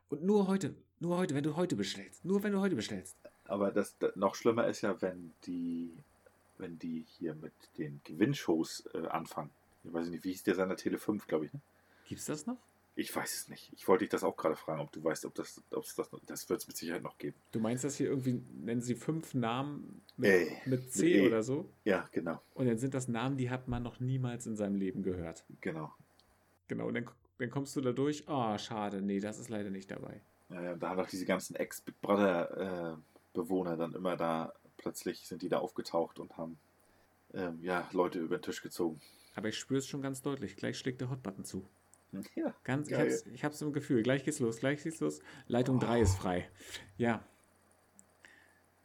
Und 0.10 0.24
nur 0.24 0.48
heute, 0.48 0.74
nur 1.00 1.18
heute, 1.18 1.36
wenn 1.36 1.44
du 1.44 1.56
heute 1.56 1.76
bestellst. 1.76 2.24
Nur 2.24 2.44
wenn 2.44 2.54
du 2.54 2.60
heute 2.62 2.76
bestellst. 2.76 3.16
Aber 3.46 3.72
das, 3.72 3.98
das 4.00 4.16
noch 4.16 4.36
schlimmer 4.36 4.68
ist 4.68 4.82
ja, 4.82 5.02
wenn 5.02 5.34
die, 5.46 5.92
wenn 6.58 6.80
die 6.80 7.06
hier 7.18 7.36
mit 7.36 7.54
den 7.78 8.02
Gewinnshows 8.04 8.86
äh, 8.94 9.06
anfangen. 9.08 9.50
Ich 9.84 9.94
weiß 9.94 10.08
nicht, 10.08 10.24
wie 10.24 10.30
hieß 10.32 10.44
der 10.44 10.56
Sender 10.56 10.78
Tele 10.78 10.98
5, 10.98 11.28
glaube 11.28 11.46
ich. 11.46 11.54
Ne? 11.54 11.60
Gibt's 12.08 12.26
das 12.26 12.46
noch? 12.46 12.58
Ich 12.98 13.14
weiß 13.14 13.34
es 13.34 13.50
nicht. 13.50 13.72
Ich 13.76 13.88
wollte 13.90 14.06
dich 14.06 14.10
das 14.10 14.24
auch 14.24 14.38
gerade 14.38 14.56
fragen, 14.56 14.80
ob 14.80 14.92
du 14.94 15.04
weißt, 15.04 15.26
ob 15.26 15.36
das, 15.36 15.62
ob 15.72 15.84
es 15.84 15.96
das, 15.96 16.10
das 16.28 16.50
wird 16.50 16.62
es 16.62 16.68
mit 16.68 16.78
Sicherheit 16.78 17.04
noch 17.04 17.18
geben. 17.18 17.36
Du 17.52 17.60
meinst 17.60 17.84
das 17.84 17.98
hier 17.98 18.08
irgendwie, 18.08 18.42
nennen 18.64 18.80
sie 18.82 18.96
fünf 18.96 19.34
Namen 19.34 20.02
mit, 20.16 20.30
Ey, 20.32 20.58
mit 20.66 20.94
C 20.94 21.04
mit 21.04 21.14
E. 21.16 21.28
oder 21.28 21.44
so? 21.44 21.70
Ja, 21.84 22.08
genau, 22.14 22.42
Und 22.54 22.68
dann 22.68 22.78
sind 22.78 22.94
das 22.94 23.10
Namen, 23.10 23.36
die 23.38 23.50
hat 23.50 23.68
man 23.68 23.84
noch 23.84 24.00
niemals 24.00 24.46
in 24.48 24.56
seinem 24.56 24.76
Leben 24.76 25.04
gehört. 25.04 25.44
genau. 25.62 25.94
Genau, 26.68 26.88
und 26.88 26.94
dann, 26.96 27.10
dann 27.38 27.50
kommst 27.50 27.76
du 27.76 27.82
da 27.82 27.92
durch. 27.92 28.28
Ah, 28.28 28.58
schade, 28.58 29.02
nee, 29.02 29.20
das 29.20 29.40
ist 29.40 29.50
leider 29.50 29.70
nicht 29.70 29.92
dabei. 29.92 30.22
Ja, 30.50 30.62
ja, 30.62 30.76
da 30.76 30.90
haben 30.90 30.98
doch 30.98 31.10
diese 31.10 31.26
ganzen 31.26 31.56
Ex-Big 31.56 32.00
Brother-Bewohner 32.02 33.78
dann 33.78 33.94
immer 33.94 34.16
da, 34.18 34.54
plötzlich 34.78 35.28
sind 35.28 35.42
die 35.42 35.50
da 35.50 35.60
aufgetaucht 35.60 36.20
und 36.20 36.38
haben 36.38 36.58
ähm, 37.34 37.60
ja, 37.62 37.88
Leute 37.94 38.20
über 38.20 38.38
den 38.38 38.44
Tisch 38.44 38.62
gezogen. 38.62 39.02
Aber 39.36 39.50
ich 39.50 39.58
spüre 39.58 39.80
es 39.80 39.88
schon 39.88 40.02
ganz 40.02 40.22
deutlich. 40.22 40.56
Gleich 40.56 40.78
schlägt 40.78 41.02
der 41.02 41.10
Hotbutton 41.10 41.44
zu. 41.46 41.66
Ja, 42.36 42.54
Ganz, 42.64 42.88
ich 42.88 42.94
Geil. 42.94 43.12
hab's, 43.12 43.26
ich 43.26 43.44
hab's 43.44 43.62
im 43.62 43.74
Gefühl. 43.74 44.02
Gleich 44.02 44.24
geht's 44.24 44.40
los, 44.40 44.60
gleich 44.60 44.82
geht's 44.82 45.02
los. 45.02 45.20
Leitung 45.48 45.78
Oh. 45.78 45.80
3 45.80 46.00
ist 46.00 46.16
frei. 46.16 46.50
Ja. 46.98 47.22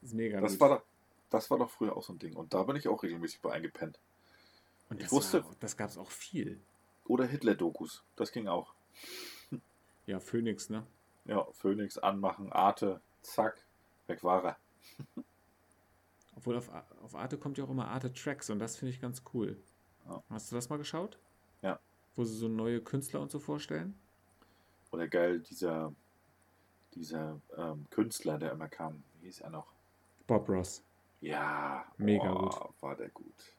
ist 0.02 0.14
mega 0.14 0.40
das 0.40 0.52
gut. 0.52 0.60
war, 0.62 0.68
doch, 0.70 0.82
das 1.28 1.48
war 1.48 1.58
doch 1.58 1.70
früher 1.70 1.96
auch 1.96 2.02
so 2.02 2.12
ein 2.12 2.18
Ding. 2.18 2.34
Und 2.34 2.52
da 2.54 2.64
bin 2.64 2.74
ich 2.74 2.88
auch 2.88 3.00
regelmäßig 3.04 3.40
bei 3.40 3.52
eingepennt. 3.52 4.00
Und 4.88 4.96
ich 4.96 5.04
das 5.04 5.12
wusste- 5.12 5.44
War, 5.44 5.54
das 5.60 5.76
gab's 5.76 5.96
auch 5.96 6.10
viel. 6.10 6.58
Oder 7.10 7.26
Hitler-Dokus, 7.26 8.04
das 8.14 8.30
ging 8.30 8.46
auch. 8.46 8.72
Ja, 10.06 10.20
Phoenix, 10.20 10.70
ne? 10.70 10.86
Ja, 11.24 11.44
Phoenix 11.54 11.98
anmachen, 11.98 12.52
Arte, 12.52 13.00
zack, 13.22 13.64
weg 14.06 14.22
war 14.22 14.44
er. 14.44 14.56
Obwohl 16.36 16.56
auf, 16.56 16.70
auf 17.02 17.16
Arte 17.16 17.36
kommt 17.36 17.58
ja 17.58 17.64
auch 17.64 17.70
immer 17.70 17.88
Arte 17.88 18.12
Tracks 18.12 18.48
und 18.48 18.60
das 18.60 18.76
finde 18.76 18.94
ich 18.94 19.00
ganz 19.00 19.24
cool. 19.34 19.60
Ja. 20.06 20.22
Hast 20.30 20.52
du 20.52 20.54
das 20.54 20.68
mal 20.68 20.76
geschaut? 20.76 21.18
Ja. 21.62 21.80
Wo 22.14 22.22
sie 22.22 22.36
so 22.36 22.46
neue 22.46 22.80
Künstler 22.80 23.20
und 23.20 23.32
so 23.32 23.40
vorstellen? 23.40 23.98
Oder 24.92 25.08
geil, 25.08 25.40
dieser, 25.40 25.92
dieser 26.94 27.40
ähm, 27.56 27.86
Künstler, 27.90 28.38
der 28.38 28.52
immer 28.52 28.68
kam, 28.68 29.02
wie 29.18 29.26
hieß 29.26 29.40
er 29.40 29.50
noch? 29.50 29.66
Bob 30.28 30.48
Ross. 30.48 30.84
Ja, 31.22 31.84
Mega 31.96 32.32
oh, 32.32 32.72
war 32.80 32.94
der 32.94 33.08
gut. 33.08 33.56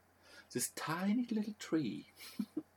This 0.54 0.74
tiny 0.74 1.28
little 1.30 1.58
tree. 1.58 2.06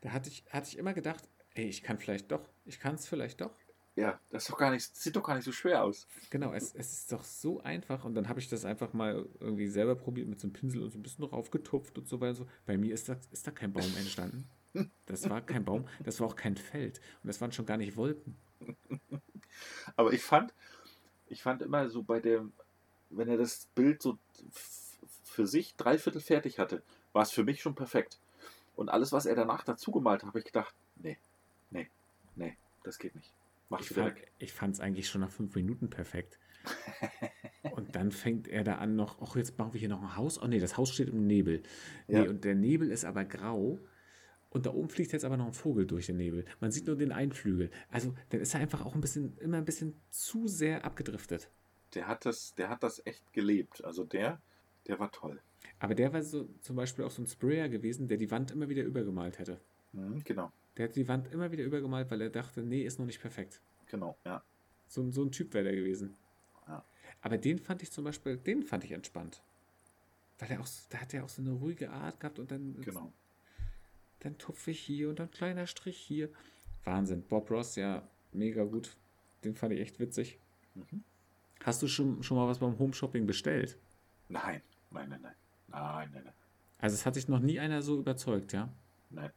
Da 0.00 0.12
hatte 0.12 0.28
ich, 0.28 0.44
hatte 0.50 0.68
ich 0.68 0.78
immer 0.78 0.94
gedacht, 0.94 1.28
ey, 1.54 1.66
ich 1.66 1.82
kann 1.82 1.98
vielleicht 1.98 2.30
doch. 2.30 2.48
Ich 2.64 2.80
kann 2.80 2.94
es 2.94 3.06
vielleicht 3.06 3.40
doch. 3.40 3.52
Ja, 3.96 4.18
das 4.30 4.44
ist 4.44 4.50
doch 4.50 4.56
gar 4.56 4.70
nicht, 4.70 4.96
sieht 4.96 5.16
doch 5.16 5.22
gar 5.22 5.34
nicht 5.34 5.44
so 5.44 5.52
schwer 5.52 5.82
aus. 5.82 6.06
Genau, 6.30 6.52
es, 6.52 6.74
es 6.74 6.92
ist 6.92 7.12
doch 7.12 7.24
so 7.24 7.60
einfach. 7.60 8.04
Und 8.04 8.14
dann 8.14 8.28
habe 8.28 8.40
ich 8.40 8.48
das 8.48 8.64
einfach 8.64 8.92
mal 8.92 9.26
irgendwie 9.40 9.66
selber 9.66 9.96
probiert 9.96 10.28
mit 10.28 10.40
so 10.40 10.46
einem 10.46 10.52
Pinsel 10.52 10.82
und 10.82 10.90
so 10.90 10.98
ein 10.98 11.02
bisschen 11.02 11.24
raufgetupft 11.24 11.98
und 11.98 12.08
so 12.08 12.20
weiter. 12.20 12.30
und 12.30 12.36
So. 12.36 12.46
Bei 12.66 12.78
mir 12.78 12.94
ist 12.94 13.08
da, 13.08 13.16
ist 13.30 13.46
da 13.46 13.50
kein 13.50 13.72
Baum 13.72 13.92
entstanden. 13.98 14.48
Das 15.06 15.28
war 15.28 15.40
kein 15.40 15.64
Baum, 15.64 15.88
das 16.04 16.20
war 16.20 16.28
auch 16.28 16.36
kein 16.36 16.56
Feld. 16.56 17.00
Und 17.22 17.28
das 17.28 17.40
waren 17.40 17.50
schon 17.52 17.66
gar 17.66 17.76
nicht 17.76 17.96
Wolken. 17.96 18.36
Aber 19.96 20.12
ich 20.12 20.22
fand, 20.22 20.54
ich 21.26 21.42
fand 21.42 21.60
immer 21.60 21.88
so 21.90 22.02
bei 22.02 22.20
dem, 22.20 22.52
wenn 23.10 23.28
er 23.28 23.36
das 23.36 23.66
Bild 23.74 24.00
so 24.00 24.18
für 25.24 25.46
sich 25.46 25.74
dreiviertel 25.74 26.20
fertig 26.20 26.58
hatte, 26.58 26.82
war 27.12 27.22
es 27.22 27.32
für 27.32 27.44
mich 27.44 27.60
schon 27.60 27.74
perfekt. 27.74 28.20
Und 28.74 28.88
alles, 28.88 29.12
was 29.12 29.26
er 29.26 29.34
danach 29.34 29.64
dazu 29.64 29.90
gemalt 29.90 30.22
hat, 30.22 30.28
habe 30.28 30.38
ich 30.38 30.44
gedacht, 30.44 30.74
nee, 30.96 31.18
nee, 31.70 31.88
nee, 32.36 32.56
das 32.82 32.98
geht 32.98 33.14
nicht. 33.14 33.32
Mach 33.68 33.80
Ich 33.80 33.88
fand, 33.88 34.16
ich 34.38 34.52
fand 34.52 34.74
es 34.74 34.80
eigentlich 34.80 35.08
schon 35.08 35.20
nach 35.20 35.30
fünf 35.30 35.54
Minuten 35.54 35.90
perfekt. 35.90 36.38
Und 37.72 37.94
dann 37.96 38.10
fängt 38.10 38.48
er 38.48 38.64
da 38.64 38.76
an 38.76 38.96
noch, 38.96 39.20
ach, 39.22 39.36
jetzt 39.36 39.56
bauen 39.56 39.72
wir 39.72 39.80
hier 39.80 39.88
noch 39.88 40.02
ein 40.02 40.16
Haus. 40.16 40.40
Oh 40.42 40.46
nee, 40.46 40.58
das 40.58 40.76
Haus 40.76 40.92
steht 40.92 41.08
im 41.08 41.26
Nebel. 41.26 41.62
Nee, 42.08 42.24
Ja. 42.24 42.28
und 42.30 42.44
der 42.44 42.54
Nebel 42.54 42.90
ist 42.90 43.04
aber 43.04 43.24
grau. 43.24 43.78
Und 44.50 44.66
da 44.66 44.70
oben 44.70 44.88
fliegt 44.88 45.12
jetzt 45.12 45.24
aber 45.24 45.36
noch 45.36 45.46
ein 45.46 45.52
Vogel 45.52 45.86
durch 45.86 46.06
den 46.06 46.16
Nebel. 46.16 46.44
Man 46.58 46.72
sieht 46.72 46.86
nur 46.86 46.96
den 46.96 47.12
einen 47.12 47.32
Flügel. 47.32 47.70
Also, 47.88 48.14
dann 48.30 48.40
ist 48.40 48.52
er 48.54 48.60
einfach 48.60 48.84
auch 48.84 48.94
ein 48.94 49.00
bisschen, 49.00 49.38
immer 49.38 49.58
ein 49.58 49.64
bisschen 49.64 50.00
zu 50.10 50.48
sehr 50.48 50.84
abgedriftet. 50.84 51.50
Der 51.94 52.08
hat 52.08 52.26
das, 52.26 52.54
der 52.56 52.68
hat 52.68 52.82
das 52.82 53.04
echt 53.06 53.32
gelebt. 53.32 53.84
Also 53.84 54.04
der, 54.04 54.40
der 54.88 54.98
war 54.98 55.12
toll. 55.12 55.40
Aber 55.78 55.94
der 55.94 56.12
war 56.12 56.22
so 56.22 56.48
zum 56.60 56.76
Beispiel 56.76 57.04
auch 57.04 57.10
so 57.10 57.22
ein 57.22 57.26
Sprayer 57.26 57.68
gewesen, 57.68 58.08
der 58.08 58.16
die 58.18 58.30
Wand 58.30 58.50
immer 58.50 58.68
wieder 58.68 58.82
übergemalt 58.82 59.38
hätte. 59.38 59.60
Mhm, 59.92 60.22
genau, 60.24 60.52
Der 60.76 60.88
hat 60.88 60.96
die 60.96 61.06
Wand 61.08 61.32
immer 61.32 61.50
wieder 61.52 61.64
übergemalt, 61.64 62.10
weil 62.10 62.20
er 62.22 62.30
dachte, 62.30 62.62
nee, 62.62 62.82
ist 62.82 62.98
noch 62.98 63.06
nicht 63.06 63.20
perfekt. 63.20 63.60
genau, 63.86 64.16
ja. 64.24 64.42
So, 64.88 65.02
ein- 65.02 65.12
so 65.12 65.22
ein 65.24 65.30
Typ 65.32 65.52
wäre 65.54 65.64
der 65.64 65.74
gewesen. 65.76 66.14
Ja. 66.66 66.84
Aber 67.22 67.38
den 67.38 67.58
fand 67.58 67.82
ich 67.82 67.90
zum 67.90 68.04
Beispiel, 68.04 68.36
den 68.36 68.62
fand 68.62 68.84
ich 68.84 68.92
entspannt. 68.92 69.42
Weil 70.38 70.50
er 70.52 70.60
auch, 70.60 70.68
da 70.90 70.98
hat 70.98 71.12
er 71.12 71.24
auch 71.24 71.28
so 71.28 71.42
eine 71.42 71.50
ruhige 71.52 71.90
Art 71.90 72.18
gehabt 72.20 72.38
und 72.38 72.50
dann, 72.50 72.80
Genau. 72.82 73.12
dann 74.20 74.38
tupfe 74.38 74.70
ich 74.70 74.80
hier 74.80 75.08
und 75.10 75.18
dann 75.18 75.30
kleiner 75.30 75.66
Strich 75.66 75.96
hier. 75.98 76.30
Wahnsinn. 76.84 77.22
Bob 77.22 77.50
Ross, 77.50 77.76
ja, 77.76 78.08
mega 78.32 78.64
gut. 78.64 78.96
Den 79.44 79.54
fand 79.54 79.72
ich 79.74 79.80
echt 79.80 79.98
witzig. 80.00 80.38
Mhm. 80.74 81.02
Hast 81.64 81.82
du 81.82 81.88
schon, 81.88 82.22
schon 82.22 82.36
mal 82.36 82.48
was 82.48 82.58
beim 82.58 82.78
Home 82.78 82.92
Shopping 82.94 83.26
bestellt? 83.26 83.76
Nein, 84.28 84.62
nein, 84.90 85.08
nein, 85.10 85.20
nein. 85.22 85.34
Nein, 85.70 86.10
nein, 86.12 86.22
nein. 86.24 86.34
Also 86.78 86.94
es 86.94 87.04
hat 87.06 87.14
sich 87.14 87.28
noch 87.28 87.40
nie 87.40 87.60
einer 87.60 87.82
so 87.82 87.98
überzeugt, 87.98 88.52
ja? 88.52 88.68
Nein. 89.10 89.30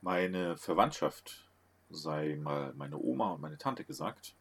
Meine 0.00 0.56
Verwandtschaft, 0.56 1.48
sei 1.90 2.36
mal 2.36 2.72
meine 2.74 2.98
Oma 2.98 3.32
und 3.32 3.40
meine 3.40 3.58
Tante 3.58 3.84
gesagt, 3.84 4.34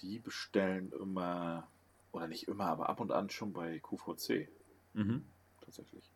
die 0.00 0.18
bestellen 0.18 0.92
immer, 0.92 1.66
oder 2.12 2.28
nicht 2.28 2.48
immer, 2.48 2.66
aber 2.66 2.88
ab 2.88 3.00
und 3.00 3.12
an 3.12 3.30
schon 3.30 3.52
bei 3.52 3.78
QVC 3.80 4.48
Mhm. 4.94 5.26
tatsächlich. 5.60 6.10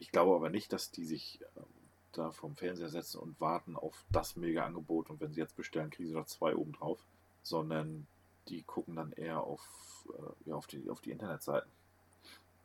Ich 0.00 0.10
glaube 0.10 0.34
aber 0.34 0.50
nicht, 0.50 0.72
dass 0.72 0.90
die 0.90 1.04
sich 1.04 1.40
ähm, 1.56 1.62
da 2.12 2.32
vom 2.32 2.56
Fernseher 2.56 2.88
setzen 2.88 3.18
und 3.18 3.40
warten 3.40 3.76
auf 3.76 4.04
das 4.10 4.34
Mega-Angebot 4.34 5.10
und 5.10 5.20
wenn 5.20 5.32
sie 5.32 5.40
jetzt 5.40 5.56
bestellen, 5.56 5.90
kriegen 5.90 6.08
sie 6.08 6.14
noch 6.14 6.26
zwei 6.26 6.56
oben 6.56 6.72
drauf, 6.72 7.04
sondern 7.42 8.08
die 8.48 8.62
gucken 8.62 8.96
dann 8.96 9.12
eher 9.12 9.42
auf, 9.42 10.08
äh, 10.12 10.48
ja, 10.48 10.56
auf, 10.56 10.66
die, 10.66 10.88
auf 10.90 11.00
die 11.00 11.12
Internetseiten 11.12 11.70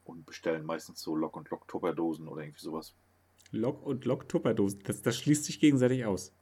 und 0.06 0.26
bestellen 0.26 0.66
meistens 0.66 1.02
so 1.02 1.16
Lock- 1.16 1.36
und 1.36 1.50
Lock-Tupperdosen 1.50 2.28
oder 2.28 2.44
irgendwie 2.44 2.62
sowas. 2.62 2.96
Lok 3.52 3.86
und 3.86 4.06
Lok 4.06 4.28
Tupperdosen. 4.30 4.82
Das, 4.84 5.02
das 5.02 5.18
schließt 5.18 5.46
sich 5.46 5.60
gegenseitig 5.60 6.06
aus. 6.06 6.34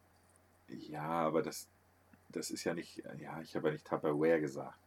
Ja, 0.68 1.04
aber 1.04 1.42
das, 1.42 1.68
das 2.30 2.52
ist 2.52 2.64
ja 2.64 2.74
nicht, 2.74 3.04
ja, 3.20 3.42
ich 3.42 3.56
habe 3.56 3.68
ja 3.68 3.74
nicht 3.74 3.86
Tupperware 3.86 4.40
gesagt, 4.40 4.80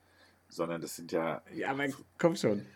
sondern 0.49 0.81
das 0.81 0.97
sind 0.97 1.13
ja. 1.13 1.43
Ja, 1.55 1.71
aber 1.71 1.87
komm 2.19 2.37
schon. 2.37 2.67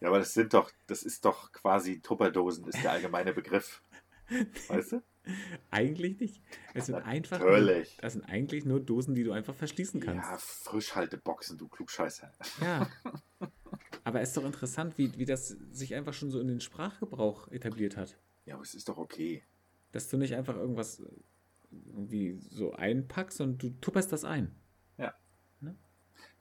Ja, 0.00 0.08
aber 0.08 0.18
das 0.18 0.34
sind 0.34 0.52
doch, 0.52 0.70
das 0.86 1.02
ist 1.02 1.24
doch 1.24 1.52
quasi 1.52 2.00
Tupperdosen, 2.00 2.66
ist 2.66 2.82
der 2.82 2.92
allgemeine 2.92 3.32
Begriff. 3.32 3.82
Weißt 4.68 4.92
du? 4.92 5.02
Eigentlich 5.70 6.18
nicht. 6.18 6.42
Es 6.74 6.86
sind 6.86 6.96
einfach. 6.96 7.38
Natürlich. 7.38 7.96
Das 8.00 8.14
sind 8.14 8.24
eigentlich 8.24 8.64
nur 8.64 8.80
Dosen, 8.80 9.14
die 9.14 9.22
du 9.22 9.32
einfach 9.32 9.54
verschließen 9.54 10.00
kannst. 10.00 10.28
Ja, 10.28 10.36
Frischhalteboxen, 10.38 11.58
du 11.58 11.68
Klugscheißer. 11.68 12.32
Ja. 12.60 12.88
Aber 14.04 14.20
es 14.20 14.30
ist 14.30 14.36
doch 14.36 14.44
interessant, 14.44 14.98
wie, 14.98 15.16
wie 15.16 15.24
das 15.24 15.48
sich 15.48 15.94
einfach 15.94 16.14
schon 16.14 16.30
so 16.30 16.40
in 16.40 16.48
den 16.48 16.60
Sprachgebrauch 16.60 17.48
etabliert 17.48 17.96
hat. 17.96 18.18
Ja, 18.44 18.54
aber 18.54 18.62
es 18.62 18.74
ist 18.74 18.88
doch 18.88 18.98
okay. 18.98 19.42
Dass 19.92 20.08
du 20.08 20.16
nicht 20.16 20.34
einfach 20.34 20.56
irgendwas 20.56 21.02
irgendwie 21.70 22.38
so 22.50 22.72
einpackst 22.72 23.40
und 23.40 23.62
du 23.62 23.70
tupperst 23.80 24.12
das 24.12 24.24
ein. 24.24 24.54
Ja. 24.98 25.14
Ne? 25.60 25.76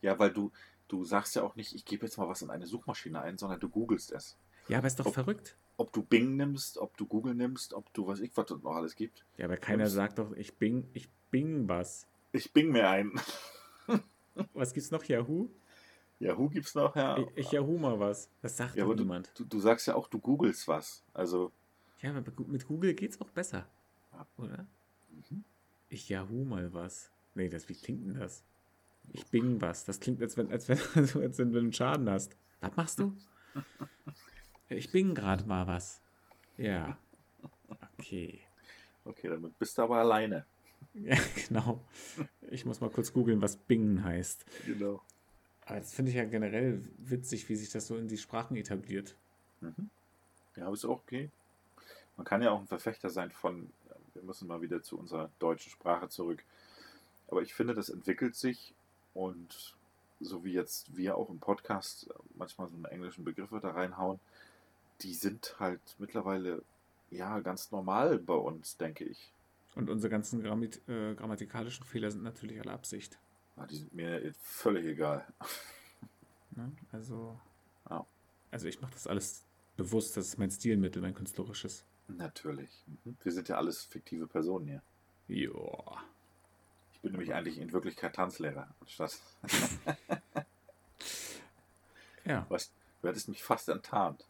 Ja, 0.02 0.18
weil 0.20 0.32
du, 0.32 0.52
du 0.88 1.04
sagst 1.04 1.36
ja 1.36 1.44
auch 1.44 1.56
nicht, 1.56 1.76
ich 1.76 1.86
gebe 1.86 2.06
jetzt 2.06 2.18
mal 2.18 2.28
was 2.28 2.42
in 2.42 2.50
eine 2.50 2.66
Suchmaschine 2.66 3.22
ein, 3.22 3.38
sondern 3.38 3.60
du 3.60 3.70
googelst 3.70 4.12
es. 4.12 4.38
Ja, 4.68 4.80
aber 4.80 4.88
ist 4.88 5.00
doch 5.00 5.06
ob, 5.06 5.14
verrückt. 5.14 5.58
Ob 5.78 5.94
du 5.94 6.04
Bing 6.04 6.36
nimmst, 6.36 6.78
ob 6.78 6.98
du 6.98 7.06
Google 7.06 7.36
nimmst, 7.36 7.74
ob 7.74 7.94
du 7.94 8.08
was 8.08 8.20
ich 8.20 8.36
was 8.36 8.50
noch 8.50 8.76
alles 8.76 8.96
gibt. 8.96 9.26
Ja, 9.38 9.46
aber 9.46 9.58
keiner 9.58 9.84
nimmst. 9.84 9.96
sagt 9.96 10.20
doch, 10.20 10.32
ich 10.34 10.58
Bing, 10.58 10.90
ich 10.94 11.10
Bing 11.30 11.68
was. 11.68 12.08
Ich 12.32 12.52
Bing 12.54 12.72
mir 12.72 12.90
ein. 12.90 13.12
was 14.54 14.74
gibt's 14.74 14.92
noch? 14.92 15.04
Yahoo? 15.04 15.50
Yahoo 16.22 16.50
gibt's 16.50 16.76
noch, 16.76 16.96
ja. 16.96 17.18
Ich, 17.18 17.28
ich 17.36 17.52
Yahoo 17.52 17.78
mal 17.78 18.00
was. 18.00 18.30
Das 18.42 18.56
sagt 18.56 18.76
ja, 18.76 18.86
doch 18.86 18.96
niemand. 18.96 19.32
Du, 19.36 19.44
du, 19.44 19.60
sagst 19.60 19.88
ja 19.88 19.96
auch, 19.96 20.08
du 20.08 20.20
googelst 20.20 20.68
was. 20.68 21.04
Also. 21.14 21.52
Ja, 22.02 22.12
aber 22.12 22.22
mit 22.48 22.68
Google 22.68 22.94
geht's 22.94 23.20
auch 23.20 23.30
besser. 23.32 23.68
Ja. 24.14 24.28
Oder? 24.38 24.68
Mhm. 25.10 25.44
Ich 25.90 26.10
Yahoo 26.10 26.46
mal 26.46 26.74
was. 26.74 27.12
Nee, 27.34 27.50
das, 27.50 27.68
wie 27.70 27.74
klingt 27.74 28.06
denn 28.06 28.20
das? 28.20 28.44
Ich 29.14 29.26
Bing 29.28 29.60
was. 29.62 29.84
Das 29.86 30.00
klingt, 30.00 30.22
als 30.22 30.38
wenn, 30.38 30.52
als 30.52 30.70
wenn, 30.70 30.78
als 30.96 31.16
wenn, 31.16 31.24
als 31.24 31.38
wenn 31.40 31.52
du 31.52 31.60
einen 31.60 31.74
Schaden 31.74 32.08
hast. 32.10 32.38
Was 32.60 32.76
machst 32.76 33.00
du? 33.00 33.16
Ich 34.70 34.92
Bing 34.92 35.16
gerade 35.16 35.46
mal 35.46 35.66
was. 35.66 36.02
Ja. 36.58 36.98
Okay. 37.98 38.42
Okay, 39.06 39.28
damit 39.28 39.58
bist 39.58 39.78
du 39.78 39.82
aber 39.82 39.98
alleine. 39.98 40.46
Ja, 40.94 41.16
genau. 41.48 41.86
Ich 42.50 42.66
muss 42.66 42.82
mal 42.82 42.90
kurz 42.90 43.14
googeln, 43.14 43.42
was 43.42 43.56
Bing 43.56 44.04
heißt. 44.04 44.46
Genau. 44.66 45.02
Aber 45.72 45.80
das 45.80 45.94
finde 45.94 46.12
ich 46.12 46.18
ja 46.18 46.26
generell 46.26 46.84
witzig, 46.98 47.48
wie 47.48 47.56
sich 47.56 47.70
das 47.70 47.88
so 47.88 47.96
in 47.96 48.10
die 48.10 48.18
Sprachen 48.18 48.58
etabliert. 48.58 49.16
Mhm. 49.62 49.90
Ja, 50.58 50.70
ist 50.70 50.84
auch 50.84 51.00
okay. 51.00 51.30
Man 52.18 52.26
kann 52.26 52.42
ja 52.42 52.52
auch 52.52 52.60
ein 52.60 52.68
Verfechter 52.68 53.10
sein 53.10 53.32
von, 53.32 53.72
wir 54.14 54.22
müssen 54.22 54.50
mal 54.50 54.62
wieder 54.62 54.84
zu 54.84 55.00
unserer 55.00 55.30
deutschen 55.40 55.72
Sprache 55.72 56.10
zurück. 56.10 56.44
Aber 57.30 57.42
ich 57.42 57.54
finde, 57.54 57.74
das 57.74 57.88
entwickelt 57.88 58.36
sich 58.36 58.74
und 59.14 59.78
so 60.20 60.44
wie 60.44 60.52
jetzt 60.52 60.94
wir 60.98 61.16
auch 61.16 61.30
im 61.30 61.40
Podcast 61.40 62.10
manchmal 62.36 62.68
so 62.68 62.76
einen 62.76 62.84
englischen 62.84 63.24
Begriffe 63.24 63.62
da 63.62 63.72
reinhauen, 63.72 64.20
die 65.00 65.14
sind 65.14 65.56
halt 65.58 65.80
mittlerweile 66.00 66.64
ja 67.12 67.40
ganz 67.40 67.72
normal 67.72 68.18
bei 68.18 68.34
uns, 68.34 68.76
denke 68.76 69.06
ich. 69.06 69.32
Und 69.76 69.90
unsere 69.90 70.12
ganzen 70.12 70.44
Grammit 70.44 70.82
äh, 70.90 71.16
grammatikalischen 71.16 71.86
Fehler 71.86 72.12
sind 72.12 72.24
natürlich 72.24 72.60
alle 72.60 72.74
Absicht. 72.74 73.18
Ja, 73.62 73.68
die 73.68 73.76
sind 73.76 73.94
mir 73.94 74.34
völlig 74.42 74.86
egal. 74.88 75.24
Ne? 76.52 76.72
Also, 76.92 77.40
ja. 77.90 78.06
also 78.50 78.68
ich 78.68 78.82
mache 78.82 78.94
das 78.94 79.06
alles 79.06 79.46
bewusst, 79.78 80.18
das 80.18 80.28
ist 80.28 80.40
mein 80.40 80.50
Stilmittel, 80.50 81.02
mein 81.02 81.14
künstlerisches. 81.14 81.86
Natürlich. 82.08 82.84
Mhm. 82.88 83.18
Wir 83.24 83.32
sind 83.32 83.50
ja 83.50 83.58
alles 83.58 83.84
fiktive 83.84 84.26
Personen 84.26 84.68
hier. 84.68 84.82
Joa. 85.28 86.04
Ich 86.94 87.02
bin 87.02 87.12
nämlich 87.12 87.34
eigentlich 87.34 87.60
in 87.60 87.72
Wirklichkeit 87.72 88.16
Tanzlehrer 88.16 88.74
anstatt. 88.80 89.20
ja. 92.26 92.46
Was, 92.50 92.72
du 93.02 93.08
hättest 93.08 93.30
mich 93.30 93.44
fast 93.44 93.70
enttarnt. 93.70 94.26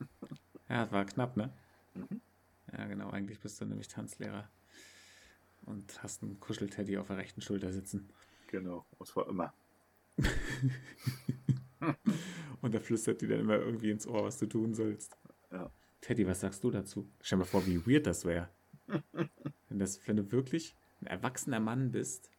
ja, 0.68 0.90
war 0.92 1.06
knapp, 1.06 1.36
ne? 1.36 1.50
Mhm. 1.94 2.20
Ja, 2.76 2.84
genau. 2.84 3.08
Eigentlich 3.08 3.40
bist 3.40 3.58
du 3.58 3.64
nämlich 3.64 3.88
Tanzlehrer. 3.88 4.48
Und 5.62 6.02
hast 6.02 6.22
einen 6.22 6.38
Kuschelteddy 6.38 6.98
auf 6.98 7.06
der 7.06 7.16
rechten 7.16 7.40
Schulter 7.40 7.72
sitzen. 7.72 8.08
Genau, 8.46 8.86
und 8.98 9.06
zwar 9.06 9.28
immer. 9.28 9.52
und 12.62 12.74
er 12.74 12.80
flüstert 12.80 13.20
dir 13.20 13.28
dann 13.28 13.40
immer 13.40 13.58
irgendwie 13.58 13.90
ins 13.90 14.06
Ohr, 14.06 14.24
was 14.24 14.38
du 14.38 14.46
tun 14.46 14.74
sollst. 14.74 15.16
Ja. 15.50 15.70
Teddy, 16.00 16.26
was 16.26 16.40
sagst 16.40 16.62
du 16.64 16.70
dazu? 16.70 17.08
Stell 17.20 17.38
dir 17.38 17.40
mal 17.40 17.46
vor, 17.46 17.66
wie 17.66 17.86
weird 17.86 18.06
das 18.06 18.24
wäre. 18.24 18.48
wenn, 19.68 19.80
wenn 19.80 20.16
du 20.16 20.32
wirklich 20.32 20.76
ein 21.00 21.06
erwachsener 21.06 21.60
Mann 21.60 21.90
bist 21.92 22.30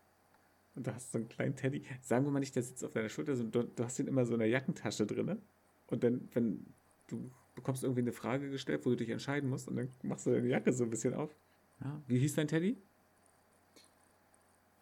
und 0.75 0.87
du 0.87 0.93
hast 0.93 1.11
so 1.11 1.17
einen 1.17 1.27
kleinen 1.27 1.55
Teddy. 1.55 1.83
Sagen 2.01 2.25
wir 2.25 2.31
mal 2.31 2.39
nicht, 2.39 2.55
der 2.55 2.63
sitzt 2.63 2.83
auf 2.83 2.91
deiner 2.91 3.09
Schulter, 3.09 3.35
sondern 3.35 3.67
du, 3.67 3.73
du 3.75 3.83
hast 3.83 3.99
ihn 3.99 4.07
immer 4.07 4.25
so 4.25 4.33
in 4.33 4.39
der 4.39 4.49
Jackentasche 4.49 5.05
drin. 5.05 5.41
Und 5.87 6.03
dann, 6.03 6.29
wenn 6.33 6.65
du 7.07 7.31
bekommst 7.55 7.83
irgendwie 7.83 8.01
eine 8.01 8.11
Frage 8.13 8.49
gestellt, 8.49 8.85
wo 8.85 8.91
du 8.91 8.97
dich 8.97 9.09
entscheiden 9.09 9.49
musst, 9.49 9.67
und 9.67 9.75
dann 9.75 9.89
machst 10.03 10.25
du 10.25 10.31
deine 10.31 10.47
Jacke 10.47 10.71
so 10.71 10.83
ein 10.83 10.89
bisschen 10.89 11.13
auf. 11.13 11.35
Ja. 11.81 12.01
Wie 12.07 12.19
hieß 12.19 12.35
dein 12.35 12.47
Teddy? 12.47 12.77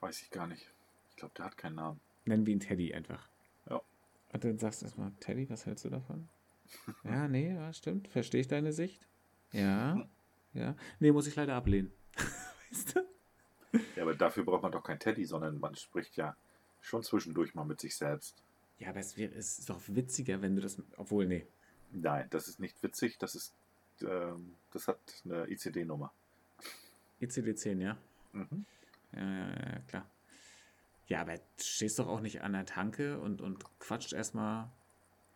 Weiß 0.02 0.22
ich 0.22 0.30
gar 0.30 0.48
nicht. 0.48 0.75
Ich 1.16 1.20
glaube, 1.20 1.34
der 1.38 1.46
hat 1.46 1.58
keinen 1.58 1.76
Namen. 1.76 2.02
Nennen 2.26 2.46
wir 2.46 2.54
ihn 2.54 2.60
Teddy 2.60 2.94
einfach. 2.94 3.30
Ja. 3.70 3.82
Und 4.34 4.44
dann 4.44 4.60
sagst 4.60 4.82
du 4.82 4.86
erstmal, 4.86 5.14
Teddy, 5.22 5.50
was 5.50 5.66
hältst 5.66 5.86
du 5.86 5.90
davon? 5.90 6.28
ja, 7.06 7.30
nee, 7.30 7.54
ja, 7.54 7.72
stimmt. 7.72 8.10
Verstehe 8.10 8.42
ich 8.42 8.50
deine 8.50 8.74
Sicht? 8.74 9.08
Ja. 9.52 10.08
Ja. 10.54 10.74
Nee, 11.02 11.12
muss 11.12 11.28
ich 11.28 11.36
leider 11.36 11.54
ablehnen. 11.54 11.92
weißt 12.72 12.96
du? 12.96 13.80
Ja, 13.98 14.04
aber 14.04 14.16
dafür 14.16 14.46
braucht 14.46 14.64
man 14.64 14.72
doch 14.72 14.84
kein 14.84 14.98
Teddy, 14.98 15.26
sondern 15.26 15.60
man 15.60 15.76
spricht 15.76 16.16
ja 16.16 16.34
schon 16.80 17.04
zwischendurch 17.04 17.54
mal 17.56 17.66
mit 17.66 17.82
sich 17.82 17.94
selbst. 17.94 18.42
Ja, 18.80 18.92
aber 18.92 19.02
es, 19.02 19.18
wär, 19.18 19.36
es 19.36 19.60
ist 19.60 19.70
doch 19.70 19.82
witziger, 19.88 20.42
wenn 20.42 20.56
du 20.56 20.62
das. 20.62 20.82
Obwohl, 20.96 21.26
nee. 21.26 21.46
Nein, 21.92 22.28
das 22.30 22.48
ist 22.48 22.62
nicht 22.62 22.82
witzig. 22.84 23.18
Das 23.18 23.36
ist. 23.36 23.54
Ähm, 24.00 24.56
das 24.72 24.88
hat 24.88 24.98
eine 25.26 25.46
ICD-Nummer. 25.52 26.14
ICD-10, 27.20 27.82
ja? 27.82 27.98
Mhm. 28.32 28.66
Ja, 29.12 29.20
ja, 29.20 29.50
ja, 29.50 29.80
klar. 29.90 30.10
Ja, 31.08 31.22
aber 31.22 31.36
stehst 31.58 32.00
doch 32.00 32.08
auch 32.08 32.22
nicht 32.22 32.42
an 32.42 32.54
der 32.54 32.66
Tanke 32.66 33.20
und, 33.20 33.42
und 33.42 33.64
quatscht 33.80 34.14
erstmal 34.14 34.72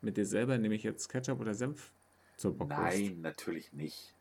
mit 0.02 0.18
dir 0.18 0.26
selber, 0.26 0.58
nehme 0.58 0.76
ich 0.76 0.84
jetzt 0.84 1.10
Ketchup 1.10 1.40
oder 1.40 1.54
Senf 1.54 1.92
zur 2.38 2.58
Bockwurst. 2.58 2.98
Nein, 2.98 3.22
natürlich 3.22 3.74
nicht. 3.74 4.16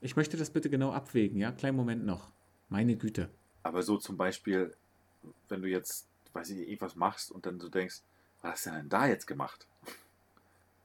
Ich 0.00 0.16
möchte 0.16 0.36
das 0.36 0.50
bitte 0.50 0.68
genau 0.68 0.92
abwägen, 0.92 1.38
ja? 1.38 1.52
Kleinen 1.52 1.76
Moment 1.76 2.04
noch. 2.04 2.30
Meine 2.68 2.96
Güte. 2.96 3.30
Aber 3.62 3.82
so 3.82 3.96
zum 3.96 4.16
Beispiel, 4.16 4.76
wenn 5.48 5.62
du 5.62 5.68
jetzt, 5.68 6.06
weiß 6.32 6.50
ich, 6.50 6.58
irgendwas 6.68 6.96
machst 6.96 7.30
und 7.30 7.46
dann 7.46 7.58
du 7.58 7.68
denkst, 7.68 8.02
was 8.42 8.52
hast 8.52 8.66
du 8.66 8.70
denn 8.70 8.88
da 8.88 9.06
jetzt 9.06 9.26
gemacht? 9.26 9.66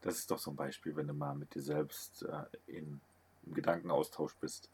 Das 0.01 0.17
ist 0.17 0.31
doch 0.31 0.39
so 0.39 0.51
ein 0.51 0.55
Beispiel, 0.55 0.95
wenn 0.95 1.07
du 1.07 1.13
mal 1.13 1.35
mit 1.35 1.53
dir 1.53 1.61
selbst 1.61 2.23
äh, 2.23 2.43
in, 2.67 3.01
im 3.45 3.53
Gedankenaustausch 3.53 4.35
bist. 4.37 4.69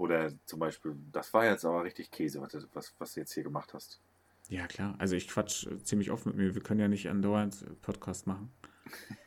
Oder 0.00 0.32
zum 0.46 0.60
Beispiel, 0.60 0.96
das 1.12 1.34
war 1.34 1.44
jetzt 1.44 1.66
aber 1.66 1.84
richtig 1.84 2.10
Käse, 2.10 2.40
was, 2.40 2.56
was, 2.72 2.94
was 2.98 3.12
du 3.12 3.20
jetzt 3.20 3.34
hier 3.34 3.42
gemacht 3.42 3.74
hast. 3.74 4.00
Ja, 4.48 4.66
klar. 4.66 4.94
Also 4.96 5.14
ich 5.14 5.28
quatsch 5.28 5.66
äh, 5.66 5.78
ziemlich 5.82 6.10
oft 6.10 6.24
mit 6.24 6.36
mir. 6.36 6.54
Wir 6.54 6.62
können 6.62 6.80
ja 6.80 6.88
nicht 6.88 7.10
andauernd 7.10 7.60
äh, 7.60 7.66
Podcast 7.82 8.26
machen. 8.26 8.50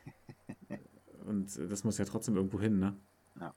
Und 1.26 1.56
äh, 1.56 1.68
das 1.68 1.84
muss 1.84 1.98
ja 1.98 2.04
trotzdem 2.04 2.34
irgendwo 2.34 2.60
hin, 2.60 2.80
ne? 2.80 2.96
Ja. 3.38 3.54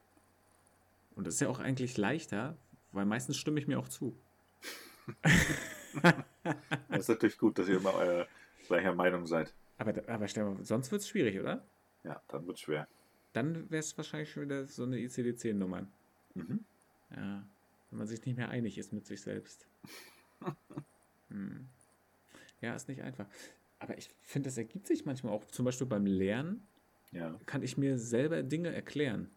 Und 1.16 1.26
das 1.26 1.34
ist 1.34 1.40
ja 1.40 1.50
auch 1.50 1.60
eigentlich 1.60 1.98
leichter, 1.98 2.56
weil 2.92 3.08
meistens 3.08 3.38
stimme 3.38 3.60
ich 3.60 3.68
mir 3.68 3.80
auch 3.80 3.90
zu. 3.90 4.16
das 6.04 7.00
ist 7.00 7.10
natürlich 7.10 7.40
gut, 7.40 7.58
dass 7.58 7.68
ihr 7.68 7.78
immer 7.78 7.96
eurer 7.96 8.28
gleicher 8.68 8.94
Meinung 8.94 9.26
seid. 9.26 9.52
Aber, 9.80 9.90
aber 10.08 10.28
mal, 10.54 10.64
sonst 10.64 10.92
wird 10.92 11.02
es 11.02 11.10
schwierig, 11.10 11.40
oder? 11.40 11.66
Ja, 12.04 12.22
dann 12.28 12.46
wird 12.46 12.58
es 12.58 12.62
schwer. 12.62 12.88
Dann 13.34 13.68
wäre 13.72 13.80
es 13.80 13.98
wahrscheinlich 13.98 14.30
schon 14.30 14.44
wieder 14.44 14.68
so 14.68 14.84
eine 14.84 14.98
ICD-10-Nummer. 14.98 15.88
Mhm. 16.36 16.64
Ja, 17.16 17.46
wenn 17.90 18.00
man 18.00 18.08
sich 18.08 18.26
nicht 18.26 18.38
mehr 18.38 18.50
einig 18.50 18.78
ist 18.78 18.94
mit 18.94 19.06
sich 19.06 19.22
selbst. 19.22 19.68
hm. 21.30 21.68
Ja, 22.62 22.76
ist 22.76 22.88
nicht 22.88 23.02
einfach. 23.02 23.28
Aber 23.80 23.98
ich 23.98 24.10
finde, 24.22 24.48
das 24.48 24.58
ergibt 24.58 24.88
sich 24.88 25.06
manchmal 25.06 25.34
auch. 25.34 25.46
Zum 25.46 25.66
Beispiel 25.66 25.88
beim 25.88 26.06
Lernen 26.06 26.66
ja. 27.12 27.40
kann 27.46 27.64
ich 27.64 27.78
mir 27.78 27.98
selber 27.98 28.44
Dinge 28.44 28.74
erklären. 28.74 29.30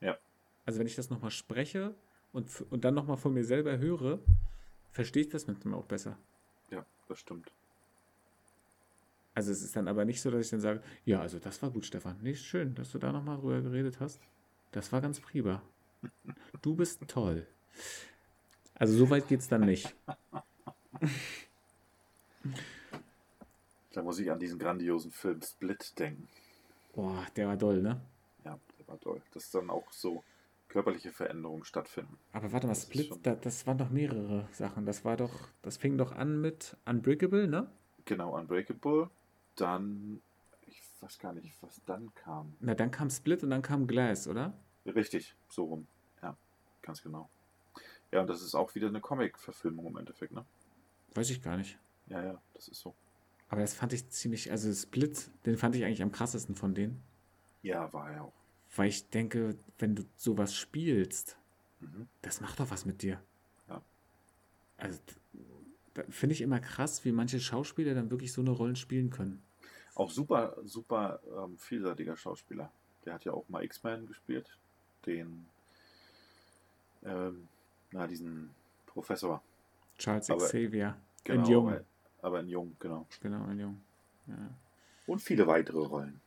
Ja. 0.00 0.16
Also 0.64 0.78
wenn 0.78 0.86
ich 0.86 0.96
das 0.96 1.10
nochmal 1.10 1.30
spreche 1.30 1.94
und, 2.32 2.64
und 2.70 2.84
dann 2.84 2.94
nochmal 2.94 3.16
von 3.16 3.34
mir 3.34 3.44
selber 3.44 3.78
höre, 3.78 4.20
verstehe 4.92 5.22
ich 5.22 5.28
das 5.28 5.46
manchmal 5.46 5.74
auch 5.74 5.86
besser. 5.86 6.16
Ja, 6.70 6.84
das 7.08 7.18
stimmt. 7.18 7.50
Also 9.34 9.52
es 9.52 9.62
ist 9.62 9.76
dann 9.76 9.86
aber 9.86 10.04
nicht 10.04 10.20
so, 10.20 10.30
dass 10.30 10.44
ich 10.44 10.50
dann 10.50 10.60
sage, 10.60 10.82
ja, 11.04 11.20
also 11.20 11.38
das 11.38 11.62
war 11.62 11.70
gut, 11.70 11.86
Stefan. 11.86 12.20
Nicht 12.22 12.42
schön, 12.42 12.74
dass 12.74 12.90
du 12.90 12.98
da 12.98 13.12
nochmal 13.12 13.38
drüber 13.38 13.60
geredet 13.60 14.00
hast. 14.00 14.20
Das 14.72 14.92
war 14.92 15.00
ganz 15.00 15.20
prima. 15.20 15.62
Du 16.62 16.74
bist 16.74 17.00
toll. 17.08 17.46
Also 18.74 18.94
so 18.96 19.10
weit 19.10 19.28
geht 19.28 19.40
es 19.40 19.48
dann 19.48 19.62
nicht. 19.62 19.94
Da 23.92 24.02
muss 24.02 24.18
ich 24.18 24.30
an 24.30 24.38
diesen 24.38 24.58
grandiosen 24.58 25.10
Film 25.10 25.40
Split 25.42 25.98
denken. 25.98 26.28
Boah, 26.94 27.26
der 27.36 27.48
war 27.48 27.58
toll, 27.58 27.82
ne? 27.82 28.00
Ja, 28.44 28.58
der 28.78 28.88
war 28.88 29.00
toll. 29.00 29.20
Das 29.32 29.44
ist 29.44 29.54
dann 29.54 29.70
auch 29.70 29.90
so, 29.92 30.22
körperliche 30.68 31.12
Veränderungen 31.12 31.64
stattfinden. 31.64 32.18
Aber 32.32 32.52
warte 32.52 32.66
mal, 32.66 32.74
Das 32.74 32.82
Split, 32.84 33.08
schon- 33.08 33.22
da, 33.22 33.34
das 33.34 33.66
waren 33.66 33.78
doch 33.78 33.90
mehrere 33.90 34.46
Sachen. 34.52 34.84
Das 34.86 35.04
war 35.04 35.16
doch, 35.16 35.32
das 35.62 35.76
fing 35.76 35.96
doch 35.98 36.12
an 36.12 36.40
mit 36.40 36.76
Unbreakable, 36.84 37.48
ne? 37.48 37.70
Genau, 38.04 38.36
Unbreakable. 38.38 39.10
Dann, 39.56 40.20
ich 40.66 40.80
weiß 41.00 41.18
gar 41.18 41.32
nicht, 41.32 41.56
was 41.62 41.80
dann 41.86 42.14
kam. 42.14 42.54
Na, 42.60 42.74
dann 42.74 42.90
kam 42.90 43.10
Split 43.10 43.42
und 43.42 43.50
dann 43.50 43.62
kam 43.62 43.86
Glass, 43.86 44.28
oder? 44.28 44.52
Richtig, 44.94 45.34
so 45.48 45.64
rum. 45.64 45.86
Ja, 46.22 46.36
ganz 46.82 47.02
genau. 47.02 47.28
Ja, 48.10 48.22
und 48.22 48.26
das 48.28 48.42
ist 48.42 48.54
auch 48.54 48.74
wieder 48.74 48.88
eine 48.88 49.00
Comic-Verfilmung 49.00 49.86
im 49.86 49.96
Endeffekt, 49.98 50.32
ne? 50.32 50.44
Weiß 51.14 51.30
ich 51.30 51.42
gar 51.42 51.56
nicht. 51.56 51.78
Ja, 52.06 52.22
ja, 52.24 52.42
das 52.54 52.68
ist 52.68 52.80
so. 52.80 52.94
Aber 53.50 53.60
das 53.60 53.74
fand 53.74 53.92
ich 53.92 54.08
ziemlich, 54.10 54.50
also 54.50 54.72
Split, 54.72 55.30
den 55.46 55.56
fand 55.56 55.74
ich 55.76 55.84
eigentlich 55.84 56.02
am 56.02 56.12
krassesten 56.12 56.54
von 56.54 56.74
denen. 56.74 57.02
Ja, 57.62 57.92
war 57.92 58.10
er 58.10 58.24
auch. 58.24 58.32
Weil 58.76 58.88
ich 58.88 59.08
denke, 59.10 59.56
wenn 59.78 59.94
du 59.94 60.04
sowas 60.16 60.54
spielst, 60.54 61.36
Mhm. 61.80 62.08
das 62.22 62.40
macht 62.40 62.58
doch 62.60 62.70
was 62.70 62.84
mit 62.84 63.02
dir. 63.02 63.22
Ja. 63.68 63.80
Also, 64.78 64.98
da 65.94 66.02
finde 66.08 66.34
ich 66.34 66.40
immer 66.40 66.60
krass, 66.60 67.04
wie 67.04 67.12
manche 67.12 67.38
Schauspieler 67.40 67.94
dann 67.94 68.10
wirklich 68.10 68.32
so 68.32 68.40
eine 68.40 68.50
Rollen 68.50 68.76
spielen 68.76 69.10
können. 69.10 69.42
Auch 69.94 70.10
super, 70.10 70.56
super 70.64 71.20
ähm, 71.36 71.56
vielseitiger 71.58 72.16
Schauspieler. 72.16 72.72
Der 73.04 73.14
hat 73.14 73.24
ja 73.24 73.32
auch 73.32 73.48
mal 73.48 73.64
X-Men 73.64 74.06
gespielt. 74.06 74.58
Den, 75.06 75.46
ähm, 77.04 77.48
na, 77.92 78.06
diesen 78.06 78.50
Professor. 78.86 79.42
Charles 79.98 80.30
Aber- 80.30 80.44
Xavier. 80.46 80.96
Genau, 81.24 81.44
in 81.44 81.50
Jung. 81.50 81.68
Aber, 81.68 81.84
aber 82.22 82.40
in 82.40 82.48
Jung, 82.48 82.76
genau. 82.78 83.06
Genau, 83.20 83.44
in 83.50 83.58
Jung. 83.60 83.80
Ja. 84.26 84.50
Und 85.06 85.20
viele 85.20 85.46
weitere 85.46 85.78
Rollen. 85.78 86.20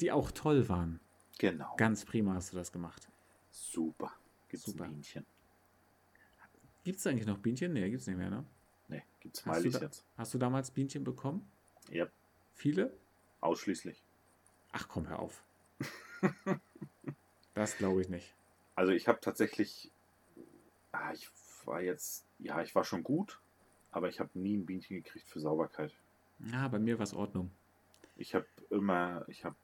Die 0.00 0.10
auch 0.12 0.30
toll 0.30 0.68
waren. 0.68 1.00
Genau. 1.38 1.74
Ganz 1.76 2.04
prima 2.04 2.34
hast 2.34 2.52
du 2.52 2.56
das 2.56 2.72
gemacht. 2.72 3.08
Super. 3.50 4.12
Gibt's 4.48 4.66
Super. 4.66 4.84
ein 4.84 4.92
Bienchen? 4.92 5.26
Gibt 6.84 6.98
es 6.98 7.06
eigentlich 7.06 7.26
noch 7.26 7.38
Bienchen? 7.38 7.72
Nee, 7.72 7.90
gibt 7.90 8.00
es 8.00 8.06
nicht 8.06 8.16
mehr, 8.16 8.30
ne? 8.30 8.44
Ne, 8.88 9.02
gibt's 9.20 9.44
Hast 9.44 9.56
du 9.56 9.60
Smileys 9.60 9.72
da- 9.80 9.86
jetzt? 9.86 10.04
Hast 10.16 10.34
du 10.34 10.38
damals 10.38 10.70
Bienchen 10.70 11.04
bekommen? 11.04 11.46
Ja, 11.90 12.06
Viele? 12.54 12.92
ausschließlich. 13.40 14.02
Ach 14.72 14.88
komm, 14.88 15.08
hör 15.08 15.18
auf. 15.20 15.42
das 17.58 17.76
glaube 17.76 18.00
ich 18.00 18.08
nicht. 18.08 18.34
Also 18.74 18.92
ich 18.92 19.08
habe 19.08 19.18
tatsächlich, 19.20 19.90
ah, 20.92 21.12
ich 21.12 21.28
war 21.64 21.80
jetzt, 21.82 22.24
ja, 22.38 22.62
ich 22.62 22.74
war 22.74 22.84
schon 22.84 23.02
gut, 23.02 23.40
aber 23.90 24.08
ich 24.08 24.20
habe 24.20 24.30
nie 24.34 24.56
ein 24.56 24.66
Bienchen 24.66 24.96
gekriegt 25.02 25.26
für 25.26 25.40
Sauberkeit. 25.40 25.92
Ja, 26.52 26.68
bei 26.68 26.78
mir 26.78 26.98
war 26.98 27.04
es 27.04 27.14
Ordnung. 27.14 27.50
Ich 28.16 28.34
habe 28.34 28.46
immer, 28.70 29.24
ich 29.28 29.44
habe 29.44 29.56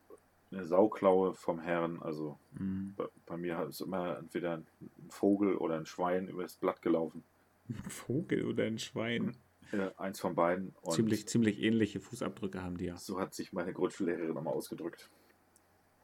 eine 0.50 0.64
Sauklaue 0.64 1.34
vom 1.34 1.60
Herrn, 1.60 2.00
also 2.02 2.38
Mhm. 2.52 2.94
bei, 2.96 3.06
bei 3.26 3.36
mir 3.36 3.62
ist 3.64 3.80
immer 3.80 4.18
entweder 4.18 4.54
ein 4.58 4.66
Vogel 5.08 5.56
oder 5.56 5.76
ein 5.76 5.86
Schwein 5.86 6.28
über 6.28 6.42
das 6.42 6.54
Blatt 6.56 6.82
gelaufen. 6.82 7.24
Ein 7.68 7.90
Vogel 7.90 8.44
oder 8.46 8.64
ein 8.64 8.78
Schwein. 8.78 9.36
Äh, 9.72 9.90
eins 9.96 10.20
von 10.20 10.34
beiden. 10.34 10.74
Und 10.82 10.92
Ziemlich, 10.92 11.26
ziemlich 11.26 11.60
ähnliche 11.60 11.98
Fußabdrücke 11.98 12.62
haben 12.62 12.76
die 12.76 12.84
ja. 12.86 12.96
so 12.96 13.18
hat 13.18 13.34
sich 13.34 13.52
meine 13.52 13.72
Grundschullehrerin 13.72 14.36
immer 14.36 14.50
ausgedrückt. 14.52 15.08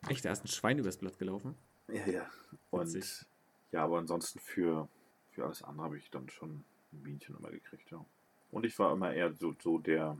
Echt, 0.08 0.24
da 0.24 0.32
ist 0.32 0.44
ein 0.44 0.48
Schwein 0.48 0.78
übers 0.78 0.96
Blatt 0.96 1.18
gelaufen? 1.18 1.54
Ja, 1.92 2.06
ja. 2.06 2.30
Und 2.70 2.94
Witzig. 2.94 3.26
ja, 3.72 3.84
aber 3.84 3.98
ansonsten 3.98 4.38
für, 4.38 4.88
für 5.30 5.44
alles 5.44 5.62
andere 5.62 5.86
habe 5.86 5.98
ich 5.98 6.10
dann 6.10 6.28
schon 6.28 6.64
ein 6.92 7.02
Bienchen 7.02 7.36
immer 7.36 7.50
gekriegt, 7.50 7.90
ja. 7.90 8.04
Und 8.50 8.64
ich 8.66 8.78
war 8.78 8.92
immer 8.92 9.12
eher 9.12 9.32
so, 9.32 9.54
so 9.62 9.78
der, 9.78 10.18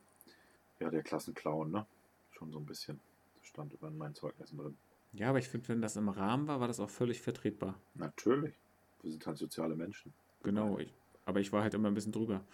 ja, 0.79 0.91
der 0.91 1.03
Klassenclown, 1.03 1.71
ne? 1.71 1.87
Schon 2.31 2.53
so 2.53 2.59
ein 2.59 2.67
bisschen. 2.67 3.01
Das 3.39 3.49
stand 3.49 3.73
über 3.73 3.89
in 3.89 3.99
meinen 3.99 4.15
Zeugnissen 4.15 4.59
drin. 4.59 4.77
Ja, 5.13 5.31
aber 5.31 5.39
ich 5.39 5.49
finde, 5.49 5.69
wenn 5.69 5.83
das 5.83 5.97
im 5.97 6.09
Rahmen 6.09 6.47
war, 6.47 6.61
war 6.61 6.69
das 6.69 6.79
auch 6.79 6.91
völlig 6.91 7.21
vertretbar. 7.21 7.81
Natürlich. 7.95 8.55
Wir 9.03 9.11
sind 9.11 9.27
halt 9.27 9.39
soziale 9.39 9.75
Menschen. 9.75 10.13
Genau. 10.43 10.79
Ich, 10.79 10.95
aber 11.25 11.41
ich 11.41 11.53
war 11.53 11.63
halt 11.63 11.75
immer 11.75 11.89
ein 11.89 11.95
bisschen 11.95 12.13
drüber. 12.13 12.45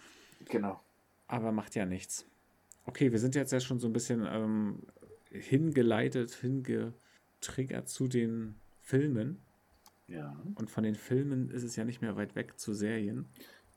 Genau. 0.45 0.81
Aber 1.27 1.51
macht 1.51 1.75
ja 1.75 1.85
nichts. 1.85 2.25
Okay, 2.85 3.11
wir 3.11 3.19
sind 3.19 3.35
jetzt 3.35 3.51
ja 3.51 3.59
schon 3.59 3.79
so 3.79 3.87
ein 3.87 3.93
bisschen 3.93 4.25
ähm, 4.27 4.81
hingeleitet, 5.29 6.31
hingetriggert 6.31 7.89
zu 7.89 8.07
den 8.07 8.55
Filmen. 8.87 9.41
Ja. 10.07 10.33
Und 10.55 10.71
von 10.71 10.83
den 10.85 10.95
Filmen 10.95 11.51
ist 11.51 11.63
es 11.63 11.75
ja 11.75 11.83
nicht 11.83 12.01
mehr 12.01 12.15
weit 12.15 12.35
weg 12.35 12.57
zu 12.57 12.73
Serien. 12.73 13.25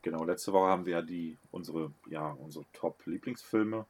Genau, 0.02 0.24
letzte 0.24 0.52
Woche 0.52 0.68
haben 0.68 0.86
wir 0.86 0.92
ja 0.92 1.02
die 1.02 1.36
unsere, 1.50 1.92
ja, 2.08 2.30
unsere 2.30 2.64
Top-Lieblingsfilme 2.72 3.86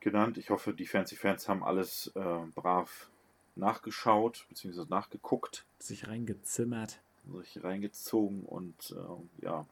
genannt. 0.00 0.36
Ich 0.36 0.50
hoffe, 0.50 0.74
die 0.74 0.86
Fancy-Fans 0.86 1.48
haben 1.48 1.64
alles 1.64 2.12
äh, 2.14 2.38
brav 2.54 3.08
nachgeschaut, 3.56 4.44
beziehungsweise 4.50 4.86
nachgeguckt, 4.90 5.64
Sich 5.78 6.06
reingezimmert. 6.08 7.00
sich 7.40 7.64
reingezogen 7.64 8.42
und 8.44 8.94
äh, 8.94 9.44
ja. 9.46 9.66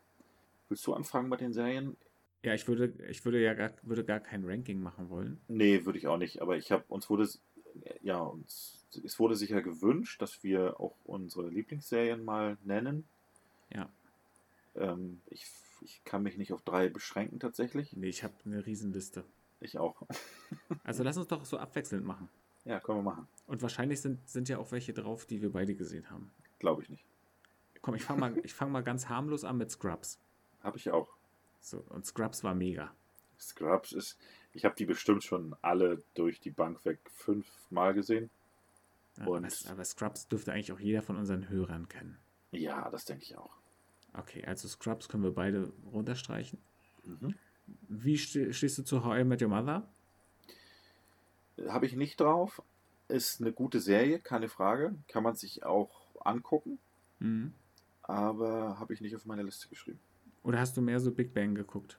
Willst 0.70 0.86
du 0.86 0.94
anfangen 0.94 1.28
mit 1.28 1.42
den 1.42 1.52
Serien? 1.52 1.98
Ja, 2.44 2.54
ich 2.54 2.66
würde, 2.66 2.94
ich 3.10 3.26
würde 3.26 3.42
ja 3.42 3.52
gar, 3.52 3.72
würde 3.82 4.04
gar 4.04 4.20
kein 4.20 4.44
Ranking 4.46 4.80
machen 4.80 5.10
wollen. 5.10 5.38
Nee, 5.48 5.84
würde 5.84 5.98
ich 5.98 6.06
auch 6.06 6.16
nicht, 6.16 6.40
aber 6.40 6.56
ich 6.56 6.72
habe 6.72 6.84
uns 6.88 7.10
wurde 7.10 7.28
ja, 8.02 8.18
uns 8.18 8.82
es 9.04 9.18
wurde 9.18 9.36
sich 9.36 9.50
ja 9.50 9.60
gewünscht, 9.60 10.20
dass 10.20 10.42
wir 10.42 10.78
auch 10.80 10.94
unsere 11.04 11.48
Lieblingsserien 11.48 12.24
mal 12.24 12.58
nennen. 12.64 13.04
Ja. 13.70 13.88
Ähm, 14.74 15.20
ich, 15.30 15.46
ich 15.80 16.02
kann 16.04 16.22
mich 16.22 16.36
nicht 16.36 16.52
auf 16.52 16.62
drei 16.62 16.88
beschränken 16.88 17.40
tatsächlich. 17.40 17.92
Nee, 17.94 18.08
ich 18.08 18.22
habe 18.22 18.34
eine 18.44 18.64
Riesenliste. 18.66 19.24
Ich 19.60 19.78
auch. 19.78 20.02
Also 20.84 21.02
lass 21.02 21.16
uns 21.16 21.28
doch 21.28 21.44
so 21.44 21.58
abwechselnd 21.58 22.04
machen. 22.04 22.28
Ja, 22.64 22.80
können 22.80 22.98
wir 22.98 23.02
machen. 23.02 23.28
Und 23.46 23.62
wahrscheinlich 23.62 24.00
sind, 24.00 24.28
sind 24.28 24.48
ja 24.48 24.58
auch 24.58 24.72
welche 24.72 24.92
drauf, 24.92 25.26
die 25.26 25.40
wir 25.40 25.50
beide 25.52 25.74
gesehen 25.74 26.10
haben. 26.10 26.30
Glaube 26.58 26.82
ich 26.82 26.90
nicht. 26.90 27.04
Komm, 27.80 27.94
ich 27.94 28.04
fange 28.04 28.20
mal, 28.20 28.38
ich 28.44 28.52
fang 28.52 28.70
mal 28.70 28.82
ganz 28.82 29.08
harmlos 29.08 29.44
an 29.44 29.58
mit 29.58 29.70
Scrubs. 29.70 30.18
Habe 30.62 30.76
ich 30.76 30.90
auch. 30.90 31.08
So, 31.60 31.84
und 31.88 32.04
Scrubs 32.04 32.42
war 32.44 32.54
mega. 32.54 32.92
Scrubs 33.38 33.92
ist, 33.92 34.18
ich 34.52 34.64
habe 34.64 34.74
die 34.76 34.84
bestimmt 34.86 35.24
schon 35.24 35.54
alle 35.62 36.02
durch 36.14 36.40
die 36.40 36.50
Bank 36.50 36.84
weg 36.84 36.98
fünfmal 37.10 37.94
gesehen. 37.94 38.30
Ja, 39.18 39.26
Und- 39.26 39.44
aber, 39.64 39.72
aber 39.72 39.84
Scrubs 39.84 40.28
dürfte 40.28 40.52
eigentlich 40.52 40.72
auch 40.72 40.80
jeder 40.80 41.02
von 41.02 41.16
unseren 41.16 41.48
Hörern 41.48 41.88
kennen. 41.88 42.18
Ja, 42.50 42.90
das 42.90 43.04
denke 43.04 43.22
ich 43.24 43.36
auch. 43.36 43.56
Okay, 44.14 44.44
also 44.44 44.68
Scrubs 44.68 45.08
können 45.08 45.22
wir 45.22 45.32
beide 45.32 45.72
runterstreichen. 45.90 46.58
Mhm. 47.04 47.34
Wie 47.88 48.16
ste 48.18 48.52
stehst 48.52 48.76
du 48.78 48.82
zu 48.82 49.04
How 49.04 49.18
I 49.20 49.24
Met 49.24 49.40
Your 49.42 49.48
Mother? 49.48 49.88
Habe 51.68 51.86
ich 51.86 51.94
nicht 51.96 52.20
drauf. 52.20 52.62
Ist 53.08 53.40
eine 53.40 53.52
gute 53.52 53.80
Serie, 53.80 54.18
keine 54.18 54.48
Frage. 54.48 54.94
Kann 55.08 55.22
man 55.22 55.34
sich 55.34 55.64
auch 55.64 55.90
angucken, 56.24 56.78
Mhm. 57.18 57.52
aber 58.02 58.78
habe 58.78 58.94
ich 58.94 59.00
nicht 59.00 59.14
auf 59.16 59.26
meine 59.26 59.42
Liste 59.42 59.68
geschrieben. 59.68 60.00
Oder 60.42 60.58
hast 60.58 60.76
du 60.76 60.80
mehr 60.82 60.98
so 61.00 61.12
Big 61.12 61.34
Bang 61.34 61.54
geguckt? 61.54 61.98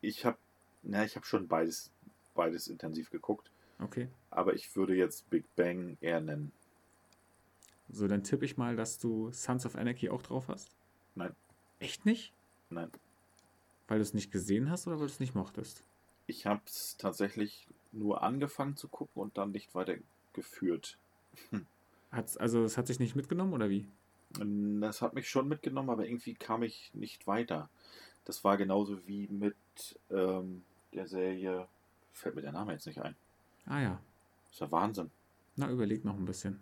Ich 0.00 0.24
habe, 0.24 0.36
na, 0.82 1.04
ich 1.04 1.16
habe 1.16 1.26
schon 1.26 1.48
beides, 1.48 1.90
beides 2.34 2.68
intensiv 2.68 3.10
geguckt, 3.10 3.50
Okay. 3.80 4.08
aber 4.30 4.54
ich 4.54 4.74
würde 4.76 4.94
jetzt 4.94 5.28
Big 5.30 5.44
Bang 5.56 5.96
eher 6.00 6.20
nennen. 6.20 6.52
So, 7.90 8.08
dann 8.08 8.22
tippe 8.24 8.44
ich 8.44 8.56
mal, 8.56 8.76
dass 8.76 8.98
du 8.98 9.30
Sons 9.32 9.66
of 9.66 9.76
Anarchy 9.76 10.08
auch 10.08 10.22
drauf 10.22 10.48
hast. 10.48 10.70
Nein. 11.14 11.34
Echt 11.78 12.06
nicht? 12.06 12.32
Nein, 12.70 12.90
Weil 13.88 13.98
du 13.98 14.02
es 14.02 14.14
nicht 14.14 14.30
gesehen 14.30 14.70
hast 14.70 14.86
oder 14.86 14.96
weil 14.96 15.06
du 15.08 15.12
es 15.12 15.20
nicht 15.20 15.34
mochtest? 15.34 15.82
ich 16.28 16.46
habe 16.46 16.62
es 16.64 16.96
tatsächlich 16.96 17.66
nur 17.90 18.22
angefangen 18.22 18.76
zu 18.76 18.88
gucken 18.88 19.20
und 19.20 19.36
dann 19.36 19.50
nicht 19.50 19.74
weitergeführt. 19.74 20.96
Hat's, 22.10 22.36
also 22.38 22.62
es 22.64 22.78
hat 22.78 22.86
sich 22.86 23.00
nicht 23.00 23.16
mitgenommen 23.16 23.52
oder 23.52 23.68
wie? 23.68 23.86
Das 24.80 25.02
hat 25.02 25.12
mich 25.12 25.28
schon 25.28 25.48
mitgenommen, 25.48 25.90
aber 25.90 26.06
irgendwie 26.06 26.32
kam 26.34 26.62
ich 26.62 26.90
nicht 26.94 27.26
weiter. 27.26 27.68
Das 28.24 28.44
war 28.44 28.56
genauso 28.56 29.06
wie 29.06 29.26
mit 29.28 29.56
ähm, 30.10 30.62
der 30.92 31.06
Serie, 31.06 31.66
fällt 32.12 32.34
mir 32.34 32.42
der 32.42 32.52
Name 32.52 32.72
jetzt 32.72 32.86
nicht 32.86 33.00
ein. 33.00 33.16
Ah 33.66 33.80
ja. 33.80 34.00
Das 34.44 34.54
ist 34.54 34.60
ja 34.60 34.70
Wahnsinn. 34.72 35.10
Na, 35.56 35.70
überleg 35.70 36.04
noch 36.04 36.16
ein 36.16 36.24
bisschen. 36.24 36.60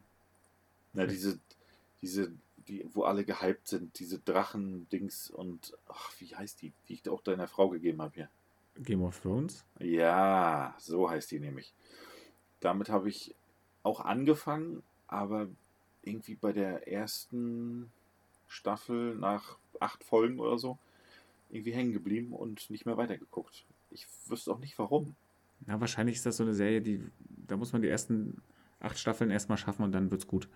Na, 0.92 1.06
diese, 1.06 1.38
diese, 2.02 2.32
die, 2.68 2.88
wo 2.92 3.04
alle 3.04 3.24
gehypt 3.24 3.68
sind, 3.68 3.98
diese 3.98 4.18
Drachen-Dings 4.18 5.30
und, 5.30 5.76
ach, 5.88 6.12
wie 6.18 6.34
heißt 6.34 6.62
die, 6.62 6.72
die 6.88 6.94
ich 6.94 7.08
auch 7.08 7.22
deiner 7.22 7.48
Frau 7.48 7.68
gegeben 7.68 8.02
habe 8.02 8.14
hier. 8.14 8.28
Game 8.76 9.02
of 9.02 9.20
Thrones? 9.20 9.64
Ja, 9.78 10.74
so 10.78 11.10
heißt 11.10 11.30
die 11.30 11.40
nämlich. 11.40 11.72
Damit 12.60 12.88
habe 12.88 13.08
ich 13.08 13.34
auch 13.82 14.00
angefangen, 14.00 14.82
aber 15.06 15.48
irgendwie 16.02 16.34
bei 16.34 16.52
der 16.52 16.88
ersten 16.88 17.90
Staffel 18.48 19.14
nach 19.14 19.56
acht 19.78 20.04
Folgen 20.04 20.38
oder 20.40 20.58
so 20.58 20.78
irgendwie 21.50 21.72
hängen 21.72 21.92
geblieben 21.92 22.32
und 22.32 22.70
nicht 22.70 22.86
mehr 22.86 22.96
weitergeguckt. 22.96 23.64
Ich 23.90 24.06
wüsste 24.26 24.52
auch 24.52 24.58
nicht 24.58 24.78
warum. 24.78 25.14
Na, 25.66 25.80
wahrscheinlich 25.80 26.16
ist 26.16 26.26
das 26.26 26.36
so 26.38 26.42
eine 26.44 26.54
Serie, 26.54 26.80
die, 26.80 27.04
da 27.46 27.56
muss 27.56 27.72
man 27.72 27.82
die 27.82 27.88
ersten 27.88 28.40
acht 28.78 28.98
Staffeln 28.98 29.30
erstmal 29.30 29.58
schaffen 29.58 29.82
und 29.82 29.92
dann 29.92 30.10
wird's 30.10 30.26
gut. 30.26 30.48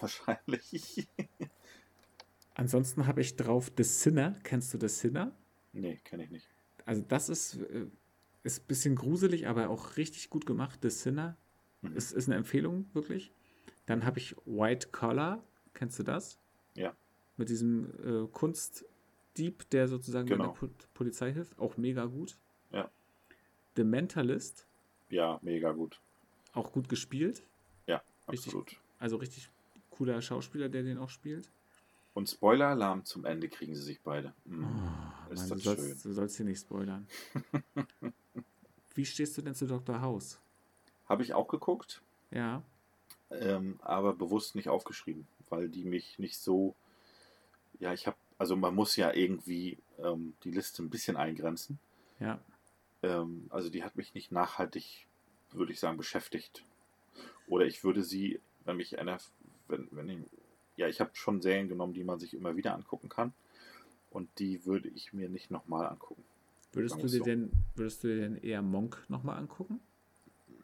Wahrscheinlich. 0.00 1.06
Ansonsten 2.54 3.06
habe 3.06 3.20
ich 3.20 3.36
drauf 3.36 3.70
The 3.76 3.84
Sinner. 3.84 4.38
Kennst 4.42 4.72
du 4.74 4.78
The 4.80 4.88
Sinner? 4.88 5.36
nee, 5.72 6.00
kenne 6.04 6.24
ich 6.24 6.30
nicht. 6.30 6.48
Also 6.86 7.02
das 7.06 7.28
ist, 7.28 7.56
äh, 7.60 7.86
ist 8.44 8.62
ein 8.62 8.66
bisschen 8.66 8.94
gruselig, 8.96 9.46
aber 9.46 9.68
auch 9.68 9.96
richtig 9.98 10.30
gut 10.30 10.46
gemacht. 10.46 10.78
The 10.82 10.90
Sinner 10.90 11.36
Mhm. 11.82 11.94
ist, 11.94 12.12
ist 12.12 12.26
eine 12.28 12.36
Empfehlung, 12.36 12.86
wirklich. 12.94 13.30
Dann 13.84 14.06
habe 14.06 14.18
ich 14.18 14.34
White 14.46 14.88
Collar. 14.92 15.44
Kennst 15.74 15.98
du 15.98 16.02
das? 16.02 16.38
Ja. 16.74 16.96
Mit 17.36 17.50
diesem 17.50 17.90
äh, 18.02 18.26
Kunstdieb, 19.36 19.68
der 19.70 19.88
sozusagen 19.88 20.26
Genau. 20.26 20.52
bei 20.52 20.66
der 20.66 20.68
Po- 20.68 20.86
Polizei 20.94 21.32
hilft. 21.32 21.58
Auch 21.58 21.76
mega 21.76 22.06
gut. 22.06 22.36
Ja. 22.70 22.90
The 23.76 23.84
Mentalist, 23.84 24.66
Ja, 25.10 25.38
mega 25.42 25.72
gut. 25.72 26.00
auch 26.54 26.72
gut 26.72 26.88
gespielt. 26.88 27.42
Ja, 27.86 28.02
Richtig. 28.30 28.48
absolut. 28.48 28.76
Also 28.98 29.16
richtig 29.16 29.48
cooler 29.90 30.20
Schauspieler, 30.22 30.68
der 30.70 30.82
den 30.82 30.98
auch 30.98 31.10
spielt. 31.10 31.50
Und 32.14 32.30
Spoiler-Alarm 32.30 33.04
zum 33.04 33.26
Ende 33.26 33.48
kriegen 33.50 33.74
sie 33.74 33.82
sich 33.82 34.00
beide. 34.00 34.32
Mm. 34.46 34.64
Oh, 34.64 35.32
ist 35.32 35.40
Mann, 35.40 35.48
du, 35.50 35.54
das 35.56 35.64
sollst, 35.64 36.04
du 36.06 36.12
sollst 36.14 36.36
hier 36.38 36.46
nicht 36.46 36.60
spoilern. 36.60 37.06
Wie 38.94 39.04
stehst 39.04 39.36
du 39.36 39.42
denn 39.42 39.54
zu 39.54 39.66
Dr. 39.66 40.00
House? 40.00 40.38
Habe 41.06 41.22
ich 41.22 41.34
auch 41.34 41.46
geguckt, 41.48 42.00
Ja, 42.30 42.62
ähm, 43.30 43.78
aber 43.82 44.14
bewusst 44.14 44.54
nicht 44.54 44.70
aufgeschrieben, 44.70 45.26
weil 45.50 45.68
die 45.68 45.84
mich 45.84 46.18
nicht 46.18 46.38
so. 46.38 46.74
Ja, 47.78 47.92
ich 47.92 48.06
habe. 48.06 48.16
Also 48.38 48.56
man 48.56 48.74
muss 48.74 48.96
ja 48.96 49.12
irgendwie 49.12 49.78
ähm, 49.98 50.34
die 50.44 50.50
Liste 50.50 50.82
ein 50.82 50.90
bisschen 50.90 51.16
eingrenzen. 51.16 51.78
ja. 52.20 52.38
Ähm, 53.02 53.46
also 53.50 53.68
die 53.68 53.84
hat 53.84 53.96
mich 53.96 54.14
nicht 54.14 54.32
nachhaltig, 54.32 55.06
würde 55.52 55.72
ich 55.72 55.80
sagen, 55.80 55.96
beschäftigt. 55.96 56.64
Oder 57.46 57.66
ich 57.66 57.84
würde 57.84 58.02
sie, 58.02 58.40
wenn 58.64 58.78
mich 58.78 58.98
einer, 58.98 59.18
wenn, 59.68 59.88
wenn 59.90 60.08
ich, 60.08 60.18
ja, 60.76 60.88
ich 60.88 61.00
habe 61.00 61.10
schon 61.14 61.42
Serien 61.42 61.68
genommen, 61.68 61.94
die 61.94 62.04
man 62.04 62.18
sich 62.18 62.34
immer 62.34 62.56
wieder 62.56 62.74
angucken 62.74 63.08
kann. 63.08 63.32
Und 64.10 64.30
die 64.38 64.64
würde 64.64 64.88
ich 64.88 65.12
mir 65.12 65.28
nicht 65.28 65.50
nochmal 65.50 65.86
angucken. 65.86 66.24
Würdest 66.72 66.96
du 66.96 67.02
dir 67.02 67.08
so. 67.08 67.24
denn, 67.24 67.50
würdest 67.74 68.02
du 68.02 68.08
dir 68.08 68.20
denn 68.20 68.36
eher 68.36 68.62
Monk 68.62 69.04
nochmal 69.08 69.38
angucken? 69.38 69.80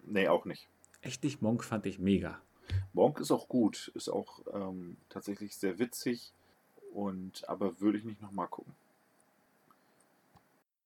Nee, 0.04 0.28
auch 0.28 0.44
nicht. 0.44 0.68
Echt 1.00 1.24
nicht, 1.24 1.42
Monk 1.42 1.64
fand 1.64 1.86
ich 1.86 1.98
mega. 1.98 2.40
Monk 2.92 3.20
ist 3.20 3.30
auch 3.30 3.48
gut, 3.48 3.90
ist 3.94 4.08
auch 4.08 4.40
ähm, 4.52 4.96
tatsächlich 5.08 5.56
sehr 5.56 5.78
witzig. 5.78 6.32
Und 6.93 7.49
aber 7.49 7.80
würde 7.80 7.99
ich 7.99 8.05
nicht 8.05 8.20
nochmal 8.20 8.49
gucken. 8.49 8.74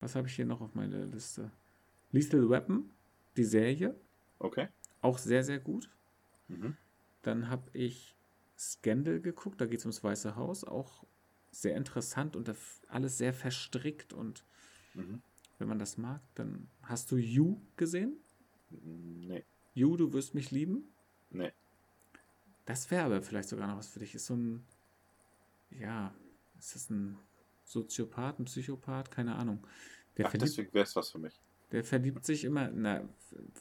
Was 0.01 0.15
habe 0.15 0.29
ich 0.29 0.35
hier 0.37 0.47
noch 0.47 0.61
auf 0.61 0.75
meiner 0.75 1.05
Liste? 1.07 1.51
Lethal 2.13 2.49
Weapon, 2.49 2.91
die 3.37 3.45
Serie, 3.45 3.95
Okay. 4.39 4.69
auch 5.01 5.19
sehr, 5.19 5.43
sehr 5.43 5.59
gut. 5.59 5.91
Mhm. 6.49 6.77
Dann 7.23 7.49
habe 7.49 7.69
ich 7.73 8.15
Scandal 8.57 9.21
geguckt, 9.21 9.61
da 9.61 9.67
geht 9.67 9.81
es 9.81 9.85
ums 9.85 10.05
Weiße 10.05 10.37
Haus, 10.37 10.65
auch 10.65 11.05
sehr 11.51 11.77
interessant 11.77 12.37
und 12.37 12.53
alles 12.89 13.19
sehr 13.19 13.35
verstrickt 13.35 14.13
und 14.13 14.45
Mhm. 14.95 15.23
wenn 15.59 15.69
man 15.69 15.79
das 15.79 15.99
mag, 15.99 16.21
dann 16.35 16.69
hast 16.83 17.11
du 17.11 17.17
You 17.17 17.61
gesehen? 17.77 18.17
Nee. 18.71 19.45
You, 19.75 19.97
du 19.97 20.13
wirst 20.13 20.35
mich 20.35 20.51
lieben? 20.51 20.85
Nee. 21.31 21.53
Das 22.65 22.91
wäre 22.91 23.05
aber 23.05 23.23
vielleicht 23.23 23.49
sogar 23.49 23.67
noch 23.69 23.77
was 23.77 23.89
für 23.89 23.99
dich. 23.99 24.15
Ist 24.15 24.27
so 24.27 24.35
ein, 24.35 24.65
ja, 25.71 26.15
ist 26.59 26.75
das 26.75 26.91
ein 26.91 27.19
Soziopath, 27.65 28.39
ein 28.39 28.45
Psychopath? 28.45 29.11
Keine 29.11 29.37
Ahnung. 29.37 29.67
Der, 30.17 30.27
Ach, 30.27 30.31
verliebt, 30.31 30.51
deswegen 30.51 30.75
wäre 30.75 30.85
es 30.85 30.97
was 30.97 31.11
für 31.11 31.19
mich. 31.19 31.39
der 31.73 31.85
verliebt 31.85 32.25
sich 32.25 32.45
immer, 32.45 32.71
na, 32.71 33.07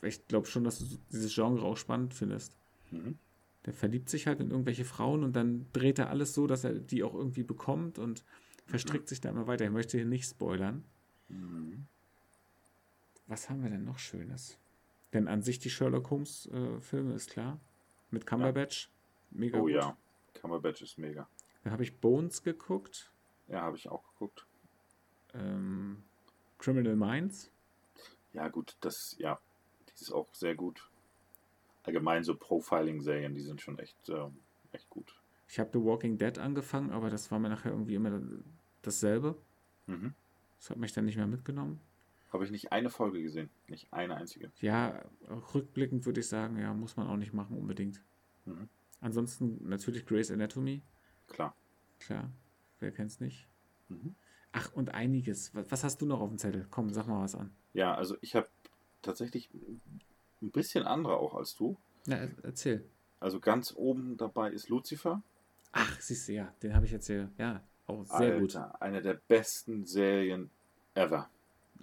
ich 0.01 0.26
glaube 0.28 0.47
schon, 0.47 0.64
dass 0.64 0.80
du 0.80 0.86
dieses 1.12 1.34
Genre 1.34 1.64
auch 1.64 1.78
spannend 1.78 2.14
findest. 2.14 2.56
Mhm. 2.91 3.18
Der 3.66 3.74
verliebt 3.74 4.10
sich 4.10 4.28
halt 4.28 4.39
in 4.39 4.51
irgendwelche 4.51 4.86
Frauen 4.86 5.24
und 5.24 5.36
dann 5.36 5.66
dreht 5.74 5.97
er 5.99 6.10
alles 6.10 6.34
so, 6.34 6.45
dass 6.47 6.64
er 6.64 6.74
die 6.76 7.03
auch 7.03 7.16
irgendwie 7.16 7.43
bekommt 7.43 7.97
und 7.97 8.24
verstrickt 8.68 9.08
sich 9.10 9.22
da 9.22 9.30
immer 9.30 9.47
weiter. 9.47 9.66
Ich 9.66 9.72
möchte 9.72 9.97
hier 9.97 10.06
nicht 10.06 10.30
spoilern. 10.30 10.84
Mhm. 11.30 11.88
Was 13.28 13.49
haben 13.49 13.64
wir 13.64 13.72
denn 13.72 13.84
noch 13.84 13.97
Schönes? 13.97 14.60
Denn 15.14 15.28
an 15.28 15.41
sich 15.41 15.58
die 15.60 15.70
Sherlock 15.72 16.12
Holmes 16.12 16.47
äh, 16.53 17.14
ist 17.16 17.32
klar. 17.32 17.60
Mit 18.12 18.28
Cumberbatch. 18.28 18.91
Mega 19.32 19.58
Oh 19.58 19.62
gut. 19.64 19.72
ja, 19.72 19.97
Cumberbatch 20.36 20.84
ist 20.84 20.97
mega. 20.99 21.28
Habe 21.66 21.84
ich 21.84 21.99
Bones 21.99 22.43
geguckt. 22.43 23.11
Ja, 23.47 23.61
habe 23.61 23.78
ich 23.78 23.89
auch 23.89 24.03
geguckt. 24.13 24.45
Ähm, 25.34 26.03
Criminal 26.57 26.95
Minds. 26.95 27.51
Ja, 28.34 28.47
gut, 28.49 28.76
das, 28.82 29.16
ja, 29.18 29.39
die 29.88 30.01
ist 30.01 30.11
auch 30.11 30.34
sehr 30.34 30.55
gut. 30.55 30.89
Allgemein 31.84 32.24
so 32.24 32.36
Profiling-Serien, 32.36 33.34
die 33.34 33.41
sind 33.41 33.61
schon 33.61 33.80
echt, 33.80 34.09
ähm, 34.09 34.38
echt 34.72 34.89
gut. 34.89 35.16
Ich 35.47 35.59
habe 35.59 35.70
The 35.74 35.84
Walking 35.84 36.18
Dead 36.18 36.38
angefangen, 36.39 36.91
aber 36.91 37.09
das 37.09 37.30
war 37.32 37.39
mir 37.39 37.49
nachher 37.49 37.72
irgendwie 37.72 37.95
immer 37.95 38.22
dasselbe. 38.82 39.38
Mhm. 39.86 40.13
Das 40.59 40.72
hat 40.72 40.78
mich 40.78 40.93
dann 40.93 41.05
nicht 41.05 41.18
mehr 41.18 41.28
mitgenommen. 41.28 41.80
Habe 42.34 42.43
ich 42.43 42.51
nicht 42.51 42.72
eine 42.72 42.89
Folge 42.89 43.22
gesehen, 43.22 43.49
nicht 43.68 43.93
eine 43.93 44.16
einzige. 44.18 44.51
Ja, 44.59 45.05
rückblickend 45.53 46.05
würde 46.05 46.20
ich 46.20 46.28
sagen, 46.28 46.57
ja, 46.57 46.74
muss 46.74 46.97
man 46.97 47.07
auch 47.07 47.18
nicht 47.18 47.34
machen 47.34 47.57
unbedingt. 47.57 48.01
Mhm. 48.45 48.68
Ansonsten 48.99 49.70
natürlich 49.70 50.05
Grey's 50.05 50.32
Anatomy. 50.32 50.82
Klar. 51.28 51.55
Klar, 51.99 52.30
wer 52.80 52.91
kennt's 52.91 53.19
nicht? 53.19 53.47
Mhm. 53.89 54.15
Ach, 54.51 54.71
und 54.73 54.93
einiges. 54.93 55.53
Was, 55.53 55.84
hast 55.84 56.01
du 56.01 56.05
noch 56.05 56.21
auf 56.21 56.30
dem 56.30 56.38
Zettel? 56.38 56.65
Komm, 56.71 56.93
sag 56.93 57.07
mal 57.07 57.21
was 57.23 57.36
an. 57.36 57.53
Ja, 57.73 57.93
also 57.95 58.15
ich 58.21 58.36
habe 58.36 58.47
tatsächlich 59.01 59.49
ein 59.53 60.51
bisschen 60.51 60.86
andere 60.86 61.17
auch 61.17 61.36
als 61.36 61.55
du. 61.55 61.78
Na, 62.05 62.17
er- 62.17 62.32
erzähl. 62.43 62.88
Also 63.19 63.39
ganz 63.39 63.73
oben 63.76 64.17
dabei 64.17 64.51
ist 64.51 64.69
Lucifer. 64.69 65.21
Ach, 65.71 65.99
siehst 65.99 66.28
du, 66.30 66.34
ja, 66.34 66.53
den 66.63 66.73
habe 66.73 66.86
ich 66.86 66.91
jetzt 66.91 67.07
hier. 67.07 67.32
Ja, 67.38 67.61
auch 67.88 68.05
sehr 68.05 68.39
gut. 68.39 68.55
Alter, 68.55 68.82
eine 68.82 69.01
der 69.01 69.15
besten 69.28 69.86
Serien 69.86 70.49
ever. 70.93 71.30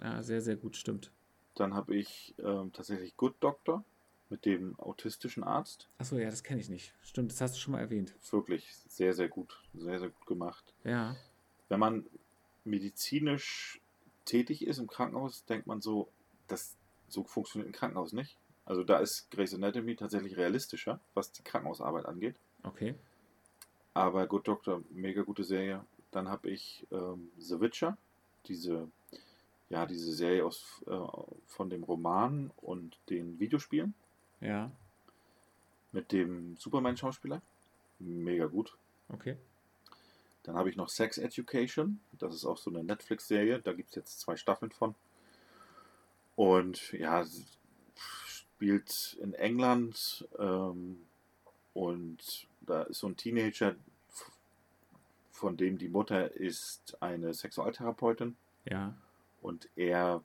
Ja, 0.01 0.23
sehr, 0.23 0.41
sehr 0.41 0.55
gut, 0.55 0.75
stimmt. 0.77 1.11
Dann 1.55 1.75
habe 1.75 1.95
ich 1.95 2.33
ähm, 2.39 2.71
tatsächlich 2.73 3.15
Good 3.17 3.35
Doctor 3.39 3.83
mit 4.33 4.45
dem 4.45 4.77
autistischen 4.79 5.43
Arzt. 5.43 5.87
Achso, 5.99 6.17
ja, 6.17 6.27
das 6.27 6.41
kenne 6.41 6.59
ich 6.59 6.67
nicht. 6.67 6.95
Stimmt, 7.03 7.31
das 7.31 7.39
hast 7.39 7.55
du 7.55 7.59
schon 7.59 7.73
mal 7.73 7.81
erwähnt. 7.81 8.15
Wirklich 8.31 8.75
sehr, 8.87 9.13
sehr 9.13 9.27
gut. 9.29 9.61
Sehr, 9.75 9.99
sehr 9.99 10.09
gut 10.09 10.25
gemacht. 10.25 10.73
Ja, 10.83 11.15
Wenn 11.69 11.79
man 11.79 12.03
medizinisch 12.65 13.79
tätig 14.25 14.65
ist 14.65 14.79
im 14.79 14.87
Krankenhaus, 14.87 15.45
denkt 15.45 15.67
man 15.67 15.81
so, 15.81 16.09
das 16.47 16.75
so 17.09 17.23
funktioniert 17.23 17.69
ein 17.69 17.77
Krankenhaus 17.77 18.11
nicht. 18.11 18.35
Also 18.65 18.83
da 18.83 18.97
ist 18.97 19.29
Grey's 19.29 19.53
Anatomy 19.53 19.95
tatsächlich 19.95 20.35
realistischer, 20.35 20.99
was 21.13 21.31
die 21.31 21.43
Krankenhausarbeit 21.43 22.07
angeht. 22.07 22.35
okay. 22.63 22.95
Aber 23.95 24.25
Good 24.25 24.47
Doctor, 24.47 24.81
mega 24.89 25.21
gute 25.21 25.43
Serie. 25.43 25.85
Dann 26.09 26.27
habe 26.27 26.49
ich 26.49 26.87
ähm, 26.91 27.29
The 27.37 27.61
Witcher, 27.61 27.95
diese, 28.47 28.89
ja, 29.69 29.85
diese 29.85 30.11
Serie 30.11 30.43
aus, 30.43 30.81
äh, 30.87 30.97
von 31.45 31.69
dem 31.69 31.83
Roman 31.83 32.49
und 32.57 32.97
den 33.11 33.39
Videospielen 33.39 33.93
Ja, 34.43 34.71
mit 35.93 36.11
dem 36.11 36.57
Superman-Schauspieler. 36.57 37.41
Mega 37.99 38.47
gut. 38.47 38.77
okay. 39.09 39.37
Dann 40.43 40.57
habe 40.57 40.69
ich 40.69 40.75
noch 40.75 40.89
Sex 40.89 41.17
Education. 41.17 42.01
Das 42.19 42.35
ist 42.35 42.43
auch 42.43 42.57
so 42.57 42.69
eine 42.69 42.83
Netflix-Serie. 42.83 43.59
Da 43.59 43.71
gibt 43.71 43.91
es 43.91 43.95
jetzt 43.95 44.19
zwei 44.19 44.35
Staffeln 44.35 44.71
von. 44.71 44.93
Und 46.35 46.91
ja, 46.91 47.25
spielt 48.25 49.17
in 49.21 49.33
England. 49.35 50.27
Ähm, 50.37 50.97
und 51.73 52.47
da 52.59 52.83
ist 52.83 52.99
so 52.99 53.07
ein 53.07 53.15
Teenager, 53.15 53.75
von 55.31 55.55
dem 55.55 55.77
die 55.77 55.87
Mutter 55.87 56.31
ist 56.33 57.01
eine 57.01 57.33
Sexualtherapeutin. 57.33 58.35
Ja, 58.65 58.93
Und 59.41 59.69
er 59.77 60.23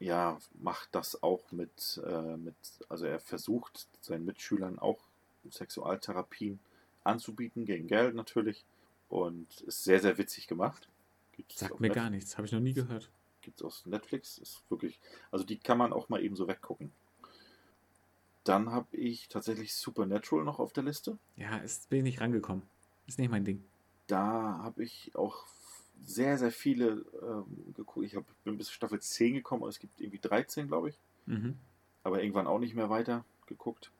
ja, 0.00 0.38
macht 0.60 0.88
das 0.92 1.22
auch 1.22 1.52
mit, 1.52 2.00
äh, 2.04 2.36
mit, 2.36 2.56
also 2.88 3.04
er 3.06 3.20
versucht 3.20 3.86
seinen 4.00 4.24
Mitschülern 4.24 4.78
auch 4.78 4.98
Sexualtherapien 5.50 6.58
anzubieten, 7.04 7.64
gegen 7.66 7.86
Geld 7.86 8.14
natürlich. 8.14 8.64
Und 9.08 9.60
ist 9.62 9.84
sehr, 9.84 10.00
sehr 10.00 10.18
witzig 10.18 10.46
gemacht. 10.48 10.88
Gibt's 11.36 11.58
sagt 11.58 11.80
mir 11.80 11.88
Net- 11.88 11.96
gar 11.96 12.10
nichts. 12.10 12.36
Habe 12.36 12.46
ich 12.46 12.52
noch 12.52 12.60
nie 12.60 12.72
gehört. 12.74 13.10
Gibt's 13.42 13.62
aus 13.62 13.84
Netflix. 13.86 14.38
Ist 14.38 14.62
wirklich, 14.70 14.98
also 15.30 15.44
die 15.44 15.58
kann 15.58 15.78
man 15.78 15.92
auch 15.92 16.08
mal 16.08 16.22
eben 16.22 16.36
so 16.36 16.46
weggucken. 16.48 16.92
Dann 18.44 18.70
habe 18.70 18.96
ich 18.96 19.28
tatsächlich 19.28 19.74
Supernatural 19.74 20.44
noch 20.44 20.60
auf 20.60 20.72
der 20.72 20.84
Liste. 20.84 21.18
Ja, 21.36 21.58
ist, 21.58 21.90
bin 21.90 21.98
ich 21.98 22.04
nicht 22.04 22.20
rangekommen. 22.20 22.62
Ist 23.06 23.18
nicht 23.18 23.30
mein 23.30 23.44
Ding. 23.44 23.64
Da 24.06 24.60
habe 24.62 24.82
ich 24.84 25.12
auch 25.14 25.46
sehr, 26.04 26.38
sehr 26.38 26.50
viele 26.50 27.04
ähm, 27.22 27.74
geguckt. 27.74 28.06
Ich 28.06 28.16
hab, 28.16 28.24
bin 28.44 28.56
bis 28.56 28.70
Staffel 28.70 29.00
10 29.00 29.34
gekommen 29.34 29.62
und 29.62 29.68
es 29.68 29.78
gibt 29.78 30.00
irgendwie 30.00 30.18
13, 30.18 30.68
glaube 30.68 30.90
ich. 30.90 30.98
Mhm. 31.26 31.56
aber 32.02 32.22
irgendwann 32.22 32.46
auch 32.46 32.58
nicht 32.58 32.74
mehr 32.74 32.90
weiter 32.90 33.24
geguckt. 33.46 33.92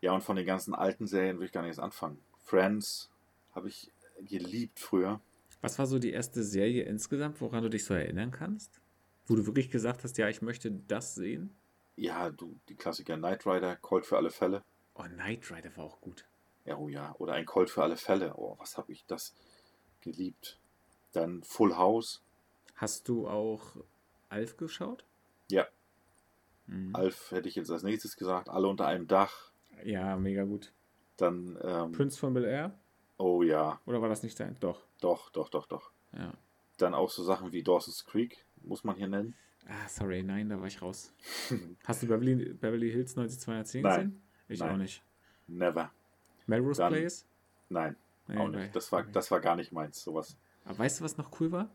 Ja, 0.00 0.12
und 0.12 0.22
von 0.22 0.36
den 0.36 0.46
ganzen 0.46 0.74
alten 0.74 1.06
Serien 1.06 1.38
will 1.38 1.46
ich 1.46 1.52
gar 1.52 1.62
nicht 1.62 1.70
erst 1.70 1.80
anfangen. 1.80 2.18
Friends 2.38 3.10
habe 3.54 3.68
ich 3.68 3.90
geliebt 4.20 4.78
früher. 4.78 5.20
Was 5.60 5.78
war 5.78 5.86
so 5.86 5.98
die 5.98 6.12
erste 6.12 6.44
Serie 6.44 6.84
insgesamt, 6.84 7.40
woran 7.40 7.64
du 7.64 7.68
dich 7.68 7.84
so 7.84 7.94
erinnern 7.94 8.30
kannst? 8.30 8.80
Wo 9.26 9.34
du 9.34 9.46
wirklich 9.46 9.70
gesagt 9.70 10.04
hast, 10.04 10.16
ja, 10.16 10.28
ich 10.28 10.40
möchte 10.40 10.70
das 10.70 11.14
sehen? 11.14 11.54
Ja, 11.96 12.30
du, 12.30 12.58
die 12.68 12.76
Klassiker 12.76 13.16
Knight 13.16 13.44
Rider, 13.44 13.74
Colt 13.76 14.06
für 14.06 14.16
alle 14.16 14.30
Fälle. 14.30 14.62
Oh, 14.94 15.02
Knight 15.02 15.50
Rider 15.50 15.76
war 15.76 15.84
auch 15.84 16.00
gut. 16.00 16.24
Ja, 16.64 16.76
oh 16.78 16.88
ja, 16.88 17.14
oder 17.18 17.32
ein 17.32 17.44
Colt 17.44 17.70
für 17.70 17.82
alle 17.82 17.96
Fälle. 17.96 18.34
Oh, 18.36 18.54
was 18.58 18.78
habe 18.78 18.92
ich 18.92 19.04
das 19.06 19.34
geliebt. 20.00 20.58
Dann 21.12 21.42
Full 21.42 21.76
House. 21.76 22.22
Hast 22.76 23.08
du 23.08 23.26
auch 23.28 23.76
Alf 24.28 24.56
geschaut? 24.56 25.04
Ja. 25.50 25.66
Mhm. 26.66 26.94
Alf 26.94 27.30
hätte 27.32 27.48
ich 27.48 27.54
jetzt 27.56 27.70
als 27.70 27.82
nächstes 27.82 28.16
gesagt. 28.16 28.48
Alle 28.48 28.68
unter 28.68 28.86
einem 28.86 29.06
Dach. 29.06 29.50
Ja, 29.84 30.16
mega 30.16 30.44
gut. 30.44 30.72
Dann, 31.16 31.58
ähm, 31.62 31.92
Prince 31.92 32.18
von 32.18 32.34
Bel 32.34 32.44
Air? 32.44 32.78
Oh 33.16 33.42
ja. 33.42 33.80
Oder 33.86 34.00
war 34.02 34.08
das 34.08 34.22
nicht 34.22 34.38
dein? 34.38 34.56
Doch. 34.60 34.82
Doch, 35.00 35.30
doch, 35.30 35.48
doch, 35.48 35.66
doch. 35.66 35.90
Ja. 36.12 36.32
Dann 36.76 36.94
auch 36.94 37.10
so 37.10 37.24
Sachen 37.24 37.52
wie 37.52 37.62
Dawson's 37.62 38.04
Creek, 38.04 38.44
muss 38.62 38.84
man 38.84 38.96
hier 38.96 39.08
nennen. 39.08 39.34
Ah, 39.66 39.88
sorry, 39.88 40.22
nein, 40.22 40.48
da 40.48 40.58
war 40.60 40.66
ich 40.66 40.80
raus. 40.80 41.12
Hast 41.84 42.02
du 42.02 42.06
Beverly, 42.06 42.52
Beverly 42.54 42.90
Hills 42.90 43.16
90210 43.16 43.82
Nein. 43.82 43.94
gesehen? 43.96 44.22
Ich 44.48 44.60
Nein. 44.60 44.70
auch 44.72 44.76
nicht. 44.76 45.02
Never. 45.48 45.90
Melrose 46.46 46.80
Dann- 46.82 46.92
Place? 46.92 47.26
Nein, 47.68 47.96
Nee, 48.28 48.38
auch 48.38 48.48
nicht. 48.48 48.74
Das 48.76 48.90
war, 48.92 49.02
das 49.02 49.30
war 49.30 49.40
gar 49.40 49.56
nicht 49.56 49.72
meins, 49.72 50.02
sowas. 50.02 50.36
Aber 50.68 50.78
weißt 50.80 51.00
du, 51.00 51.04
was 51.04 51.16
noch 51.16 51.40
cool 51.40 51.50
war? 51.50 51.70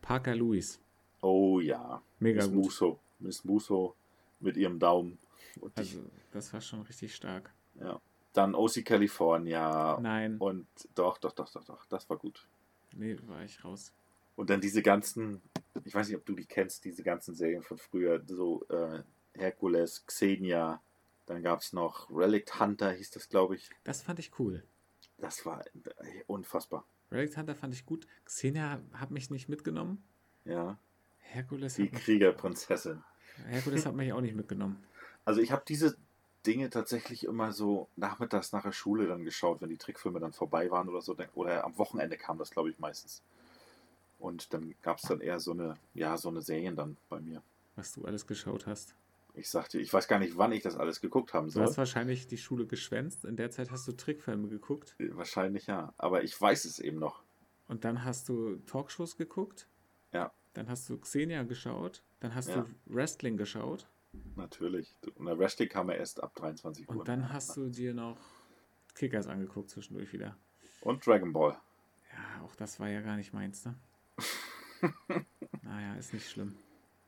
Parker 0.00 0.34
Lewis. 0.34 0.80
Oh 1.20 1.60
ja. 1.60 2.02
Mega 2.18 2.42
Miss 2.42 2.52
gut. 2.52 2.64
Musso. 2.64 3.00
Miss 3.18 3.44
Musso 3.44 3.94
mit 4.40 4.56
ihrem 4.56 4.78
Daumen. 4.78 5.18
Und 5.60 5.76
Also, 5.76 6.00
das 6.32 6.52
war 6.52 6.60
schon 6.60 6.82
richtig 6.82 7.14
stark. 7.14 7.52
ja. 7.80 8.00
Dann 8.32 8.56
OC 8.56 8.84
California. 8.84 9.96
Nein, 10.00 10.38
Und 10.38 10.66
doch, 10.96 11.18
doch, 11.18 11.30
doch, 11.32 11.48
doch, 11.52 11.62
doch. 11.64 11.86
Das 11.86 12.10
war 12.10 12.16
gut. 12.16 12.48
nee, 12.92 13.16
war 13.28 13.44
ich 13.44 13.62
raus. 13.64 13.92
Und 14.34 14.50
dann 14.50 14.60
diese 14.60 14.82
ganzen, 14.82 15.40
ich 15.84 15.94
weiß 15.94 16.08
nicht, 16.08 16.16
ob 16.16 16.26
du 16.26 16.34
die 16.34 16.44
kennst, 16.44 16.84
diese 16.84 17.04
ganzen 17.04 17.36
Serien 17.36 17.62
von 17.62 17.78
früher, 17.78 18.20
so 18.26 18.64
äh, 18.70 19.04
Hercules, 19.34 20.04
Xenia, 20.06 20.82
dann 21.26 21.42
gab 21.44 21.60
es 21.60 21.72
noch 21.72 22.10
Relic 22.10 22.58
Hunter, 22.58 22.90
hieß 22.90 23.12
das, 23.12 23.28
glaube 23.28 23.54
ich. 23.54 23.70
Das 23.84 24.02
fand 24.02 24.18
ich 24.18 24.32
cool. 24.40 24.64
Das 25.18 25.46
war 25.46 25.64
äh, 25.66 26.24
unfassbar. 26.26 26.84
Relic 27.10 27.36
Hunter 27.36 27.54
fand 27.54 27.74
ich 27.74 27.86
gut. 27.86 28.06
Xenia 28.24 28.80
hat 28.92 29.10
mich 29.10 29.30
nicht 29.30 29.48
mitgenommen. 29.48 30.02
Ja, 30.44 30.78
Herkules 31.20 31.74
die 31.74 31.88
Kriegerprinzessin. 31.88 33.02
Herkules 33.46 33.86
hat 33.86 33.94
mich 33.94 34.12
auch 34.12 34.20
nicht 34.20 34.36
mitgenommen. 34.36 34.82
Also 35.24 35.40
ich 35.40 35.50
habe 35.50 35.62
diese 35.66 35.96
Dinge 36.46 36.70
tatsächlich 36.70 37.24
immer 37.24 37.52
so 37.52 37.88
nachmittags 37.96 38.52
nach 38.52 38.62
der 38.62 38.72
Schule 38.72 39.06
dann 39.06 39.24
geschaut, 39.24 39.60
wenn 39.60 39.70
die 39.70 39.78
Trickfilme 39.78 40.20
dann 40.20 40.32
vorbei 40.32 40.70
waren 40.70 40.88
oder 40.88 41.00
so. 41.00 41.16
Oder 41.34 41.64
am 41.64 41.76
Wochenende 41.78 42.16
kam 42.16 42.38
das, 42.38 42.50
glaube 42.50 42.70
ich, 42.70 42.78
meistens. 42.78 43.22
Und 44.18 44.52
dann 44.52 44.74
gab 44.82 44.98
es 44.98 45.04
dann 45.04 45.20
eher 45.20 45.40
so 45.40 45.52
eine, 45.52 45.76
ja, 45.94 46.16
so 46.16 46.28
eine 46.28 46.42
Serien 46.42 46.76
dann 46.76 46.96
bei 47.08 47.20
mir. 47.20 47.42
Was 47.76 47.92
du 47.92 48.04
alles 48.04 48.26
geschaut 48.26 48.66
hast. 48.66 48.94
Ich 49.36 49.50
sagte, 49.50 49.80
ich 49.80 49.92
weiß 49.92 50.06
gar 50.06 50.20
nicht, 50.20 50.36
wann 50.38 50.52
ich 50.52 50.62
das 50.62 50.76
alles 50.76 51.00
geguckt 51.00 51.34
haben 51.34 51.46
Du 51.46 51.52
soll. 51.54 51.64
hast 51.64 51.76
wahrscheinlich 51.76 52.28
die 52.28 52.38
Schule 52.38 52.66
geschwänzt. 52.66 53.24
In 53.24 53.36
der 53.36 53.50
Zeit 53.50 53.70
hast 53.72 53.86
du 53.88 53.92
Trickfilme 53.92 54.48
geguckt. 54.48 54.94
Wahrscheinlich 54.98 55.66
ja. 55.66 55.92
Aber 55.98 56.22
ich 56.22 56.40
weiß 56.40 56.64
es 56.66 56.78
eben 56.78 56.98
noch. 57.00 57.22
Und 57.66 57.84
dann 57.84 58.04
hast 58.04 58.28
du 58.28 58.56
Talkshows 58.66 59.16
geguckt. 59.16 59.66
Ja. 60.12 60.32
Dann 60.52 60.68
hast 60.68 60.88
du 60.88 60.98
Xenia 60.98 61.42
geschaut. 61.42 62.04
Dann 62.20 62.34
hast 62.34 62.50
Ja. 62.50 62.62
du 62.62 62.94
Wrestling 62.94 63.36
geschaut. 63.36 63.88
Natürlich. 64.36 64.94
Und 65.16 65.26
der 65.26 65.36
Wrestling 65.38 65.68
kam 65.68 65.88
ja 65.90 65.96
erst 65.96 66.22
ab 66.22 66.34
23 66.36 66.88
Uhr. 66.88 66.98
Und 67.00 67.08
dann 67.08 67.32
hast 67.32 67.56
du 67.56 67.68
dir 67.68 67.92
noch 67.92 68.16
Kickers 68.94 69.26
angeguckt 69.26 69.70
zwischendurch 69.70 70.12
wieder. 70.12 70.36
Und 70.82 71.04
Dragon 71.04 71.32
Ball. 71.32 71.58
Ja, 72.12 72.44
auch 72.44 72.54
das 72.54 72.78
war 72.78 72.88
ja 72.88 73.00
gar 73.00 73.16
nicht 73.16 73.32
meins, 73.32 73.64
ne? 73.64 73.74
naja, 75.62 75.94
ist 75.96 76.12
nicht 76.12 76.30
schlimm. 76.30 76.54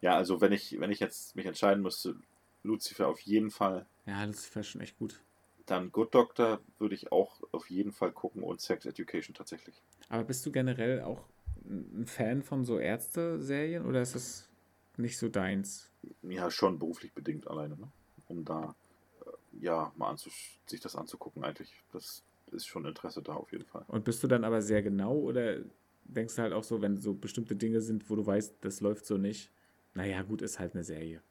Ja, 0.06 0.14
also 0.14 0.40
wenn 0.40 0.52
ich, 0.52 0.78
wenn 0.78 0.92
ich 0.92 1.00
jetzt 1.00 1.34
mich 1.34 1.46
entscheiden 1.46 1.82
müsste, 1.82 2.14
Lucifer 2.62 3.08
auf 3.08 3.18
jeden 3.22 3.50
Fall. 3.50 3.86
Ja, 4.06 4.22
Lucifer 4.22 4.60
ist 4.60 4.68
schon 4.68 4.80
echt 4.80 4.96
gut. 5.00 5.20
Dann 5.66 5.90
Good 5.90 6.14
Doctor 6.14 6.60
würde 6.78 6.94
ich 6.94 7.10
auch 7.10 7.40
auf 7.50 7.68
jeden 7.70 7.90
Fall 7.90 8.12
gucken 8.12 8.44
und 8.44 8.60
Sex 8.60 8.86
Education 8.86 9.34
tatsächlich. 9.34 9.74
Aber 10.08 10.22
bist 10.22 10.46
du 10.46 10.52
generell 10.52 11.00
auch 11.02 11.24
ein 11.64 12.06
Fan 12.06 12.44
von 12.44 12.64
so 12.64 12.78
Ärzte-Serien 12.78 13.84
oder 13.84 14.00
ist 14.00 14.14
das 14.14 14.48
nicht 14.96 15.18
so 15.18 15.28
deins? 15.28 15.90
Ja, 16.22 16.52
schon 16.52 16.78
beruflich 16.78 17.12
bedingt 17.12 17.48
alleine, 17.48 17.76
ne? 17.76 17.88
Um 18.28 18.44
da 18.44 18.76
äh, 19.24 19.64
ja 19.64 19.92
mal 19.96 20.16
sich 20.16 20.80
das 20.80 20.94
anzugucken 20.94 21.42
eigentlich. 21.42 21.82
Das 21.92 22.22
ist 22.52 22.68
schon 22.68 22.84
Interesse 22.84 23.22
da 23.22 23.32
auf 23.32 23.50
jeden 23.50 23.66
Fall. 23.66 23.84
Und 23.88 24.04
bist 24.04 24.22
du 24.22 24.28
dann 24.28 24.44
aber 24.44 24.62
sehr 24.62 24.82
genau 24.82 25.16
oder 25.16 25.56
denkst 26.04 26.36
du 26.36 26.42
halt 26.42 26.52
auch 26.52 26.62
so, 26.62 26.80
wenn 26.80 26.96
so 26.96 27.12
bestimmte 27.12 27.56
Dinge 27.56 27.80
sind, 27.80 28.08
wo 28.08 28.14
du 28.14 28.24
weißt, 28.24 28.54
das 28.60 28.80
läuft 28.80 29.04
so 29.04 29.18
nicht? 29.18 29.50
Naja, 29.96 30.20
gut, 30.22 30.42
ist 30.42 30.58
halt 30.58 30.74
eine 30.74 30.84
Serie. 30.84 31.22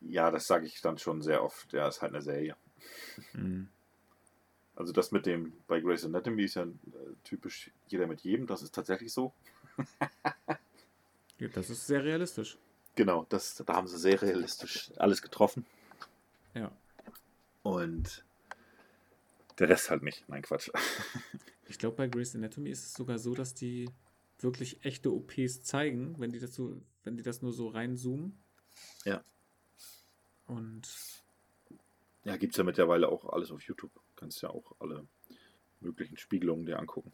Ja, 0.00 0.32
das 0.32 0.48
sage 0.48 0.66
ich 0.66 0.80
dann 0.80 0.98
schon 0.98 1.22
sehr 1.22 1.44
oft. 1.44 1.72
Ja, 1.72 1.86
ist 1.86 2.02
halt 2.02 2.12
eine 2.12 2.22
Serie. 2.22 2.56
Mhm. 3.32 3.68
Also 4.74 4.92
das 4.92 5.12
mit 5.12 5.26
dem 5.26 5.52
bei 5.68 5.80
Grey's 5.80 6.04
Anatomy 6.04 6.44
ist 6.44 6.54
ja 6.54 6.64
äh, 6.64 6.68
typisch 7.22 7.70
jeder 7.86 8.08
mit 8.08 8.20
jedem. 8.22 8.48
Das 8.48 8.62
ist 8.62 8.74
tatsächlich 8.74 9.12
so. 9.12 9.32
Ja, 11.38 11.46
das 11.46 11.70
ist 11.70 11.86
sehr 11.86 12.02
realistisch. 12.02 12.58
Genau, 12.96 13.24
das, 13.28 13.62
da 13.64 13.74
haben 13.74 13.86
sie 13.86 13.96
sehr 13.96 14.20
realistisch 14.20 14.90
alles 14.96 15.22
getroffen. 15.22 15.64
Ja. 16.54 16.72
Und 17.62 18.24
der 19.60 19.68
Rest 19.68 19.88
halt 19.88 20.02
nicht. 20.02 20.28
Nein, 20.28 20.42
Quatsch. 20.42 20.68
Ich 21.68 21.78
glaube, 21.78 21.96
bei 21.96 22.08
Grey's 22.08 22.34
Anatomy 22.34 22.70
ist 22.70 22.86
es 22.86 22.94
sogar 22.94 23.18
so, 23.18 23.34
dass 23.34 23.54
die 23.54 23.88
wirklich 24.40 24.84
echte 24.84 25.12
OPs 25.12 25.62
zeigen, 25.62 26.18
wenn 26.18 26.30
die 26.30 26.38
das 26.38 26.54
so, 26.54 26.80
wenn 27.04 27.16
die 27.16 27.22
das 27.22 27.42
nur 27.42 27.52
so 27.52 27.68
reinzoomen. 27.68 28.38
Ja. 29.04 29.24
Und 30.46 30.88
Ja, 32.24 32.36
gibt 32.36 32.54
es 32.54 32.58
ja 32.58 32.64
mittlerweile 32.64 33.08
auch 33.08 33.24
alles 33.26 33.50
auf 33.50 33.62
YouTube. 33.62 33.92
Kannst 34.16 34.42
ja 34.42 34.50
auch 34.50 34.74
alle 34.78 35.06
möglichen 35.80 36.16
Spiegelungen 36.16 36.66
dir 36.66 36.78
angucken. 36.78 37.12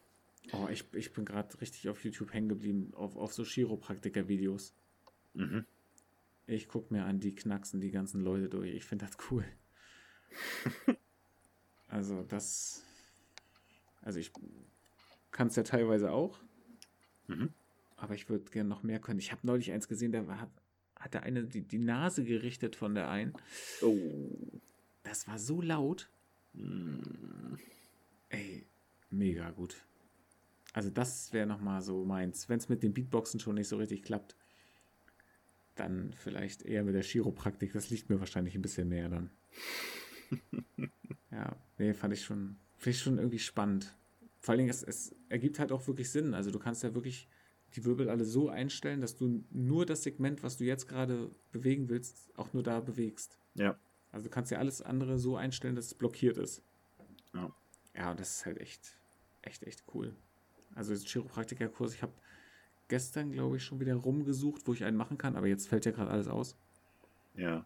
oh, 0.52 0.68
ich, 0.70 0.84
ich 0.94 1.12
bin 1.12 1.24
gerade 1.24 1.60
richtig 1.60 1.88
auf 1.88 2.04
YouTube 2.04 2.32
hängen 2.32 2.48
geblieben, 2.48 2.92
auf, 2.94 3.16
auf 3.16 3.32
so 3.32 3.44
Chiropraktiker-Videos. 3.44 4.74
Mhm. 5.34 5.66
Ich 6.46 6.68
gucke 6.68 6.92
mir 6.92 7.04
an, 7.04 7.20
die 7.20 7.34
knacksen 7.34 7.80
die 7.80 7.90
ganzen 7.90 8.20
Leute 8.20 8.48
durch. 8.48 8.74
Ich 8.74 8.84
finde 8.84 9.06
das 9.06 9.16
cool. 9.30 9.44
also 11.88 12.22
das. 12.22 12.82
Also 14.02 14.18
ich 14.18 14.30
kann 15.30 15.48
es 15.48 15.56
ja 15.56 15.62
teilweise 15.62 16.12
auch, 16.12 16.38
Mhm. 17.26 17.50
aber 17.96 18.14
ich 18.14 18.28
würde 18.28 18.50
gerne 18.50 18.68
noch 18.68 18.82
mehr 18.82 18.98
können. 18.98 19.18
Ich 19.18 19.32
habe 19.32 19.46
neulich 19.46 19.72
eins 19.72 19.88
gesehen, 19.88 20.12
da 20.12 20.26
war, 20.26 20.50
der 21.12 21.22
eine 21.22 21.44
die, 21.44 21.62
die 21.62 21.78
Nase 21.78 22.24
gerichtet 22.24 22.76
von 22.76 22.94
der 22.94 23.08
einen. 23.08 23.34
Oh. 23.82 24.60
Das 25.02 25.26
war 25.28 25.38
so 25.38 25.60
laut. 25.60 26.10
Mm. 26.54 27.54
Ey, 28.28 28.66
mega 29.10 29.50
gut. 29.50 29.76
Also 30.72 30.90
das 30.90 31.32
wäre 31.32 31.46
nochmal 31.46 31.82
so 31.82 32.04
meins. 32.04 32.48
Wenn 32.48 32.58
es 32.58 32.68
mit 32.68 32.82
dem 32.82 32.94
Beatboxen 32.94 33.38
schon 33.38 33.54
nicht 33.54 33.68
so 33.68 33.76
richtig 33.76 34.02
klappt, 34.02 34.36
dann 35.76 36.12
vielleicht 36.12 36.62
eher 36.62 36.82
mit 36.82 36.94
der 36.94 37.02
Chiropraktik. 37.02 37.72
Das 37.72 37.90
liegt 37.90 38.10
mir 38.10 38.18
wahrscheinlich 38.18 38.54
ein 38.54 38.62
bisschen 38.62 38.88
näher 38.88 39.08
dann. 39.08 39.30
ja, 41.30 41.56
nee, 41.78 41.94
fand 41.94 42.14
ich 42.14 42.24
schon, 42.24 42.56
finde 42.76 42.96
ich 42.96 43.02
schon 43.02 43.18
irgendwie 43.18 43.38
spannend. 43.38 43.94
Vor 44.44 44.52
allen 44.52 44.58
Dingen, 44.58 44.70
es, 44.70 44.82
es 44.82 45.14
ergibt 45.30 45.58
halt 45.58 45.72
auch 45.72 45.86
wirklich 45.86 46.10
Sinn. 46.10 46.34
Also 46.34 46.50
du 46.50 46.58
kannst 46.58 46.82
ja 46.82 46.94
wirklich 46.94 47.30
die 47.76 47.84
Wirbel 47.86 48.10
alle 48.10 48.26
so 48.26 48.50
einstellen, 48.50 49.00
dass 49.00 49.16
du 49.16 49.42
nur 49.50 49.86
das 49.86 50.02
Segment, 50.02 50.42
was 50.42 50.58
du 50.58 50.64
jetzt 50.64 50.86
gerade 50.86 51.30
bewegen 51.50 51.88
willst, 51.88 52.30
auch 52.36 52.52
nur 52.52 52.62
da 52.62 52.80
bewegst. 52.80 53.38
Ja. 53.54 53.74
Also 54.12 54.24
du 54.24 54.30
kannst 54.30 54.50
ja 54.50 54.58
alles 54.58 54.82
andere 54.82 55.18
so 55.18 55.38
einstellen, 55.38 55.76
dass 55.76 55.86
es 55.86 55.94
blockiert 55.94 56.36
ist. 56.36 56.62
Ja. 57.32 57.54
Ja, 57.94 58.10
und 58.10 58.20
das 58.20 58.36
ist 58.36 58.44
halt 58.44 58.60
echt, 58.60 58.98
echt, 59.40 59.62
echt 59.62 59.82
cool. 59.94 60.14
Also 60.74 60.92
das 60.92 61.06
Chiropraktikerkurs, 61.06 61.94
ich 61.94 62.02
habe 62.02 62.12
gestern, 62.88 63.32
glaube 63.32 63.56
ich, 63.56 63.64
schon 63.64 63.80
wieder 63.80 63.94
rumgesucht, 63.94 64.66
wo 64.66 64.74
ich 64.74 64.84
einen 64.84 64.98
machen 64.98 65.16
kann, 65.16 65.36
aber 65.36 65.46
jetzt 65.46 65.68
fällt 65.68 65.86
ja 65.86 65.92
gerade 65.92 66.10
alles 66.10 66.28
aus. 66.28 66.54
Ja. 67.34 67.64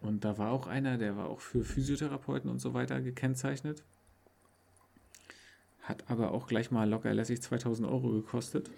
Und 0.00 0.24
da 0.24 0.38
war 0.38 0.52
auch 0.52 0.68
einer, 0.68 0.96
der 0.96 1.18
war 1.18 1.28
auch 1.28 1.40
für 1.40 1.64
Physiotherapeuten 1.64 2.48
und 2.48 2.60
so 2.60 2.72
weiter 2.72 3.02
gekennzeichnet. 3.02 3.84
Hat 5.84 6.10
aber 6.10 6.32
auch 6.32 6.46
gleich 6.46 6.70
mal 6.70 6.88
locker 6.88 7.12
lässig 7.12 7.42
2000 7.42 7.86
Euro 7.86 8.10
gekostet. 8.10 8.70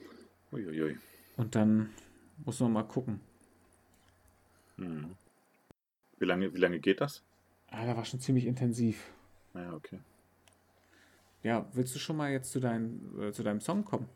Uiuiui. 0.53 0.99
Und 1.37 1.55
dann 1.55 1.91
muss 2.45 2.59
man 2.61 2.73
mal 2.73 2.83
gucken. 2.83 3.21
Mhm. 4.77 5.15
Wie 6.19 6.25
lange, 6.25 6.53
wie 6.53 6.59
lange 6.59 6.81
geht 6.81 7.01
das? 7.01 7.23
Ah, 7.71 7.85
der 7.85 7.97
war 7.97 8.05
schon 8.05 8.21
ziemlich 8.21 8.45
intensiv. 8.45 9.13
Ja, 9.55 9.73
okay. 9.73 10.01
Ja, 11.43 11.69
willst 11.75 11.95
du 11.95 11.99
schon 12.01 12.17
mal 12.17 12.33
jetzt 12.33 12.51
zu, 12.51 12.59
dein, 12.59 13.01
äh, 13.21 13.33
zu 13.33 13.43
deinem 13.43 13.61
Song 13.61 13.85
kommen? 13.85 14.09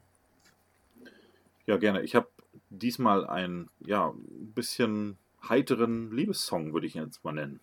Ja, 1.67 1.77
gerne. 1.77 2.03
Ich 2.03 2.17
habe 2.17 2.29
diesmal 2.71 3.27
einen, 3.27 3.71
ja, 3.81 4.09
ein 4.09 4.53
bisschen 4.53 5.17
heiteren 5.49 6.11
Liebessong, 6.11 6.73
würde 6.73 6.89
ich 6.89 6.97
ihn 6.97 7.05
jetzt 7.05 7.23
mal 7.25 7.33
nennen. 7.33 7.61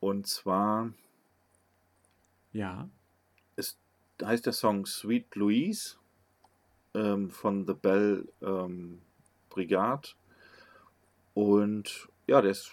Und 0.00 0.26
zwar 0.26 0.92
Ja. 2.52 2.88
Ist, 4.18 4.26
heißt 4.26 4.46
der 4.46 4.52
Song 4.52 4.86
Sweet 4.86 5.34
Louise 5.34 5.96
ähm, 6.94 7.30
von 7.30 7.66
The 7.66 7.74
Bell 7.74 8.28
ähm, 8.42 9.00
Brigade. 9.50 10.08
Und 11.34 12.08
ja, 12.26 12.40
der 12.40 12.52
ist 12.52 12.72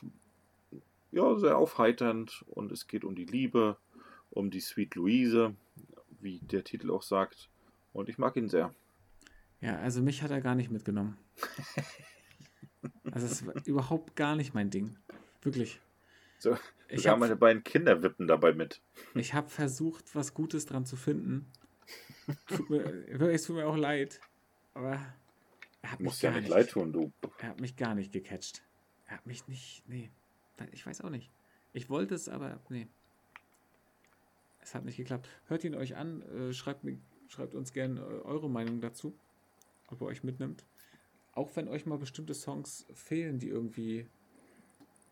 ja, 1.11 1.37
sehr 1.37 1.57
aufheiternd 1.57 2.43
und 2.47 2.71
es 2.71 2.87
geht 2.87 3.03
um 3.03 3.15
die 3.15 3.25
Liebe, 3.25 3.77
um 4.31 4.49
die 4.49 4.61
Sweet 4.61 4.95
Louise, 4.95 5.55
wie 6.21 6.39
der 6.39 6.63
Titel 6.63 6.91
auch 6.91 7.03
sagt. 7.03 7.49
Und 7.91 8.09
ich 8.09 8.17
mag 8.17 8.35
ihn 8.35 8.49
sehr. 8.49 8.73
Ja, 9.61 9.77
also 9.77 10.01
mich 10.01 10.23
hat 10.23 10.31
er 10.31 10.41
gar 10.41 10.55
nicht 10.55 10.71
mitgenommen. 10.71 11.17
Also 13.11 13.27
es 13.27 13.45
war 13.45 13.53
überhaupt 13.65 14.15
gar 14.15 14.35
nicht 14.35 14.55
mein 14.55 14.71
Ding. 14.71 14.97
Wirklich. 15.41 15.79
So, 16.43 16.57
ich 16.89 17.07
habe 17.07 17.21
meine 17.21 17.37
beiden 17.37 17.63
Kinder 17.63 18.03
wippen 18.03 18.27
dabei 18.27 18.51
mit. 18.51 18.81
Ich 19.15 19.33
habe 19.33 19.47
versucht, 19.47 20.13
was 20.13 20.33
Gutes 20.33 20.65
dran 20.65 20.85
zu 20.85 20.97
finden. 20.97 21.49
Tut 22.47 22.69
mir, 22.69 22.83
es 23.31 23.43
tut 23.43 23.55
mir 23.55 23.65
auch 23.65 23.77
leid. 23.77 24.19
Aber 24.73 24.99
er 25.81 25.91
hat 25.93 26.01
Muss 26.01 26.15
mich 26.15 26.21
ja 26.23 26.31
nicht 26.31 26.49
leid 26.49 26.71
tun, 26.71 26.91
du. 26.91 27.13
Er 27.37 27.47
hat 27.47 27.61
mich 27.61 27.77
gar 27.77 27.95
nicht 27.95 28.11
gecatcht. 28.11 28.61
Er 29.05 29.15
hat 29.15 29.25
mich 29.25 29.47
nicht. 29.47 29.83
Nee. 29.87 30.11
Ich 30.73 30.85
weiß 30.85 30.99
auch 30.99 31.09
nicht. 31.09 31.31
Ich 31.71 31.89
wollte 31.89 32.13
es, 32.13 32.27
aber 32.27 32.59
nee. 32.67 32.89
Es 34.59 34.75
hat 34.75 34.83
nicht 34.83 34.97
geklappt. 34.97 35.29
Hört 35.47 35.63
ihn 35.63 35.75
euch 35.75 35.95
an. 35.95 36.23
Äh, 36.23 36.51
schreibt, 36.51 36.85
schreibt 37.29 37.55
uns 37.55 37.71
gerne 37.71 38.01
äh, 38.01 38.21
eure 38.25 38.49
Meinung 38.49 38.81
dazu. 38.81 39.17
Ob 39.87 40.01
er 40.01 40.07
euch 40.07 40.25
mitnimmt. 40.25 40.65
Auch 41.31 41.55
wenn 41.55 41.69
euch 41.69 41.85
mal 41.85 41.99
bestimmte 41.99 42.33
Songs 42.33 42.85
fehlen, 42.93 43.39
die 43.39 43.47
irgendwie 43.47 44.09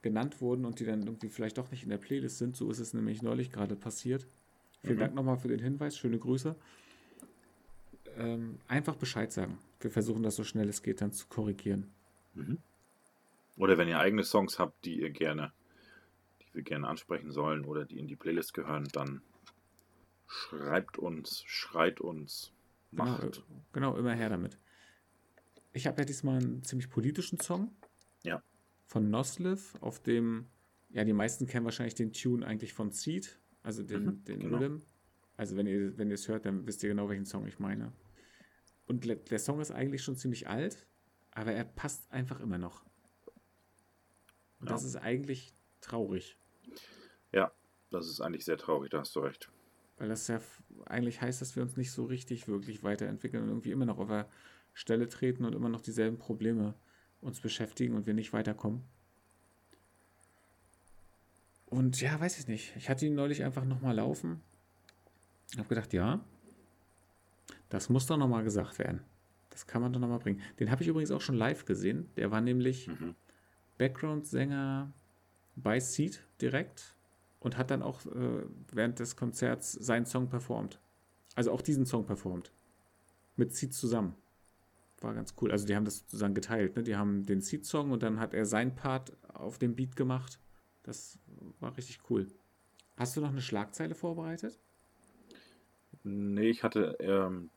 genannt 0.02 0.42
wurden 0.42 0.66
und 0.66 0.80
die 0.80 0.86
dann 0.86 1.04
irgendwie 1.04 1.30
vielleicht 1.30 1.58
doch 1.58 1.72
nicht 1.72 1.84
in 1.84 1.90
der 1.90 1.98
Playlist 1.98 2.38
sind. 2.38 2.56
So 2.56 2.70
ist 2.72 2.80
es 2.80 2.94
nämlich 2.94 3.22
neulich 3.22 3.52
gerade 3.52 3.76
passiert. 3.76 4.28
Vielen 4.82 4.96
mhm. 4.96 5.00
Dank 5.00 5.16
nochmal 5.16 5.38
für 5.38 5.48
den 5.48 5.60
Hinweis. 5.60 5.98
Schöne 5.98 6.18
Grüße. 6.18 6.56
Ähm, 8.18 8.60
einfach 8.68 8.96
Bescheid 8.96 9.32
sagen. 9.32 9.60
Wir 9.80 9.92
versuchen 9.92 10.24
das 10.24 10.36
so 10.36 10.44
schnell 10.44 10.70
es 10.70 10.82
geht 10.82 11.02
dann 11.02 11.12
zu 11.12 11.28
korrigieren. 11.28 11.92
Mhm. 12.34 12.58
Oder 13.58 13.78
wenn 13.78 13.88
ihr 13.88 14.00
eigene 14.00 14.24
Songs 14.24 14.60
habt, 14.60 14.86
die 14.86 15.02
ihr 15.02 15.12
gerne, 15.12 15.52
die 16.42 16.56
wir 16.56 16.64
gerne 16.64 16.88
ansprechen 16.88 17.32
sollen 17.32 17.66
oder 17.66 17.86
die 17.86 18.00
in 18.00 18.08
die 18.08 18.16
Playlist 18.16 18.54
gehören, 18.54 18.88
dann 18.92 19.22
schreibt 20.28 20.98
uns, 20.98 21.44
schreit 21.46 22.00
uns, 22.00 22.52
genau, 22.92 23.06
macht. 23.06 23.22
Genau, 23.22 23.64
genau 23.74 23.98
immer 23.98 24.14
her 24.14 24.30
damit. 24.30 24.58
Ich 25.74 25.88
habe 25.88 26.02
ja 26.02 26.06
diesmal 26.06 26.42
einen 26.42 26.64
ziemlich 26.64 26.90
politischen 26.90 27.40
Song. 27.40 27.72
Ja. 28.24 28.42
Von 28.92 29.10
Nosliv, 29.10 29.76
auf 29.80 30.04
dem, 30.04 30.50
ja, 30.90 31.06
die 31.06 31.14
meisten 31.14 31.48
kennen 31.48 31.64
wahrscheinlich 31.64 31.96
den 31.96 32.12
Tune 32.12 32.46
eigentlich 32.46 32.74
von 32.74 32.92
Seed, 32.92 33.40
also 33.64 33.84
den, 33.84 34.04
mhm, 34.04 34.24
den 34.26 34.40
genau. 34.42 34.58
Rhythm. 34.58 34.82
Also 35.38 35.56
wenn 35.56 35.66
ihr, 35.66 35.98
wenn 35.98 36.10
ihr 36.10 36.16
es 36.16 36.28
hört, 36.28 36.46
dann 36.46 36.68
wisst 36.68 36.84
ihr 36.84 36.90
genau, 36.90 37.08
welchen 37.08 37.26
Song 37.26 37.48
ich 37.48 37.58
meine. 37.58 37.94
Und 38.88 39.06
der 39.06 39.40
Song 39.40 39.62
ist 39.62 39.72
eigentlich 39.72 40.04
schon 40.04 40.18
ziemlich 40.18 40.50
alt, 40.50 40.86
aber 41.32 41.54
er 41.54 41.64
passt 41.64 42.12
einfach 42.12 42.42
immer 42.42 42.58
noch. 42.58 42.84
Und 44.60 44.68
ja. 44.68 44.74
das 44.74 44.84
ist 44.84 44.98
eigentlich 44.98 45.54
traurig. 45.80 46.38
Ja, 47.32 47.54
das 47.92 48.10
ist 48.10 48.20
eigentlich 48.20 48.44
sehr 48.44 48.58
traurig, 48.58 48.90
da 48.90 49.00
hast 49.00 49.16
du 49.16 49.22
recht. 49.22 49.50
Weil 50.00 50.10
das 50.10 50.28
ja 50.28 50.42
eigentlich 50.86 51.22
heißt, 51.22 51.40
dass 51.40 51.56
wir 51.56 51.64
uns 51.64 51.78
nicht 51.78 51.94
so 51.94 52.04
richtig 52.04 52.50
wirklich 52.50 52.84
weiterentwickeln 52.84 53.44
und 53.44 53.50
irgendwie 53.52 53.72
immer 53.72 53.86
noch 53.86 54.00
auf 54.00 54.10
der 54.10 54.30
Stelle 54.74 55.08
treten 55.08 55.46
und 55.46 55.56
immer 55.56 55.70
noch 55.70 55.80
dieselben 55.80 56.18
Probleme 56.18 56.76
uns 57.22 57.40
beschäftigen 57.40 57.96
und 57.96 58.06
wir 58.08 58.14
nicht 58.14 58.34
weiterkommen. 58.34 58.82
Und 61.68 62.02
ja, 62.02 62.20
weiß 62.20 62.38
ich 62.40 62.48
nicht. 62.48 62.76
Ich 62.76 62.90
hatte 62.90 63.06
ihn 63.06 63.16
neulich 63.16 63.44
einfach 63.44 63.64
nochmal 63.64 63.96
laufen. 63.96 64.42
Ich 65.52 65.58
habe 65.58 65.70
gedacht, 65.70 65.94
ja, 65.94 66.20
das 67.70 67.90
muss 67.90 68.06
doch 68.06 68.18
nochmal 68.18 68.44
gesagt 68.44 68.78
werden. 68.80 69.02
Das 69.50 69.68
kann 69.68 69.82
man 69.82 69.94
doch 69.94 70.00
nochmal 70.00 70.20
bringen. 70.20 70.42
Den 70.60 70.72
habe 70.72 70.82
ich 70.82 70.90
übrigens 70.90 71.12
auch 71.12 71.22
schon 71.22 71.36
live 71.36 71.66
gesehen. 71.66 72.10
Der 72.18 72.32
war 72.32 72.42
nämlich 72.42 72.88
mhm. 72.88 73.16
Background-Sänger 73.78 74.92
bei 75.56 75.80
Seed 75.80 76.24
direkt 76.42 76.96
und 77.40 77.58
hat 77.58 77.72
dann 77.72 77.82
auch 77.82 78.06
äh, 78.06 78.46
während 78.72 79.00
des 79.00 79.16
Konzerts 79.16 79.72
seinen 79.72 80.06
Song 80.06 80.30
performt. 80.30 80.80
Also 81.36 81.52
auch 81.52 81.62
diesen 81.62 81.86
Song 81.86 82.06
performt. 82.06 82.52
Mit 83.36 83.54
Seed 83.54 83.74
zusammen. 83.74 84.16
War 85.02 85.14
ganz 85.14 85.34
cool. 85.42 85.52
Also 85.52 85.66
die 85.66 85.76
haben 85.76 85.86
das 85.86 86.00
sozusagen 86.00 86.36
geteilt. 86.36 86.76
Ne? 86.76 86.84
Die 86.84 86.96
haben 86.96 87.26
den 87.26 87.42
Seed-Song 87.42 87.92
und 87.92 88.04
dann 88.04 88.20
hat 88.20 88.34
er 88.34 88.46
seinen 88.46 88.76
Part 88.76 89.12
auf 89.34 89.58
dem 89.58 89.76
Beat 89.76 89.96
gemacht. 89.96 90.40
Das 90.84 91.20
war 91.60 91.76
richtig 91.76 92.00
cool. 92.10 92.28
Hast 92.98 93.18
du 93.18 93.22
noch 93.22 93.30
eine 93.30 93.42
Schlagzeile 93.42 93.96
vorbereitet? 93.96 94.60
Nee, 96.04 96.50
ich 96.50 96.64
hatte 96.64 96.98
ähm, 97.00 97.50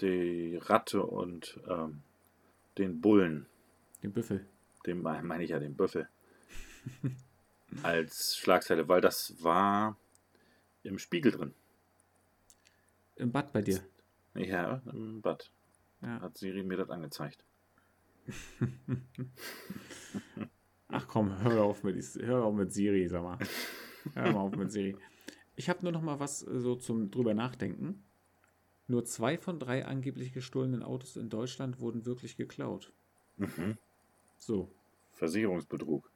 die 0.00 0.56
Ratte 0.56 1.04
und 1.04 1.60
ähm, 1.68 2.02
den 2.78 3.00
Bullen. 3.00 3.46
Den 4.02 4.12
Büffel. 4.12 4.46
Den 4.84 5.02
meine 5.02 5.44
ich 5.44 5.50
ja, 5.50 5.60
den 5.60 5.76
Büffel. 5.76 6.08
als 7.82 8.36
Schlagzeile, 8.36 8.88
weil 8.88 9.00
das 9.00 9.34
war 9.42 9.96
im 10.82 10.98
Spiegel 10.98 11.32
drin. 11.32 11.54
Im 13.16 13.30
Bad 13.30 13.52
bei 13.52 13.62
dir? 13.62 13.80
Ja, 14.34 14.82
im 14.86 15.20
Bad. 15.20 15.50
Ja. 16.02 16.20
Hat 16.20 16.36
Siri 16.36 16.62
mir 16.62 16.76
das 16.76 16.90
angezeigt. 16.90 17.44
Ach 20.88 21.08
komm, 21.08 21.42
hör 21.42 21.64
auf 21.64 21.82
mit, 21.82 21.96
hör 22.20 22.44
auf 22.44 22.54
mit 22.54 22.72
Siri, 22.72 23.08
sag 23.08 23.22
mal. 23.22 23.38
Hör 24.14 24.32
mal 24.32 24.40
auf 24.40 24.56
mit 24.56 24.70
Siri. 24.70 24.96
Ich 25.56 25.68
habe 25.68 25.82
nur 25.82 25.92
noch 25.92 26.02
mal 26.02 26.20
was 26.20 26.46
äh, 26.46 26.60
so 26.60 26.74
zum 26.74 27.10
drüber 27.10 27.34
nachdenken. 27.34 28.04
Nur 28.88 29.04
zwei 29.04 29.38
von 29.38 29.58
drei 29.58 29.86
angeblich 29.86 30.32
gestohlenen 30.32 30.82
Autos 30.82 31.16
in 31.16 31.30
Deutschland 31.30 31.80
wurden 31.80 32.04
wirklich 32.04 32.36
geklaut. 32.36 32.92
Mhm. 33.36 33.78
So. 34.38 34.74
Versicherungsbetrug. 35.12 36.10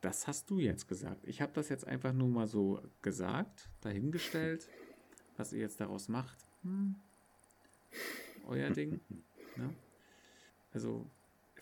Das 0.00 0.26
hast 0.26 0.50
du 0.50 0.58
jetzt 0.58 0.86
gesagt. 0.86 1.26
Ich 1.26 1.40
habe 1.40 1.52
das 1.54 1.68
jetzt 1.68 1.86
einfach 1.86 2.12
nur 2.12 2.28
mal 2.28 2.46
so 2.46 2.80
gesagt, 3.02 3.70
dahingestellt. 3.80 4.68
Was 5.36 5.52
ihr 5.52 5.60
jetzt 5.60 5.80
daraus 5.80 6.08
macht, 6.08 6.38
hm. 6.62 6.94
Euer 8.46 8.70
Ding. 8.70 9.00
Ne? 9.56 9.72
Also 10.72 11.08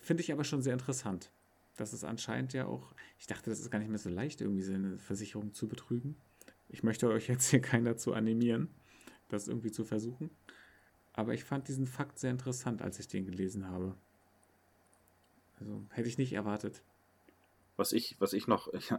finde 0.01 0.23
ich 0.23 0.31
aber 0.31 0.43
schon 0.43 0.63
sehr 0.63 0.73
interessant. 0.73 1.31
dass 1.75 1.93
es 1.93 2.03
anscheinend 2.03 2.53
ja 2.53 2.65
auch, 2.65 2.93
ich 3.19 3.27
dachte, 3.27 3.51
das 3.51 3.59
ist 3.59 3.69
gar 3.69 3.77
nicht 3.77 3.89
mehr 3.89 3.99
so 3.99 4.09
leicht, 4.09 4.41
irgendwie 4.41 4.63
seine 4.63 4.97
Versicherung 4.97 5.53
zu 5.53 5.67
betrügen. 5.67 6.15
Ich 6.69 6.81
möchte 6.81 7.07
euch 7.09 7.27
jetzt 7.27 7.49
hier 7.49 7.61
keinen 7.61 7.85
dazu 7.85 8.13
animieren, 8.13 8.69
das 9.29 9.47
irgendwie 9.47 9.71
zu 9.71 9.83
versuchen. 9.83 10.31
Aber 11.13 11.33
ich 11.35 11.43
fand 11.43 11.67
diesen 11.67 11.85
Fakt 11.85 12.17
sehr 12.17 12.31
interessant, 12.31 12.81
als 12.81 12.99
ich 12.99 13.07
den 13.07 13.25
gelesen 13.25 13.67
habe. 13.67 13.95
Also 15.59 15.85
hätte 15.91 16.09
ich 16.09 16.17
nicht 16.17 16.33
erwartet. 16.33 16.81
Was 17.77 17.91
ich, 17.91 18.15
was 18.19 18.33
ich 18.33 18.47
noch, 18.47 18.67
ich, 18.73 18.91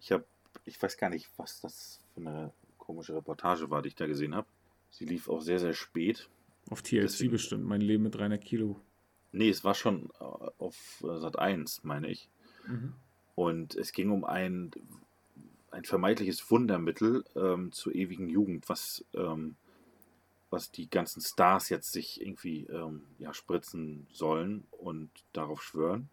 ich 0.00 0.12
habe, 0.12 0.24
ich 0.64 0.80
weiß 0.80 0.96
gar 0.96 1.10
nicht, 1.10 1.28
was 1.36 1.60
das 1.60 2.00
für 2.14 2.20
eine 2.20 2.52
komische 2.78 3.14
Reportage 3.14 3.70
war, 3.70 3.82
die 3.82 3.88
ich 3.88 3.94
da 3.94 4.06
gesehen 4.06 4.34
habe. 4.34 4.46
Sie 4.90 5.04
lief 5.04 5.28
auch 5.28 5.40
sehr, 5.40 5.58
sehr 5.58 5.74
spät. 5.74 6.28
Auf 6.70 6.82
TLC 6.82 7.02
Deswegen, 7.02 7.32
bestimmt, 7.32 7.64
mein 7.64 7.80
Leben 7.80 8.04
mit 8.04 8.14
300 8.14 8.40
Kilo. 8.40 8.80
Nee, 9.32 9.48
es 9.48 9.64
war 9.64 9.74
schon 9.74 10.10
äh, 10.20 10.24
auf 10.24 11.04
äh, 11.04 11.18
Sat 11.18 11.38
1, 11.38 11.84
meine 11.84 12.08
ich. 12.08 12.28
Mhm. 12.66 12.94
Und 13.34 13.74
es 13.74 13.92
ging 13.92 14.10
um 14.10 14.24
ein, 14.24 14.70
ein 15.70 15.84
vermeintliches 15.84 16.50
Wundermittel 16.50 17.24
ähm, 17.34 17.72
zur 17.72 17.94
ewigen 17.94 18.28
Jugend, 18.28 18.68
was 18.68 19.04
ähm, 19.12 19.56
was 20.54 20.70
die 20.70 20.88
ganzen 20.88 21.20
Stars 21.20 21.68
jetzt 21.68 21.92
sich 21.92 22.20
irgendwie 22.20 22.64
ähm, 22.66 23.02
ja, 23.18 23.34
spritzen 23.34 24.06
sollen 24.12 24.64
und 24.70 25.10
darauf 25.32 25.62
schwören. 25.62 26.08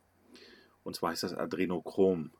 Und 0.83 0.95
zwar 0.95 1.11
heißt 1.11 1.23
das 1.23 1.35
Adrenochrom. 1.35 2.31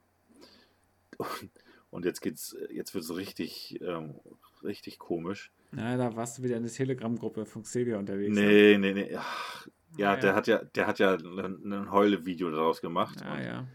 Und, 1.18 1.28
und 1.91 2.05
jetzt 2.05 2.22
geht's, 2.22 2.57
jetzt 2.72 2.95
wird 2.95 3.03
es 3.03 3.16
richtig, 3.16 3.80
ähm, 3.82 4.16
richtig 4.64 4.97
komisch. 4.97 5.51
Na, 5.72 5.98
da 5.98 6.16
warst 6.16 6.38
du 6.38 6.44
wieder 6.44 6.58
in 6.58 6.64
der 6.64 6.72
Telegram-Gruppe 6.72 7.46
von 7.46 7.64
Xavier 7.64 7.98
unterwegs. 7.98 8.36
Nee, 8.36 8.78
ne? 8.78 8.94
nee, 8.94 8.94
nee. 8.94 9.16
Ach, 9.16 9.68
ja, 9.98 10.14
ah, 10.14 10.16
der 10.18 10.36
hat 10.36 10.48
ja, 10.48 10.64
der 10.64 10.88
hat 10.88 11.00
ja 11.00 11.14
ein 11.16 11.92
Heule-Video 11.92 12.52
daraus 12.52 12.82
gemacht. 12.82 13.22
Ah, 13.24 13.36
und, 13.36 13.44
ja. 13.44 13.68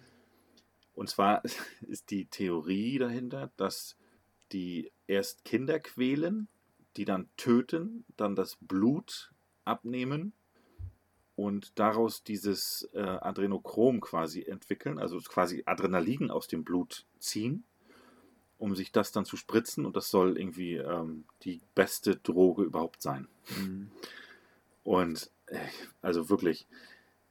und 0.94 1.08
zwar 1.08 1.42
ist 1.88 2.10
die 2.10 2.26
Theorie 2.26 2.98
dahinter, 2.98 3.50
dass 3.56 3.96
die 4.52 4.92
erst 5.06 5.44
Kinder 5.44 5.80
quälen 5.80 6.48
die 6.96 7.04
dann 7.04 7.28
töten, 7.36 8.04
dann 8.16 8.34
das 8.34 8.56
Blut 8.60 9.32
abnehmen 9.64 10.32
und 11.34 11.78
daraus 11.78 12.24
dieses 12.24 12.88
äh, 12.94 13.00
Adrenochrom 13.00 14.00
quasi 14.00 14.42
entwickeln, 14.42 14.98
also 14.98 15.18
quasi 15.20 15.62
Adrenalin 15.66 16.30
aus 16.30 16.48
dem 16.48 16.64
Blut 16.64 17.06
ziehen, 17.18 17.64
um 18.58 18.74
sich 18.74 18.92
das 18.92 19.12
dann 19.12 19.24
zu 19.24 19.36
spritzen 19.36 19.84
und 19.84 19.96
das 19.96 20.10
soll 20.10 20.38
irgendwie 20.38 20.76
ähm, 20.76 21.24
die 21.42 21.60
beste 21.74 22.16
Droge 22.16 22.62
überhaupt 22.62 23.02
sein. 23.02 23.28
Mhm. 23.58 23.90
Und 24.82 25.30
äh, 25.46 25.58
also 26.02 26.30
wirklich, 26.30 26.66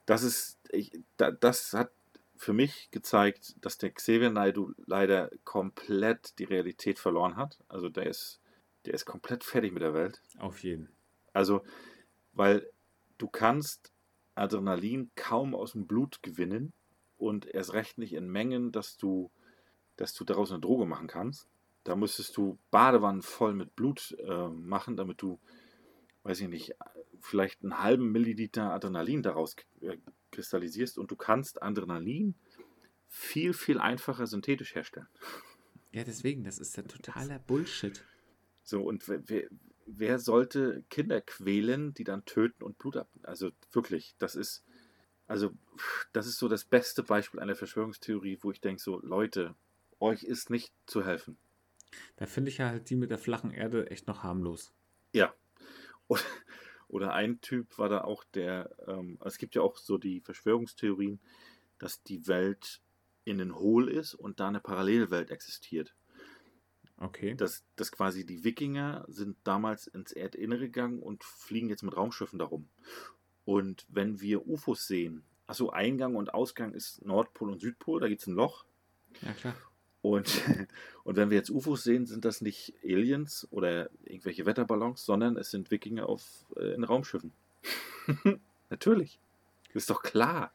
das 0.05 0.23
ist, 0.23 0.57
ich, 0.71 0.91
da, 1.17 1.31
das 1.31 1.73
hat 1.73 1.91
für 2.37 2.53
mich 2.53 2.89
gezeigt, 2.91 3.55
dass 3.61 3.77
der 3.77 3.91
Xavier 3.91 4.29
Naidu 4.29 4.73
leider 4.85 5.31
komplett 5.45 6.37
die 6.37 6.43
Realität 6.43 6.99
verloren 6.99 7.37
hat. 7.37 7.57
Also 7.69 7.89
der 7.89 8.07
ist 8.07 8.39
der 8.85 8.93
ist 8.93 9.05
komplett 9.05 9.43
fertig 9.43 9.73
mit 9.73 9.81
der 9.81 9.93
Welt. 9.93 10.21
Auf 10.39 10.63
jeden. 10.63 10.89
Also, 11.33 11.63
weil 12.33 12.69
du 13.17 13.27
kannst 13.27 13.91
Adrenalin 14.35 15.11
kaum 15.15 15.55
aus 15.55 15.73
dem 15.73 15.87
Blut 15.87 16.21
gewinnen 16.21 16.73
und 17.17 17.45
erst 17.47 17.73
recht 17.73 17.97
nicht 17.97 18.13
in 18.13 18.29
Mengen, 18.29 18.71
dass 18.71 18.97
du, 18.97 19.31
dass 19.97 20.13
du 20.13 20.23
daraus 20.23 20.51
eine 20.51 20.61
Droge 20.61 20.85
machen 20.85 21.07
kannst. 21.07 21.47
Da 21.83 21.95
müsstest 21.95 22.35
du 22.37 22.57
Badewannen 22.71 23.21
voll 23.21 23.53
mit 23.53 23.75
Blut 23.75 24.15
äh, 24.19 24.49
machen, 24.49 24.97
damit 24.97 25.21
du, 25.21 25.39
weiß 26.23 26.41
ich 26.41 26.47
nicht, 26.47 26.73
vielleicht 27.21 27.63
einen 27.63 27.81
halben 27.81 28.11
Milliliter 28.11 28.71
Adrenalin 28.71 29.21
daraus 29.21 29.55
äh, 29.81 29.97
kristallisierst 30.31 30.97
und 30.97 31.11
du 31.11 31.15
kannst 31.15 31.61
Adrenalin 31.61 32.35
viel, 33.07 33.53
viel 33.53 33.79
einfacher 33.79 34.27
synthetisch 34.27 34.75
herstellen. 34.75 35.07
Ja, 35.91 36.03
deswegen, 36.03 36.43
das 36.43 36.59
ist 36.59 36.75
ja 36.75 36.83
totaler 36.83 37.39
Bullshit. 37.39 38.03
So, 38.63 38.81
und 38.83 39.07
wer, 39.07 39.47
wer 39.85 40.19
sollte 40.19 40.83
Kinder 40.89 41.21
quälen, 41.21 41.93
die 41.93 42.03
dann 42.03 42.25
töten 42.25 42.63
und 42.63 42.77
Blut 42.77 42.97
ab? 42.97 43.09
Also 43.23 43.51
wirklich, 43.71 44.15
das 44.17 44.35
ist, 44.35 44.65
also, 45.27 45.51
das 46.13 46.27
ist 46.27 46.37
so 46.37 46.47
das 46.47 46.65
beste 46.65 47.03
Beispiel 47.03 47.39
einer 47.39 47.55
Verschwörungstheorie, 47.55 48.39
wo 48.41 48.51
ich 48.51 48.59
denke, 48.59 48.81
so, 48.81 48.99
Leute, 49.01 49.55
euch 49.99 50.23
ist 50.23 50.49
nicht 50.49 50.73
zu 50.85 51.05
helfen. 51.05 51.37
Da 52.17 52.25
finde 52.25 52.51
ich 52.51 52.57
ja 52.57 52.69
halt 52.69 52.89
die 52.89 52.95
mit 52.95 53.11
der 53.11 53.17
flachen 53.17 53.51
Erde 53.51 53.89
echt 53.89 54.07
noch 54.07 54.23
harmlos. 54.23 54.73
Ja. 55.13 55.33
Oder, 56.07 56.21
oder 56.87 57.13
ein 57.13 57.41
Typ 57.41 57.77
war 57.77 57.89
da 57.89 58.01
auch 58.01 58.23
der, 58.23 58.75
ähm, 58.87 59.17
es 59.23 59.37
gibt 59.37 59.55
ja 59.55 59.61
auch 59.61 59.77
so 59.77 59.97
die 59.97 60.21
Verschwörungstheorien, 60.21 61.19
dass 61.79 62.03
die 62.03 62.27
Welt 62.27 62.81
innen 63.23 63.55
hohl 63.55 63.89
ist 63.89 64.13
und 64.13 64.39
da 64.39 64.47
eine 64.47 64.59
Parallelwelt 64.59 65.31
existiert. 65.31 65.95
Okay. 66.97 67.35
Dass, 67.35 67.65
dass 67.75 67.91
quasi 67.91 68.25
die 68.25 68.43
Wikinger 68.43 69.03
sind 69.09 69.37
damals 69.43 69.87
ins 69.87 70.13
Erdinnere 70.13 70.67
gegangen 70.67 70.99
und 70.99 71.23
fliegen 71.23 71.69
jetzt 71.69 71.83
mit 71.83 71.97
Raumschiffen 71.97 72.39
darum. 72.39 72.69
Und 73.43 73.85
wenn 73.89 74.21
wir 74.21 74.47
UFOs 74.47 74.87
sehen, 74.87 75.23
also 75.45 75.71
Eingang 75.71 76.15
und 76.15 76.33
Ausgang 76.33 76.73
ist 76.73 77.05
Nordpol 77.05 77.51
und 77.51 77.59
Südpol, 77.59 77.99
da 77.99 78.07
gibt 78.07 78.21
es 78.21 78.27
ein 78.27 78.33
Loch. 78.33 78.65
Ja, 79.21 79.33
klar. 79.33 79.55
Und, 80.09 80.41
und 81.03 81.15
wenn 81.15 81.29
wir 81.31 81.37
jetzt 81.37 81.49
UFOs 81.49 81.83
sehen, 81.83 82.05
sind 82.05 82.25
das 82.25 82.41
nicht 82.41 82.73
Aliens 82.83 83.47
oder 83.51 83.89
irgendwelche 84.03 84.45
Wetterballons, 84.45 85.03
sondern 85.05 85.35
es 85.37 85.49
sind 85.51 85.71
Wikinger 85.71 86.07
auf, 86.07 86.23
äh, 86.55 86.73
in 86.75 86.83
Raumschiffen. 86.83 87.31
Natürlich. 88.69 89.19
Ist 89.73 89.89
doch 89.89 90.01
klar. 90.03 90.51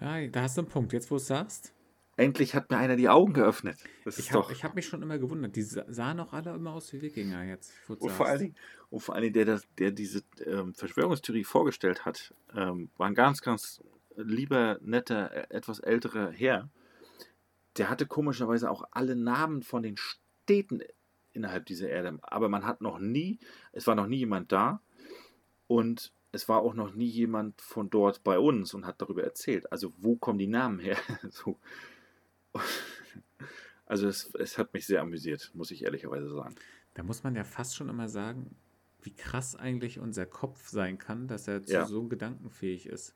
Ja, 0.00 0.26
da 0.26 0.42
hast 0.42 0.56
du 0.56 0.62
einen 0.62 0.68
Punkt. 0.70 0.92
Jetzt, 0.92 1.10
wo 1.10 1.16
du 1.16 1.20
es 1.20 1.26
sagst. 1.26 1.72
Endlich 2.18 2.54
hat 2.54 2.70
mir 2.70 2.78
einer 2.78 2.96
die 2.96 3.10
Augen 3.10 3.34
geöffnet. 3.34 3.76
Das 4.04 4.18
ich 4.18 4.32
habe 4.32 4.54
hab 4.54 4.74
mich 4.74 4.86
schon 4.86 5.02
immer 5.02 5.18
gewundert. 5.18 5.54
Die 5.54 5.62
sa- 5.62 5.84
sahen 5.88 6.18
auch 6.20 6.32
alle 6.32 6.54
immer 6.54 6.72
aus 6.72 6.90
wie 6.94 7.02
Wikinger 7.02 7.44
jetzt. 7.44 7.72
Und 7.88 8.10
vor 8.10 8.26
allen. 8.26 8.38
Dingen, 8.38 8.54
und 8.88 9.00
vor 9.00 9.14
allen 9.14 9.22
Dingen 9.24 9.34
der, 9.34 9.44
das- 9.44 9.66
der 9.78 9.90
diese 9.90 10.22
ähm, 10.46 10.72
Verschwörungstheorie 10.74 11.44
vorgestellt 11.44 12.06
hat, 12.06 12.32
ähm, 12.54 12.88
war 12.96 13.06
ein 13.08 13.14
ganz, 13.14 13.42
ganz 13.42 13.82
lieber, 14.16 14.78
netter, 14.80 15.30
äh, 15.50 15.54
etwas 15.54 15.78
älterer 15.80 16.30
Herr. 16.30 16.70
Der 17.78 17.88
hatte 17.90 18.06
komischerweise 18.06 18.70
auch 18.70 18.84
alle 18.90 19.16
Namen 19.16 19.62
von 19.62 19.82
den 19.82 19.96
Städten 19.96 20.80
innerhalb 21.32 21.66
dieser 21.66 21.88
Erde. 21.88 22.18
Aber 22.22 22.48
man 22.48 22.64
hat 22.64 22.80
noch 22.80 22.98
nie, 22.98 23.38
es 23.72 23.86
war 23.86 23.94
noch 23.94 24.06
nie 24.06 24.16
jemand 24.18 24.50
da 24.52 24.80
und 25.66 26.12
es 26.32 26.48
war 26.48 26.60
auch 26.60 26.74
noch 26.74 26.94
nie 26.94 27.06
jemand 27.06 27.60
von 27.60 27.88
dort 27.90 28.22
bei 28.24 28.38
uns 28.38 28.74
und 28.74 28.86
hat 28.86 29.00
darüber 29.00 29.22
erzählt. 29.24 29.70
Also 29.72 29.92
wo 29.98 30.16
kommen 30.16 30.38
die 30.38 30.46
Namen 30.46 30.78
her? 30.78 30.96
so. 31.30 31.58
Also 33.88 34.08
es, 34.08 34.34
es 34.34 34.58
hat 34.58 34.74
mich 34.74 34.84
sehr 34.84 35.00
amüsiert, 35.00 35.52
muss 35.54 35.70
ich 35.70 35.84
ehrlicherweise 35.84 36.28
sagen. 36.28 36.56
Da 36.94 37.04
muss 37.04 37.22
man 37.22 37.36
ja 37.36 37.44
fast 37.44 37.76
schon 37.76 37.88
immer 37.88 38.08
sagen, 38.08 38.56
wie 39.02 39.14
krass 39.14 39.54
eigentlich 39.54 40.00
unser 40.00 40.26
Kopf 40.26 40.68
sein 40.68 40.98
kann, 40.98 41.28
dass 41.28 41.46
er 41.46 41.62
zu 41.62 41.72
Ja. 41.72 41.86
so 41.86 42.08
gedankenfähig 42.08 42.86
ist. 42.86 43.14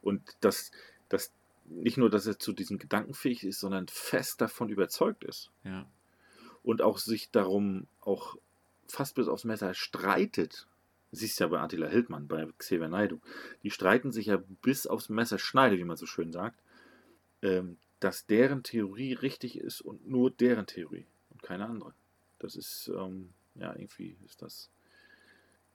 Und 0.00 0.36
dass, 0.40 0.72
dass 1.08 1.32
nicht 1.66 1.96
nur, 1.96 2.10
dass 2.10 2.26
er 2.26 2.38
zu 2.38 2.52
diesem 2.52 2.78
Gedanken 2.78 3.14
fähig 3.14 3.44
ist, 3.44 3.60
sondern 3.60 3.88
fest 3.88 4.40
davon 4.40 4.68
überzeugt 4.68 5.24
ist. 5.24 5.50
Ja. 5.64 5.86
Und 6.62 6.82
auch 6.82 6.98
sich 6.98 7.30
darum 7.30 7.86
auch 8.00 8.36
fast 8.88 9.14
bis 9.14 9.28
aufs 9.28 9.44
Messer 9.44 9.74
streitet. 9.74 10.66
Siehst 11.12 11.40
ja 11.40 11.46
bei 11.46 11.60
Attila 11.60 11.88
Hildmann, 11.88 12.26
bei 12.26 12.46
Xavier 12.58 12.88
Naidoo. 12.88 13.20
Die 13.62 13.70
streiten 13.70 14.12
sich 14.12 14.26
ja 14.26 14.42
bis 14.62 14.86
aufs 14.86 15.08
Messer 15.08 15.38
schneide, 15.38 15.78
wie 15.78 15.84
man 15.84 15.96
so 15.96 16.06
schön 16.06 16.32
sagt. 16.32 16.60
Ähm, 17.42 17.76
dass 18.00 18.26
deren 18.26 18.62
Theorie 18.62 19.14
richtig 19.14 19.58
ist 19.58 19.80
und 19.80 20.06
nur 20.06 20.30
deren 20.30 20.66
Theorie 20.66 21.06
und 21.30 21.42
keine 21.42 21.66
andere. 21.66 21.94
Das 22.38 22.56
ist, 22.56 22.90
ähm, 22.94 23.32
ja, 23.54 23.72
irgendwie 23.74 24.16
ist 24.26 24.42
das. 24.42 24.70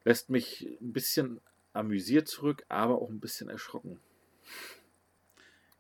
Lässt 0.04 0.30
mich 0.30 0.78
ein 0.82 0.94
bisschen 0.94 1.42
amüsiert 1.74 2.28
zurück, 2.28 2.64
aber 2.70 3.02
auch 3.02 3.10
ein 3.10 3.20
bisschen 3.20 3.50
erschrocken. 3.50 4.00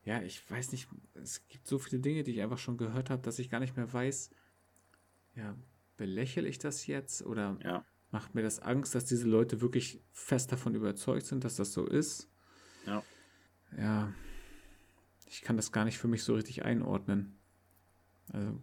Ja, 0.09 0.23
ich 0.23 0.49
weiß 0.49 0.71
nicht, 0.71 0.87
es 1.13 1.47
gibt 1.49 1.67
so 1.67 1.77
viele 1.77 2.01
Dinge, 2.01 2.23
die 2.23 2.31
ich 2.31 2.41
einfach 2.41 2.57
schon 2.57 2.77
gehört 2.77 3.11
habe, 3.11 3.21
dass 3.21 3.37
ich 3.37 3.51
gar 3.51 3.59
nicht 3.59 3.77
mehr 3.77 3.93
weiß, 3.93 4.31
ja, 5.35 5.55
belächle 5.97 6.47
ich 6.47 6.57
das 6.57 6.87
jetzt 6.87 7.23
oder 7.23 7.57
Ja. 7.63 7.85
macht 8.09 8.33
mir 8.33 8.41
das 8.41 8.59
Angst, 8.59 8.95
dass 8.95 9.05
diese 9.05 9.27
Leute 9.27 9.61
wirklich 9.61 10.01
fest 10.11 10.51
davon 10.51 10.73
überzeugt 10.73 11.27
sind, 11.27 11.43
dass 11.43 11.57
das 11.57 11.73
so 11.73 11.85
ist? 11.85 12.27
Ja. 12.87 13.03
Ja, 13.77 14.11
ich 15.27 15.43
kann 15.43 15.57
das 15.57 15.71
gar 15.71 15.85
nicht 15.85 15.99
für 15.99 16.07
mich 16.07 16.23
so 16.23 16.33
richtig 16.33 16.65
einordnen. 16.65 17.37
Also, 18.33 18.59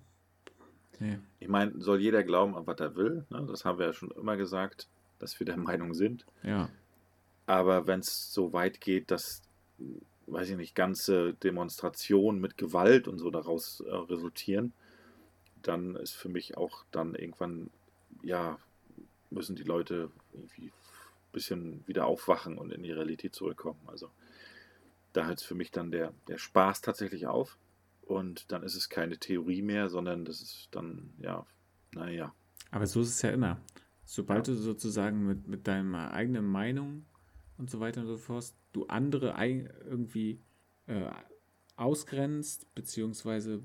nee. 0.99 1.21
Ich 1.39 1.47
meine, 1.47 1.81
soll 1.81 2.01
jeder 2.01 2.25
glauben, 2.25 2.57
an 2.57 2.67
was 2.67 2.81
er 2.81 2.97
will. 2.97 3.25
Ne? 3.31 3.47
Das 3.47 3.65
haben 3.65 3.79
wir 3.79 3.87
ja 3.87 3.93
schon 3.93 4.11
immer 4.11 4.37
gesagt, 4.37 4.89
dass 5.21 5.39
wir 5.39 5.45
der 5.47 5.59
Meinung 5.59 5.95
sind. 5.95 6.27
Ja, 6.43 6.69
Aber 7.47 7.87
wenn 7.87 8.01
es 8.01 8.33
so 8.33 8.53
weit 8.53 8.81
geht, 8.81 9.13
dass, 9.13 9.43
weiß 10.27 10.51
ich 10.51 10.57
nicht, 10.57 10.75
ganze 10.75 11.35
Demonstrationen 11.35 12.41
mit 12.41 12.57
Gewalt 12.57 13.09
und 13.09 13.19
so 13.19 13.31
daraus 13.31 13.81
äh, 13.81 13.95
resultieren, 13.95 14.73
dann 15.63 15.97
ist 15.97 16.15
für 16.15 16.29
mich 16.29 16.57
auch 16.57 16.85
dann 16.91 17.15
irgendwann, 17.15 17.71
ja, 18.23 18.59
müssen 19.31 19.57
die 19.57 19.65
Leute 19.65 20.11
irgendwie 20.33 20.67
ein 20.67 21.33
bisschen 21.33 21.87
wieder 21.87 22.07
aufwachen 22.07 22.59
und 22.59 22.73
in 22.73 22.83
die 22.83 22.93
Realität 22.93 23.35
zurückkommen. 23.35 23.81
Also 23.87 24.11
da 25.13 25.27
hört 25.27 25.41
es 25.41 25.45
für 25.45 25.55
mich 25.55 25.71
dann 25.71 25.91
der, 25.91 26.13
der 26.29 26.39
Spaß 26.39 26.83
tatsächlich 26.83 27.27
auf. 27.27 27.59
Und 28.03 28.53
dann 28.53 28.63
ist 28.63 28.77
es 28.77 28.89
keine 28.89 29.19
Theorie 29.19 29.63
mehr, 29.63 29.89
sondern 29.89 30.25
das 30.25 30.41
ist 30.41 30.69
dann, 30.71 31.13
ja, 31.19 31.45
naja. 31.93 32.33
aber 32.71 32.87
so 32.87 33.01
ist 33.01 33.09
es 33.09 33.23
ja 33.23 33.31
immer. 33.31 33.61
Sobald 34.05 34.47
du 34.47 34.55
sozusagen 34.55 35.27
mit, 35.27 35.49
mit 35.49 35.67
deiner 35.67 36.13
eigenen 36.13 36.47
Meinung 36.47 37.05
und 37.59 37.69
so 37.69 37.81
weiter 37.81 38.03
und 38.03 38.07
so 38.07 38.17
fort, 38.17 38.53
du 38.77 38.87
andere 38.87 39.35
irgendwie 39.89 40.39
äh, 40.87 41.11
ausgrenzt, 41.77 42.73
beziehungsweise 42.75 43.63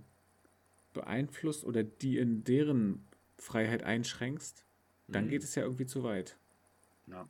beeinflusst 0.94 1.64
oder 1.66 1.84
die 1.84 2.18
in 2.18 2.44
deren 2.44 3.06
Freiheit 3.38 3.84
einschränkst, 3.84 4.66
dann 5.08 5.26
Mhm. 5.26 5.30
geht 5.30 5.44
es 5.44 5.56
ja 5.56 5.64
irgendwie 5.64 5.86
zu 5.86 6.04
weit. 6.04 6.38
Ja. 7.08 7.28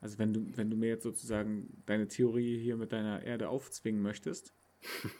Also 0.00 0.18
wenn 0.18 0.32
du, 0.32 0.46
wenn 0.56 0.70
du 0.70 0.76
mir 0.76 0.88
jetzt 0.88 1.02
sozusagen 1.02 1.82
deine 1.86 2.08
Theorie 2.08 2.58
hier 2.58 2.76
mit 2.76 2.92
deiner 2.92 3.22
Erde 3.22 3.48
aufzwingen 3.48 4.02
möchtest, 4.02 4.52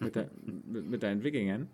mit, 0.00 0.14
de, 0.16 0.28
mit, 0.66 0.86
mit 0.86 1.02
deinen 1.02 1.22
Wikingern, 1.24 1.70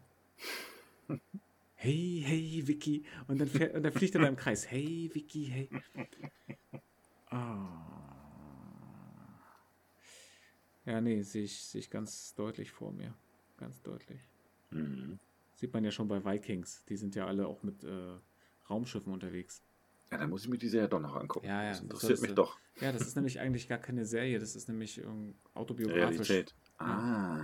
hey, 1.74 2.22
hey, 2.24 2.62
Vicky, 2.66 3.04
und 3.26 3.40
dann, 3.40 3.48
fährt, 3.48 3.74
und 3.74 3.82
dann 3.82 3.92
fliegt 3.92 4.14
er 4.14 4.20
da 4.22 4.28
im 4.28 4.36
Kreis, 4.36 4.70
hey, 4.70 5.10
Vicky, 5.12 5.44
hey. 5.46 5.70
Ah. 7.30 7.99
Ja, 10.90 11.00
nee, 11.00 11.22
sehe 11.22 11.44
ich, 11.44 11.62
sehe 11.62 11.78
ich 11.78 11.88
ganz 11.88 12.34
deutlich 12.34 12.72
vor 12.72 12.92
mir. 12.92 13.14
Ganz 13.56 13.80
deutlich. 13.82 14.20
Mhm. 14.70 15.20
Sieht 15.54 15.72
man 15.72 15.84
ja 15.84 15.92
schon 15.92 16.08
bei 16.08 16.24
Vikings. 16.24 16.84
Die 16.88 16.96
sind 16.96 17.14
ja 17.14 17.26
alle 17.28 17.46
auch 17.46 17.62
mit 17.62 17.84
äh, 17.84 18.16
Raumschiffen 18.68 19.12
unterwegs. 19.12 19.62
Ja, 20.10 20.18
dann 20.18 20.30
muss 20.30 20.42
ich 20.42 20.48
mir 20.48 20.58
die 20.58 20.68
Serie 20.68 20.88
doch 20.88 20.98
noch 20.98 21.14
angucken. 21.14 21.46
Ja, 21.46 21.62
ja, 21.62 21.68
das 21.68 21.76
das 21.78 21.82
interessiert 21.84 22.00
solltest 22.00 22.22
mich 22.22 22.30
du- 22.30 22.34
doch. 22.34 22.58
Ja, 22.80 22.90
das 22.90 23.02
ist 23.06 23.14
nämlich 23.14 23.38
eigentlich 23.38 23.68
gar 23.68 23.78
keine 23.78 24.04
Serie, 24.04 24.40
das 24.40 24.56
ist 24.56 24.66
nämlich 24.68 24.98
ähm, 24.98 25.34
autobiografisch. 25.54 26.28
Realität. 26.28 26.54
Ah. 26.78 27.38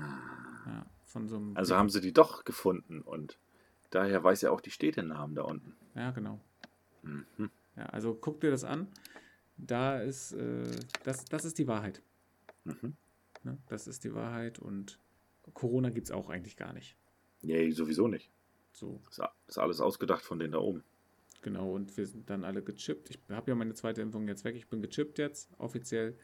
Ja, 0.67 0.87
von 1.05 1.29
so 1.29 1.37
einem. 1.37 1.57
Also 1.57 1.77
haben 1.77 1.89
sie 1.91 2.01
die 2.01 2.13
doch 2.13 2.43
gefunden 2.45 3.03
und 3.03 3.39
daher 3.91 4.25
weiß 4.25 4.43
er 4.43 4.51
auch 4.53 4.61
die 4.61 4.71
Städtenamen 4.73 5.37
da 5.37 5.43
unten. 5.43 5.77
Ja, 5.95 6.11
genau. 6.11 6.41
Mhm. 7.03 7.27
Ja, 7.77 7.87
also 7.87 8.13
guck 8.15 8.41
dir 8.41 8.51
das 8.51 8.65
an. 8.65 8.89
Da 9.59 10.01
ist, 10.01 10.33
äh, 10.33 10.65
das, 11.05 11.25
das 11.27 11.45
ist 11.45 11.59
die 11.59 11.69
Wahrheit. 11.69 12.03
Mhm. 12.65 12.97
Ne? 13.47 13.59
Das 13.69 13.87
ist 13.87 14.05
die 14.05 14.13
Wahrheit 14.15 14.59
und 14.59 14.99
Corona 15.55 15.91
gibt 15.91 16.07
es 16.09 16.11
auch 16.11 16.29
eigentlich 16.29 16.57
gar 16.57 16.73
nicht. 16.73 16.97
Nee, 17.43 17.71
sowieso 17.71 18.09
nicht. 18.09 18.31
So, 18.73 19.01
Das 19.07 19.31
ist 19.47 19.59
alles 19.59 19.81
ausgedacht 19.81 20.23
von 20.25 20.39
denen 20.39 20.53
da 20.53 20.59
oben. 20.59 20.83
genau. 21.43 21.73
Und 21.73 21.97
wir 21.97 22.07
sind 22.07 22.29
dann 22.29 22.45
alle 22.45 22.63
gechippt. 22.63 23.09
Ich 23.11 23.19
habe 23.31 23.51
ja 23.51 23.55
meine 23.55 23.75
zweite 23.75 24.03
Impfung 24.03 24.27
jetzt 24.27 24.45
weg. 24.45 24.57
Ich 24.57 24.69
bin 24.69 24.83
gechippt 24.83 25.19
jetzt, 25.19 25.49
offiziell. 25.59 26.19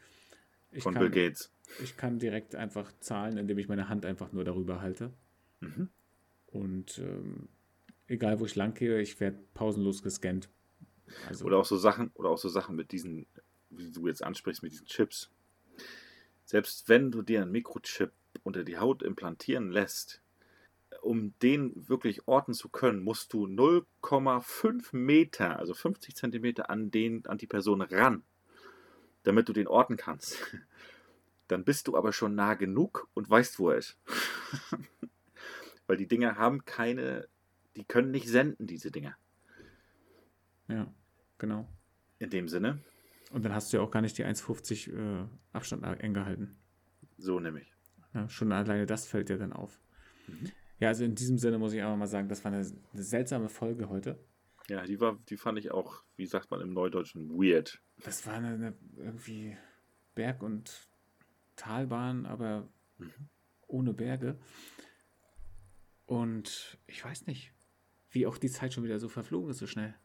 Ich 0.71 0.83
Von 0.83 0.93
kann, 0.95 1.01
Bill 1.03 1.11
Gates. 1.11 1.51
Ich 1.81 1.95
kann 1.97 2.19
direkt 2.19 2.55
einfach 2.55 2.91
zahlen, 2.99 3.37
indem 3.37 3.57
ich 3.57 3.67
meine 3.69 3.87
Hand 3.89 4.05
einfach 4.05 4.33
nur 4.33 4.43
darüber 4.43 4.81
halte. 4.81 5.13
Mhm. 5.61 5.89
Und 6.47 6.97
ähm, 6.99 7.47
egal 8.07 8.39
wo 8.39 8.45
ich 8.45 8.55
lang 8.55 8.73
gehe, 8.73 8.99
ich 8.99 9.19
werde 9.19 9.39
pausenlos 9.53 10.03
gescannt. 10.03 10.49
Also, 11.27 11.45
Oder 11.45 11.57
auch 11.59 11.65
so 11.65 11.77
Sachen, 11.77 12.11
oder 12.15 12.29
auch 12.29 12.37
so 12.37 12.49
Sachen 12.49 12.75
mit 12.75 12.91
diesen, 12.91 13.27
wie 13.69 13.91
du 13.91 14.07
jetzt 14.07 14.23
ansprichst, 14.23 14.61
mit 14.63 14.71
diesen 14.73 14.87
Chips. 14.87 15.31
Selbst 16.53 16.87
wenn 16.87 17.09
du 17.09 17.23
dir 17.23 17.41
einen 17.41 17.51
Mikrochip 17.51 18.11
unter 18.43 18.63
die 18.63 18.77
Haut 18.77 19.01
implantieren 19.01 19.71
lässt, 19.71 20.21
um 21.01 21.33
den 21.39 21.71
wirklich 21.89 22.27
orten 22.27 22.53
zu 22.53 22.69
können, 22.69 23.03
musst 23.03 23.33
du 23.33 23.47
0,5 23.47 24.95
Meter, 24.95 25.57
also 25.57 25.73
50 25.73 26.15
Zentimeter 26.15 26.69
an, 26.69 26.91
den, 26.91 27.25
an 27.25 27.39
die 27.39 27.47
Person 27.47 27.81
ran, 27.81 28.21
damit 29.23 29.49
du 29.49 29.53
den 29.53 29.67
orten 29.67 29.97
kannst. 29.97 30.37
dann 31.47 31.63
bist 31.63 31.87
du 31.87 31.97
aber 31.97 32.13
schon 32.13 32.35
nah 32.35 32.53
genug 32.53 33.07
und 33.15 33.27
weißt, 33.27 33.57
wo 33.57 33.71
er 33.71 33.77
ist. 33.77 33.97
Weil 35.87 35.97
die 35.97 36.07
Dinger 36.07 36.37
haben 36.37 36.65
keine, 36.65 37.27
die 37.75 37.83
können 37.83 38.11
nicht 38.11 38.27
senden, 38.27 38.67
diese 38.67 38.91
Dinger. 38.91 39.17
Ja, 40.67 40.85
genau. 41.39 41.67
In 42.19 42.29
dem 42.29 42.47
Sinne. 42.47 42.83
Und 43.33 43.43
dann 43.43 43.53
hast 43.55 43.73
du 43.73 43.77
ja 43.77 43.83
auch 43.83 43.89
gar 43.89 44.01
nicht 44.01 44.15
die 44.19 44.25
1,50 44.25 44.93
äh, 44.93 45.27
Abstand 45.53 45.83
eng 45.83 46.13
gehalten. 46.13 46.55
So 47.17 47.39
nämlich. 47.39 47.73
Ja, 48.13 48.29
schon 48.29 48.51
alleine 48.51 48.85
das 48.85 49.07
fällt 49.07 49.29
dir 49.29 49.39
dann 49.39 49.53
auf. 49.53 49.81
Mhm. 50.27 50.51
Ja, 50.79 50.89
also 50.89 51.03
in 51.03 51.15
diesem 51.15 51.39
Sinne 51.39 51.57
muss 51.57 51.73
ich 51.73 51.81
einfach 51.81 51.97
mal 51.97 52.05
sagen, 52.05 52.29
das 52.29 52.43
war 52.45 52.51
eine, 52.51 52.63
eine, 52.63 53.03
seltsame 53.03 53.49
Folge 53.49 53.89
heute. 53.89 54.23
Ja, 54.69 54.85
die 54.85 55.01
war, 55.01 55.17
die 55.29 55.37
fand 55.37 55.57
ich 55.57 55.71
auch, 55.71 56.03
wie 56.15 56.27
sagt 56.27 56.51
man 56.51 56.61
im 56.61 56.73
Neudeutschen, 56.73 57.31
weird. 57.31 57.81
Das 58.03 58.27
war 58.27 58.35
eine, 58.35 58.49
eine 58.49 58.77
irgendwie 58.97 59.57
Berg- 60.13 60.43
und 60.43 60.87
Talbahn, 61.55 62.27
aber 62.27 62.69
mhm. 62.99 63.29
ohne 63.65 63.93
Berge. 63.93 64.37
Und 66.05 66.77
ich 66.85 67.03
weiß 67.03 67.25
nicht, 67.25 67.51
wie 68.11 68.27
auch 68.27 68.37
die 68.37 68.51
Zeit 68.51 68.73
schon 68.73 68.83
wieder 68.83 68.99
so 68.99 69.09
verflogen 69.09 69.49
ist, 69.49 69.57
so 69.57 69.65
schnell. 69.65 69.95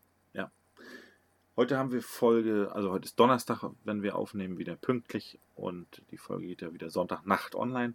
Heute 1.58 1.76
haben 1.76 1.90
wir 1.90 2.02
Folge, 2.02 2.70
also 2.72 2.92
heute 2.92 3.06
ist 3.06 3.18
Donnerstag, 3.18 3.64
wenn 3.82 4.04
wir 4.04 4.14
aufnehmen, 4.14 4.58
wieder 4.58 4.76
pünktlich 4.76 5.40
und 5.56 6.02
die 6.12 6.16
Folge 6.16 6.46
geht 6.46 6.62
ja 6.62 6.72
wieder 6.72 6.88
Sonntagnacht 6.88 7.56
online. 7.56 7.94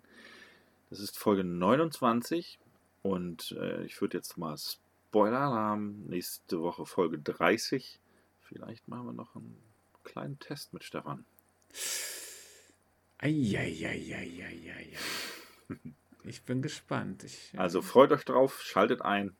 Das 0.89 0.99
ist 0.99 1.17
Folge 1.17 1.45
29 1.45 2.59
und 3.03 3.53
äh, 3.57 3.85
ich 3.85 4.01
würde 4.01 4.17
jetzt 4.17 4.37
mal 4.37 4.57
Spoiler-Alarm, 4.57 6.07
nächste 6.07 6.61
Woche 6.61 6.85
Folge 6.85 7.19
30. 7.19 8.01
Vielleicht 8.41 8.89
machen 8.89 9.05
wir 9.05 9.13
noch 9.13 9.33
einen 9.33 9.57
kleinen 10.03 10.39
Test 10.39 10.73
mit 10.73 10.83
Stefan. 10.83 11.23
Eieieiei. 13.19 14.91
Ich 16.25 16.43
bin 16.43 16.61
gespannt. 16.61 17.23
Ich, 17.23 17.53
äh, 17.53 17.59
also 17.59 17.81
freut 17.81 18.11
euch 18.11 18.25
drauf, 18.25 18.61
schaltet 18.61 19.01
ein, 19.01 19.37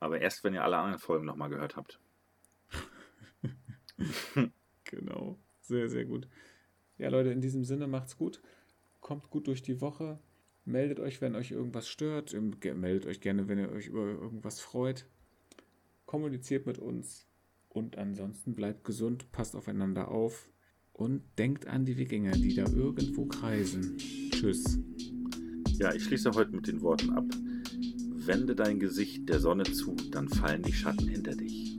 aber 0.00 0.20
erst 0.20 0.42
wenn 0.42 0.54
ihr 0.54 0.64
alle 0.64 0.78
anderen 0.78 0.98
Folgen 0.98 1.24
nochmal 1.24 1.50
gehört 1.50 1.76
habt. 1.76 2.00
genau. 4.84 5.38
Sehr, 5.60 5.88
sehr 5.88 6.04
gut. 6.04 6.28
Ja, 6.98 7.08
Leute, 7.08 7.30
in 7.30 7.40
diesem 7.40 7.64
Sinne 7.64 7.86
macht's 7.86 8.16
gut. 8.16 8.40
Kommt 9.00 9.30
gut 9.30 9.46
durch 9.46 9.62
die 9.62 9.80
Woche. 9.80 10.18
Meldet 10.64 11.00
euch, 11.00 11.20
wenn 11.20 11.34
euch 11.34 11.50
irgendwas 11.50 11.88
stört. 11.88 12.34
Meldet 12.74 13.06
euch 13.06 13.20
gerne, 13.20 13.48
wenn 13.48 13.58
ihr 13.58 13.70
euch 13.70 13.86
über 13.86 14.06
irgendwas 14.06 14.60
freut. 14.60 15.06
Kommuniziert 16.06 16.66
mit 16.66 16.78
uns. 16.78 17.26
Und 17.68 17.96
ansonsten 17.98 18.54
bleibt 18.54 18.84
gesund, 18.84 19.30
passt 19.32 19.54
aufeinander 19.54 20.08
auf 20.08 20.50
und 20.92 21.22
denkt 21.38 21.66
an 21.66 21.84
die 21.84 21.96
Wikinger, 21.96 22.32
die 22.32 22.54
da 22.54 22.64
irgendwo 22.64 23.26
kreisen. 23.26 23.96
Tschüss. 24.30 24.78
Ja, 25.78 25.94
ich 25.94 26.04
schließe 26.04 26.32
heute 26.32 26.50
mit 26.50 26.66
den 26.66 26.82
Worten 26.82 27.10
ab. 27.10 27.24
Wende 28.26 28.54
dein 28.54 28.80
Gesicht 28.80 29.28
der 29.28 29.40
Sonne 29.40 29.62
zu, 29.62 29.96
dann 30.10 30.28
fallen 30.28 30.62
die 30.62 30.72
Schatten 30.72 31.08
hinter 31.08 31.34
dich. 31.34 31.78